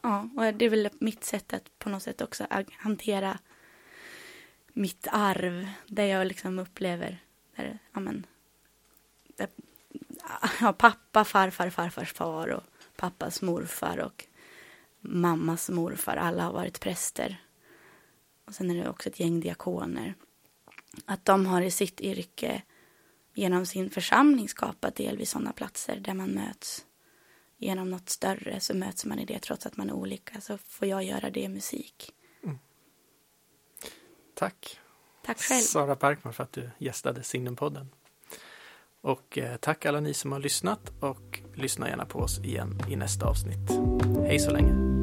Ja, 0.02 0.28
och 0.36 0.54
det 0.54 0.64
är 0.64 0.70
väl 0.70 0.90
mitt 0.98 1.24
sätt 1.24 1.52
att 1.52 1.78
på 1.78 1.88
något 1.88 2.02
sätt 2.02 2.20
också 2.20 2.46
hantera 2.72 3.38
mitt 4.72 5.08
arv. 5.10 5.68
Där 5.86 6.04
jag 6.04 6.26
liksom 6.26 6.58
upplever, 6.58 7.18
där, 7.56 7.78
ja 7.92 8.00
men, 8.00 8.26
där, 9.26 9.48
ja, 10.60 10.72
pappa, 10.72 11.24
farfar, 11.24 11.70
farfars 11.70 12.12
far 12.12 12.48
och 12.48 12.62
pappas 12.96 13.42
morfar 13.42 13.98
och 13.98 14.24
mammas 15.00 15.70
morfar. 15.70 16.16
Alla 16.16 16.42
har 16.42 16.52
varit 16.52 16.80
präster. 16.80 17.42
Och 18.44 18.54
sen 18.54 18.70
är 18.70 18.74
det 18.74 18.90
också 18.90 19.08
ett 19.08 19.20
gäng 19.20 19.40
diakoner. 19.40 20.14
Att 21.04 21.24
de 21.24 21.46
har 21.46 21.62
i 21.62 21.70
sitt 21.70 22.00
yrke 22.00 22.62
genom 23.34 23.66
sin 23.66 23.90
församling 23.90 24.48
skapat 24.48 24.94
delvis 24.94 25.30
sådana 25.30 25.52
platser 25.52 25.96
där 25.96 26.14
man 26.14 26.30
möts 26.30 26.84
genom 27.62 27.90
något 27.90 28.08
större 28.08 28.60
så 28.60 28.76
möts 28.76 29.04
man 29.04 29.18
i 29.18 29.24
det 29.24 29.38
trots 29.38 29.66
att 29.66 29.76
man 29.76 29.90
är 29.90 29.92
olika. 29.92 30.40
Så 30.40 30.58
får 30.58 30.88
jag 30.88 31.04
göra 31.04 31.30
det 31.30 31.40
i 31.40 31.48
musik. 31.48 32.12
Mm. 32.44 32.58
Tack. 34.34 34.78
Tack 35.24 35.38
själv. 35.38 35.60
Sara 35.60 35.96
Parkman 35.96 36.34
för 36.34 36.42
att 36.44 36.52
du 36.52 36.70
gästade 36.78 37.22
Signumpodden. 37.22 37.88
Och 39.00 39.38
eh, 39.38 39.56
tack 39.56 39.86
alla 39.86 40.00
ni 40.00 40.14
som 40.14 40.32
har 40.32 40.38
lyssnat 40.38 40.92
och 41.00 41.40
lyssna 41.54 41.88
gärna 41.88 42.06
på 42.06 42.18
oss 42.18 42.38
igen 42.38 42.80
i 42.90 42.96
nästa 42.96 43.26
avsnitt. 43.26 43.70
Hej 44.26 44.38
så 44.38 44.50
länge. 44.50 45.01